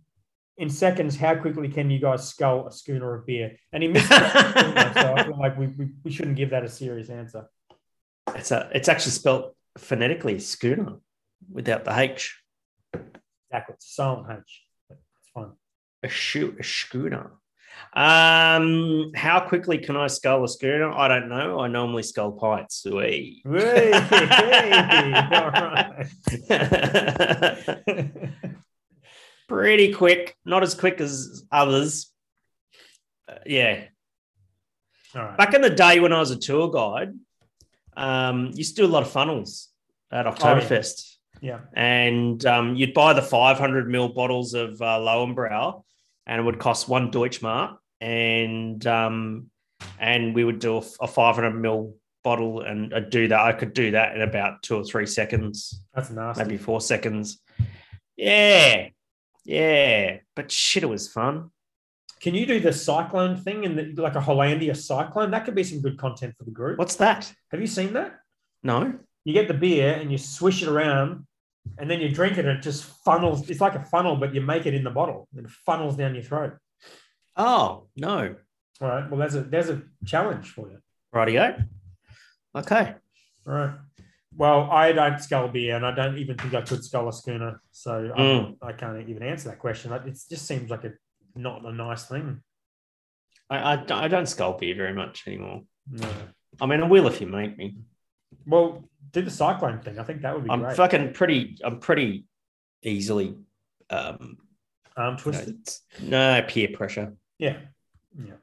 [0.58, 3.56] in seconds, how quickly can you guys scull a schooner of beer?
[3.72, 4.18] And he missed it,
[4.94, 7.48] so I feel like we, we, we shouldn't give that a serious answer.
[8.38, 10.96] It's a, it's actually spelled phonetically schooner
[11.50, 12.40] without the H.
[12.94, 13.74] Exactly.
[13.74, 14.62] It's a silent H.
[14.90, 15.50] It's fine.
[16.04, 17.32] A shoe, a schooner.
[17.94, 20.90] Um, how quickly can I scull a schooner?
[20.90, 21.58] I don't know.
[21.60, 22.84] I normally scull pints.
[22.84, 23.42] Wee.
[23.44, 23.92] Hey,
[25.32, 26.06] all right.
[29.48, 32.12] Pretty quick, not as quick as others.
[33.28, 33.84] Uh, yeah.
[35.14, 35.38] All right.
[35.38, 37.14] Back in the day when I was a tour guide,
[37.96, 39.68] um, used to do a lot of funnels
[40.10, 41.16] at Oktoberfest.
[41.40, 41.60] Yeah.
[41.72, 45.84] and um, you'd buy the 500 ml bottles of uh, Lowenbrau,
[46.26, 49.46] and it would cost one Deutschmark, and um,
[50.00, 51.92] and we would do a, a 500 ml
[52.24, 53.38] bottle, and I'd do that.
[53.40, 56.42] I could do that in about two or three seconds, That's nasty.
[56.42, 57.40] maybe four seconds.
[58.16, 58.88] Yeah,
[59.44, 61.50] yeah, but shit, it was fun.
[62.20, 65.30] Can you do the cyclone thing and the, like a Hollandia cyclone?
[65.30, 66.78] That could be some good content for the group.
[66.78, 67.32] What's that?
[67.50, 68.18] Have you seen that?
[68.62, 68.94] No.
[69.24, 71.26] You get the beer and you swish it around,
[71.78, 72.46] and then you drink it.
[72.46, 73.48] And it just funnels.
[73.50, 75.28] It's like a funnel, but you make it in the bottle.
[75.36, 76.54] and It funnels down your throat.
[77.36, 78.34] Oh no.
[78.80, 79.08] All right.
[79.10, 80.78] Well, there's a there's a challenge for you.
[81.14, 81.66] Rightio.
[82.54, 82.94] Okay.
[83.46, 83.74] All right.
[84.36, 87.60] Well, I don't scull beer, and I don't even think I could scull a schooner,
[87.72, 88.56] so Mm.
[88.62, 89.92] I can't even answer that question.
[89.92, 90.92] It just seems like a
[91.38, 92.42] not a nice thing.
[93.50, 95.62] I, I, I don't scull beer very much anymore.
[95.90, 96.08] No.
[96.60, 97.76] I mean, I will if you make me.
[98.46, 99.98] Well, do the cyclone thing.
[99.98, 100.76] I think that would be I'm great.
[100.76, 101.56] fucking pretty.
[101.64, 102.26] I'm pretty
[102.82, 103.36] easily.
[103.90, 104.38] Um,
[104.96, 105.60] Arm twisted.
[105.60, 107.14] it's- no peer pressure.
[107.38, 107.58] Yeah.
[108.18, 108.34] Yeah.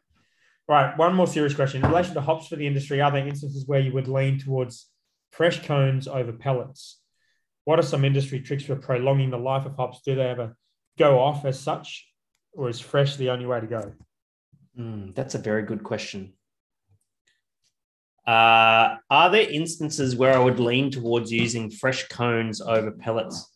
[0.67, 0.97] Right.
[0.97, 1.83] One more serious question.
[1.83, 4.89] In relation to hops for the industry, are there instances where you would lean towards
[5.31, 6.99] fresh cones over pellets?
[7.65, 10.01] What are some industry tricks for prolonging the life of hops?
[10.03, 10.55] Do they ever
[10.97, 12.07] go off as such,
[12.55, 13.93] or is fresh the only way to go?
[14.77, 16.33] Mm, that's a very good question.
[18.25, 23.51] Uh, are there instances where I would lean towards using fresh cones over pellets?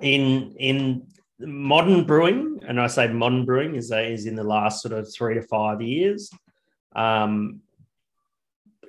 [0.00, 1.06] In in
[1.38, 5.34] modern brewing, and I say modern brewing is is in the last sort of three
[5.34, 6.30] to five years.
[6.96, 7.60] Um,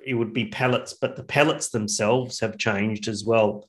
[0.04, 3.68] it would be pellets, but the pellets themselves have changed as well.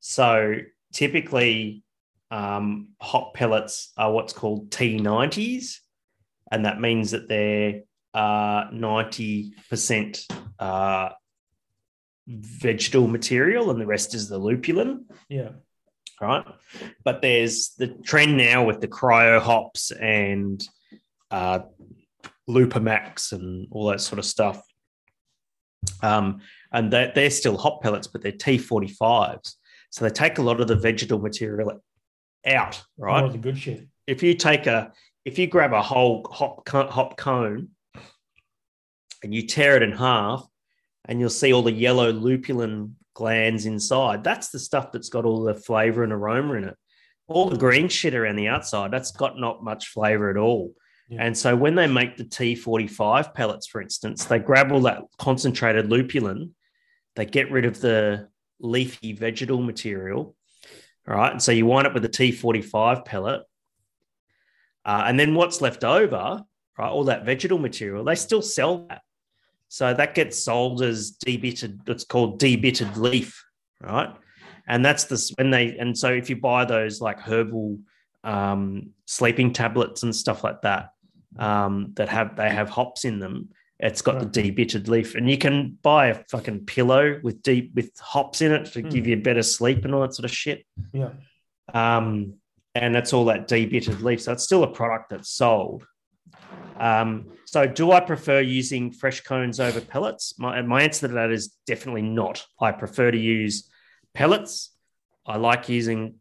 [0.00, 0.56] So
[0.92, 1.82] typically,
[2.30, 5.76] um, hop pellets are what's called T90s,
[6.52, 7.82] and that means that they're
[8.14, 10.24] uh, 90%
[10.58, 11.10] uh,
[12.26, 15.50] vegetal material and the rest is the lupulin, Yeah.
[16.20, 16.44] right?
[17.04, 20.66] But there's the trend now with the cryo hops and
[21.30, 21.60] uh,
[22.48, 24.62] LupoMax and all that sort of stuff.
[26.02, 26.40] Um,
[26.72, 29.54] and they're, they're still hop pellets, but they're T45s.
[29.90, 31.80] So they take a lot of the vegetal material
[32.46, 33.22] out, right?
[33.24, 33.86] All the good shit.
[34.06, 34.92] if you take a
[35.24, 37.68] if you grab a whole hop hop cone
[39.22, 40.46] and you tear it in half
[41.06, 45.42] and you'll see all the yellow lupulin glands inside that's the stuff that's got all
[45.42, 46.76] the flavor and aroma in it
[47.26, 50.72] all the green shit around the outside that's got not much flavor at all
[51.08, 51.24] Yeah.
[51.24, 55.88] and so when they make the t45 pellets for instance they grab all that concentrated
[55.90, 56.50] lupulin
[57.16, 58.28] they get rid of the
[58.60, 60.36] leafy vegetal material
[61.08, 63.42] all right and so you wind up with a t45 pellet
[64.88, 66.42] uh, and then what's left over,
[66.78, 69.02] right, all that vegetal material, they still sell that.
[69.68, 73.44] So that gets sold as debitted, it's called debitted leaf,
[73.82, 74.14] right?
[74.66, 77.80] And that's this when they, and so if you buy those like herbal
[78.24, 80.94] um, sleeping tablets and stuff like that,
[81.38, 83.50] um, that have, they have hops in them,
[83.80, 85.14] it's got the debitted leaf.
[85.14, 88.88] And you can buy a fucking pillow with deep, with hops in it to Hmm.
[88.88, 91.10] give you better sleep and all that sort of shit Yeah.
[91.72, 92.34] um,
[92.74, 94.22] and it's all that debitted leaf.
[94.22, 95.86] So it's still a product that's sold.
[96.78, 100.38] Um, so, do I prefer using fresh cones over pellets?
[100.38, 102.44] My, my answer to that is definitely not.
[102.60, 103.68] I prefer to use
[104.14, 104.70] pellets.
[105.26, 106.16] I like using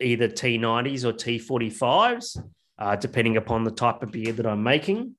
[0.00, 2.42] either T90s or T45s,
[2.78, 5.16] uh, depending upon the type of beer that I'm making.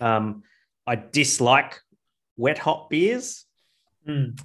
[0.00, 0.42] Um,
[0.90, 1.80] I dislike
[2.36, 3.44] wet hop beers.
[4.08, 4.36] Mm.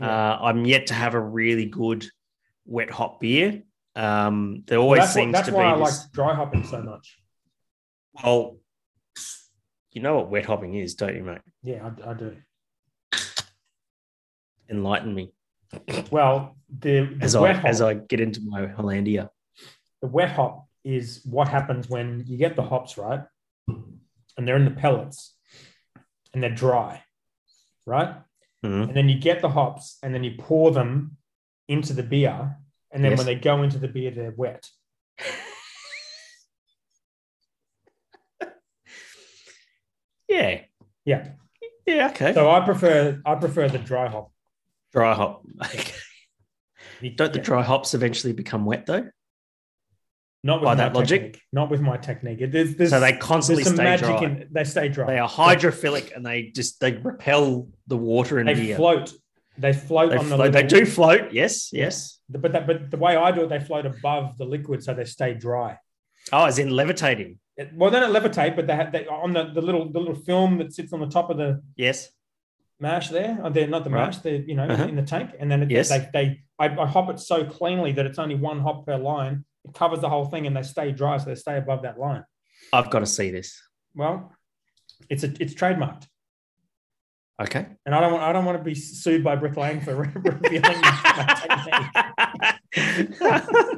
[0.00, 0.04] Uh,
[0.40, 2.06] I'm yet to have a really good
[2.64, 3.64] wet hop beer.
[3.96, 6.80] Um, there Well, always what- seems that's to why I be like dry hopping so
[6.80, 7.18] much.
[8.22, 8.58] Well,
[9.90, 11.40] you know what wet hopping is, don't you, mate?
[11.64, 12.36] Yeah, I, I do.
[14.68, 15.32] Enlighten me
[16.12, 19.30] Well, the, the as I hop, as I get into my Hollandia.
[20.00, 23.22] the wet hop is what happens when you get the hops right,
[23.66, 25.34] and they're in the pellets,
[26.32, 27.02] and they're dry,
[27.86, 28.14] right?
[28.64, 28.88] Mhm.
[28.88, 31.16] And then you get the hops, and then you pour them
[31.68, 32.56] into the beer,
[32.90, 33.18] and then Yes.
[33.18, 34.68] when they go into the beer, they're wet.
[40.28, 40.60] Yeah,
[41.04, 41.28] Yeah.
[41.86, 42.32] yeah, okay.
[42.34, 44.30] So I prefer I prefer the dry hop.
[44.92, 45.44] dry hop.
[47.16, 49.08] Don't the dry hops eventually become wet though?
[50.42, 51.22] Not with by my that logic?
[51.22, 51.42] technique.
[51.52, 52.40] Not with my technique.
[52.40, 54.22] It- There's, there's, So they constantly stay magic dry.
[54.24, 55.06] in they stay dry.
[55.06, 59.12] They are hydrophilic and they just they repel the water in They float.
[59.58, 61.32] They float They, on the float, they do float.
[61.32, 62.18] Yes, yes.
[62.30, 65.04] But that, but the way I do it, they float above the liquid, so they
[65.04, 65.78] stay dry.
[66.32, 67.38] Oh, as in levitating.
[67.58, 70.14] It- well, they don't levitate, but they have they, on the, the little the little
[70.14, 72.08] film that sits on the top of the Yes.
[72.78, 73.38] mash there.
[73.44, 74.06] Or they're not the Right.
[74.06, 74.84] mash, they're you know Uh-huh.
[74.84, 75.90] in the tank, and then it, Yes.
[75.90, 79.44] they they I, I hop it so cleanly that it's only one hop per line.
[79.64, 82.24] It covers the whole thing, and they stay dry, so they stay above that line.
[82.72, 83.60] I've got to see this.
[83.94, 84.32] Well,
[85.08, 86.06] it's a it's trademarked.
[87.40, 87.66] Okay.
[87.86, 90.80] And I don't want I don't want to be sued by Brick Lane for revealing
[90.80, 91.80] my
[92.74, 93.10] technique.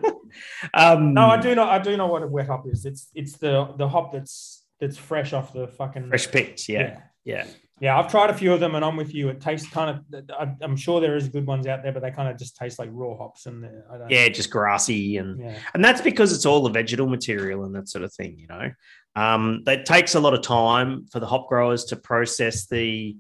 [0.75, 2.85] um, No, I do know I do know what a wet hop is.
[2.85, 6.69] It's it's the the hop that's that's fresh off the fucking fresh picked.
[6.69, 6.81] Yeah.
[7.25, 7.45] yeah.
[7.45, 7.47] Yeah.
[7.83, 9.29] Yeah, I've tried a few of them, and I'm with you.
[9.29, 10.57] It tastes kind of.
[10.63, 12.89] I'm sure there is good ones out there, but they kind of just taste like
[12.93, 14.09] raw hops, and I don't.
[14.09, 14.29] Yeah.
[14.29, 18.05] Just grassy and yeah, and that's because it's all the vegetal material and that sort
[18.05, 18.71] of thing you know
[19.17, 23.17] um, that takes a lot of time for the hop growers to process the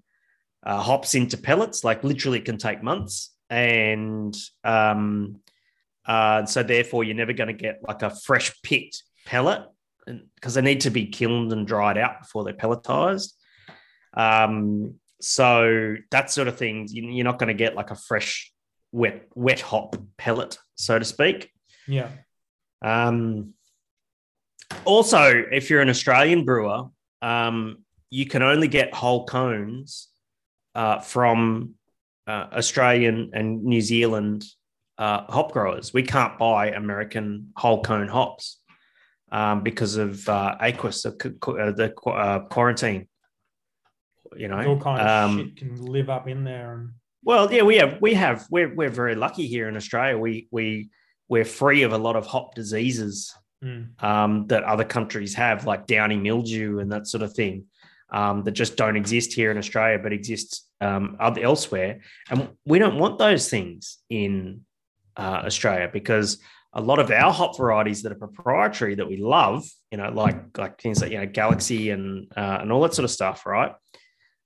[0.64, 5.40] uh, hops into pellets like literally it can take months and um,
[6.06, 9.62] uh, so therefore you're never going to get like a fresh picked pellet
[10.34, 13.32] because they need to be kilned and dried out before they're pelletized
[14.14, 18.52] um, so that sort of thing you- you're not going to get like a fresh
[18.92, 21.50] wet wet hop pellet so to speak
[21.88, 22.08] yeah,
[22.82, 23.54] um,
[24.84, 26.84] also, if you're an Australian brewer,
[27.20, 27.78] um,
[28.10, 30.08] you can only get whole cones
[30.74, 31.74] uh, from
[32.26, 34.44] uh, Australian and New Zealand
[34.98, 35.92] uh, hop growers.
[35.92, 38.60] We can't buy American whole cone hops
[39.30, 43.08] um, because of uh, AQIS, the, uh, the uh, quarantine.
[44.36, 46.90] You know, all kind of Um, shit can live up in there, and
[47.22, 50.18] well, yeah, we have we have we're we're very lucky here in Australia.
[50.18, 50.90] We we
[51.28, 53.34] we're free of a lot of hop diseases
[53.64, 54.02] Mm.
[54.02, 57.66] um, that other countries have, like downy mildew and that sort of thing,
[58.10, 62.00] um, that just don't exist here in Australia, but exist um, elsewhere.
[62.28, 64.62] And we don't want those things in
[65.16, 66.42] uh, Australia because
[66.72, 70.58] a lot of our hop varieties that are proprietary that we love, you know, like
[70.58, 73.72] like things like you know Galaxy and uh, and all that sort of stuff, right?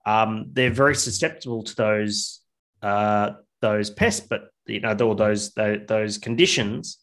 [0.07, 2.41] Um, they're very susceptible to those
[2.81, 6.99] uh, those pests, but you know, all those those, those conditions,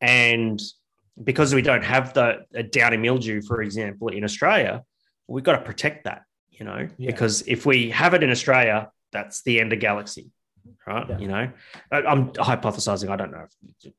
[0.00, 0.60] and
[1.24, 4.84] because we don't have the a downy mildew, for example, in Australia,
[5.26, 7.10] we've got to protect that, you know, Yeah.
[7.10, 10.30] because if we have it in Australia, that's the end of Galaxy,
[10.86, 11.08] right?
[11.08, 11.18] Yeah.
[11.18, 11.50] You know,
[11.90, 13.08] I'm hypothesizing.
[13.10, 13.46] I don't know,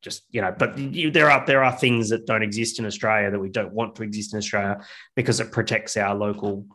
[0.02, 3.32] just you know, but you, there are there are things that don't exist in Australia
[3.32, 4.80] that we don't want to exist in Australia
[5.16, 6.66] because it protects our local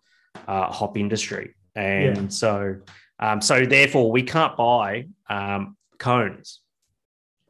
[0.49, 2.29] uh, hop industry, and Yeah.
[2.29, 2.77] so
[3.19, 6.61] um, so therefore we can't buy um, cones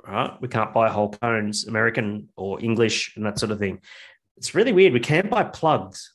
[0.07, 0.33] right?
[0.41, 3.81] We can't buy whole cones, American or English, and that sort of thing.
[4.37, 4.93] It's really weird.
[4.93, 6.13] We can buy plugs.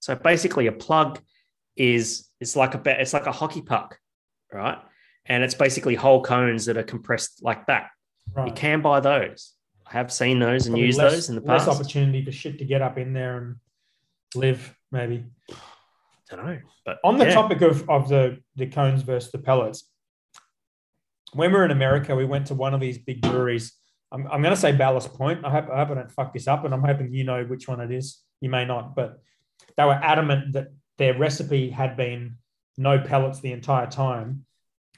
[0.00, 1.20] So basically, a plug
[1.76, 3.98] is it's like a it's like a hockey puck,
[4.52, 4.78] right?
[5.26, 7.90] And it's basically whole cones that are compressed like that.
[8.46, 9.52] You can buy those.
[9.86, 11.66] I have seen those and Probably used less, those in the past.
[11.66, 13.56] less opportunity for shit to get up in there and
[14.34, 15.24] live, maybe.
[16.36, 17.34] Don't know, but On the yeah.
[17.34, 19.88] topic of, of the, the cones versus the pellets,
[21.34, 23.72] when we were in America, we went to one of these big breweries.
[24.10, 25.44] I'm, I'm going to say Ballast Point.
[25.44, 27.68] I hope, I hope I don't fuck this up, and I'm hoping you know which
[27.68, 28.20] one it is.
[28.40, 29.18] You may not, but
[29.76, 30.68] they were adamant that
[30.98, 32.36] their recipe had been
[32.76, 34.44] no pellets the entire time.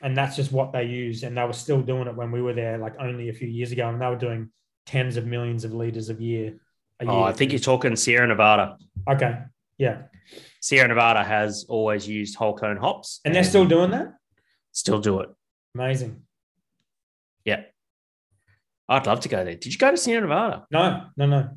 [0.02, 1.22] And that's just what they use.
[1.22, 3.72] And they were still doing it when we were there, like only a few years
[3.72, 3.88] ago.
[3.88, 4.50] And they were doing
[4.86, 6.58] tens of millions of liters of year
[7.00, 7.28] a Oh, year?
[7.28, 8.76] I think you're talking Sierra Nevada.
[9.08, 9.38] Okay.
[9.78, 10.02] Yeah.
[10.60, 14.14] Sierra Nevada has always used whole cone hops, And they're still doing that?
[14.72, 15.28] still do it.
[15.74, 16.22] Amazing.
[17.44, 17.62] Yeah,
[18.88, 19.54] I'd love to go there.
[19.54, 20.66] Did you go to Sierra Nevada?
[20.70, 21.48] No, no, no.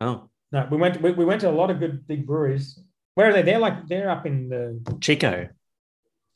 [0.00, 0.68] Oh, No.
[0.70, 2.78] We went we, we went to a lot of good big breweries.
[3.14, 3.42] Where are they?
[3.42, 5.48] They're like they're up in the Chico,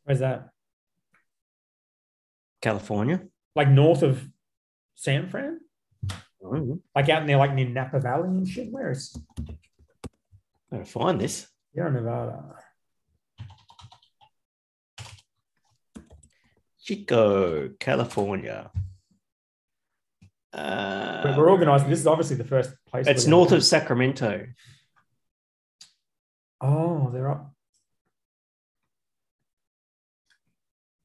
[0.04, 0.48] where's that?
[2.62, 3.22] California.
[3.54, 4.26] Like north of
[4.94, 5.60] San Fran?
[6.44, 8.70] Oh, Like out in there, like near Napa Valley and shit.
[8.72, 9.16] Where is
[10.70, 11.46] gotta find this.
[11.72, 12.42] Sierra Nevada?
[16.82, 18.70] Chico, California.
[20.52, 21.90] Uh, we're organizing.
[21.90, 23.06] This is obviously the first place.
[23.06, 24.46] it's north of Sacramento.
[26.60, 27.52] Oh, they're up.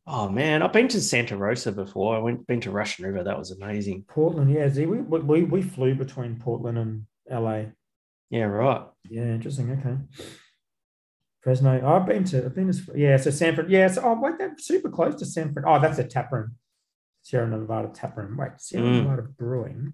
[0.06, 2.16] Oh man, I've been to Santa Rosa before.
[2.16, 3.24] I went been to Russian River.
[3.24, 4.06] That was amazing.
[4.08, 4.70] Portland, yeah.
[4.70, 7.66] See, we, we we flew between Portland and LA.
[8.34, 8.82] Yeah, right.
[9.12, 9.70] Yeah, interesting.
[9.70, 9.96] Okay.
[11.42, 11.80] Fresno.
[11.84, 12.46] Oh, I've been to.
[12.46, 12.82] I've been to.
[12.96, 13.70] Yeah, so Sanford.
[13.70, 13.88] Yeah.
[13.88, 15.66] So oh, wait, that's super close to Sanford.
[15.68, 16.56] Oh, that's a tap room.
[17.22, 18.36] Sierra Nevada tap room.
[18.36, 19.04] Wait, Sierra Mm.
[19.04, 19.94] Nevada Brewing.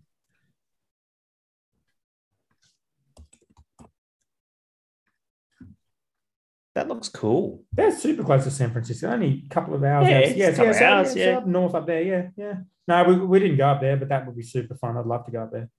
[6.76, 7.66] That looks cool.
[7.74, 9.10] They're super close to San Francisco.
[9.10, 10.08] Only a couple of hours.
[10.08, 10.24] Yeah, out.
[10.24, 11.38] it's a yeah, couple yeah, hours, yeah, yeah.
[11.40, 12.04] up north up there.
[12.04, 12.54] Yeah, yeah.
[12.88, 14.96] No, we, we didn't go up there, but that would be super fun.
[14.96, 15.70] I'd love to go up there.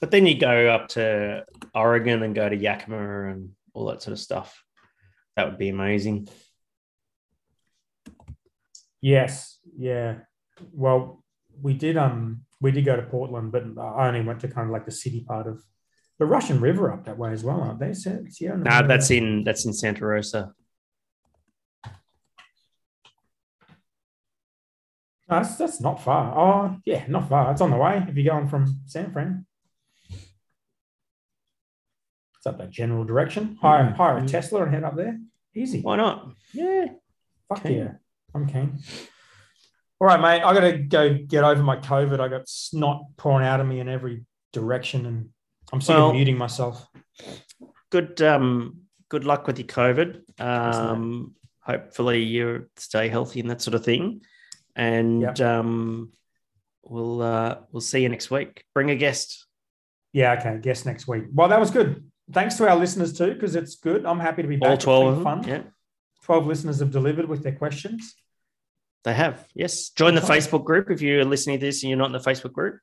[0.00, 1.44] But then you go up to
[1.74, 4.62] Oregon and go to Yakima and all that sort of stuff.
[5.36, 6.28] That would be amazing.
[9.00, 10.18] Yes, yeah.
[10.72, 11.22] Well,
[11.60, 14.72] we did um we did go to Portland, but I only went to kind of
[14.72, 15.62] like the city part of
[16.18, 17.94] the Russian River up that way as well, aren't they?
[17.94, 20.52] Sierra No, that's in that's in Santa Rosa.
[21.86, 21.90] No,
[25.28, 26.36] that's that's not far.
[26.36, 27.52] Oh, yeah, not far.
[27.52, 29.46] It's on the way if you're going from San Fran.
[32.40, 33.58] It's up that general direction.
[33.60, 33.96] Hire Mhm.
[33.96, 35.20] hire a Tesla and head up there.
[35.54, 35.82] Easy.
[35.82, 36.32] Why not?
[36.54, 36.86] Yeah.
[37.50, 37.76] Fuck Keen.
[37.76, 37.92] yeah.
[38.34, 38.78] I'm keen.
[40.00, 40.42] All right, mate.
[40.42, 42.18] I gotta go get over my COVID.
[42.18, 45.28] I got snot pouring out of me in every direction and
[45.70, 46.86] I'm sick Well- of muting myself.
[47.90, 50.40] Good um good luck with your COVID.
[50.40, 54.22] Um hopefully you stay healthy and that sort of thing.
[54.74, 55.40] And Yep.
[55.40, 56.12] um
[56.84, 58.64] we'll uh we'll see you next week.
[58.72, 59.46] Bring a guest.
[60.14, 60.58] Yeah, okay.
[60.62, 61.24] Guest next week.
[61.34, 62.09] Well, that was good.
[62.32, 64.06] Thanks to our listeners too, because it's good.
[64.06, 64.68] I'm happy to be back.
[64.68, 65.24] All It's 12 been of them.
[65.24, 65.48] fun.
[65.48, 65.62] Yeah.
[66.24, 68.14] 12 listeners have delivered with their questions.
[69.04, 69.90] They have, yes.
[69.90, 72.52] Join the Facebook group if you're listening to this and you're not in the Facebook
[72.52, 72.78] group.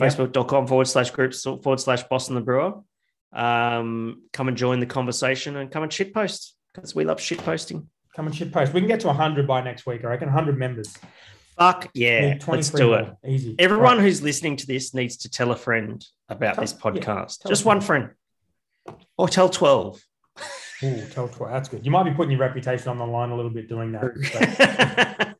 [0.00, 2.80] Facebook.com forward slash groups forward slash Boston the Brewer.
[3.32, 7.38] Um, come and join the conversation and come and shit post because we love shit
[7.38, 7.88] posting.
[8.16, 8.72] Come and shit post.
[8.72, 10.28] We can get to 100 by next week, I reckon.
[10.28, 10.96] 100 members.
[11.58, 13.14] Fuck yeah, let's 23 do it.
[13.26, 13.54] Easy.
[13.58, 14.04] Everyone Right.
[14.04, 17.40] who's listening to this needs to tell a friend about Tell- this podcast.
[17.42, 18.04] tell Just one friend.
[18.06, 18.16] Or
[19.18, 20.00] Oh, tell 12.
[20.82, 21.52] Ooh, tell 12.
[21.52, 21.84] That's good.
[21.84, 25.34] You might be putting your reputation on the line a little bit doing that.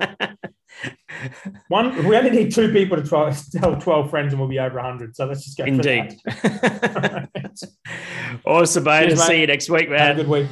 [1.69, 4.77] One, we only need two people to try tell 12 friends and we'll be over
[4.77, 5.17] 100.
[5.17, 5.65] So let's just go.
[5.65, 6.21] for Indeed.
[6.25, 7.69] that.
[8.45, 9.09] awesome, mate.
[9.09, 9.99] Cheers, I'll see you next week, man.
[9.99, 10.47] Have a good week.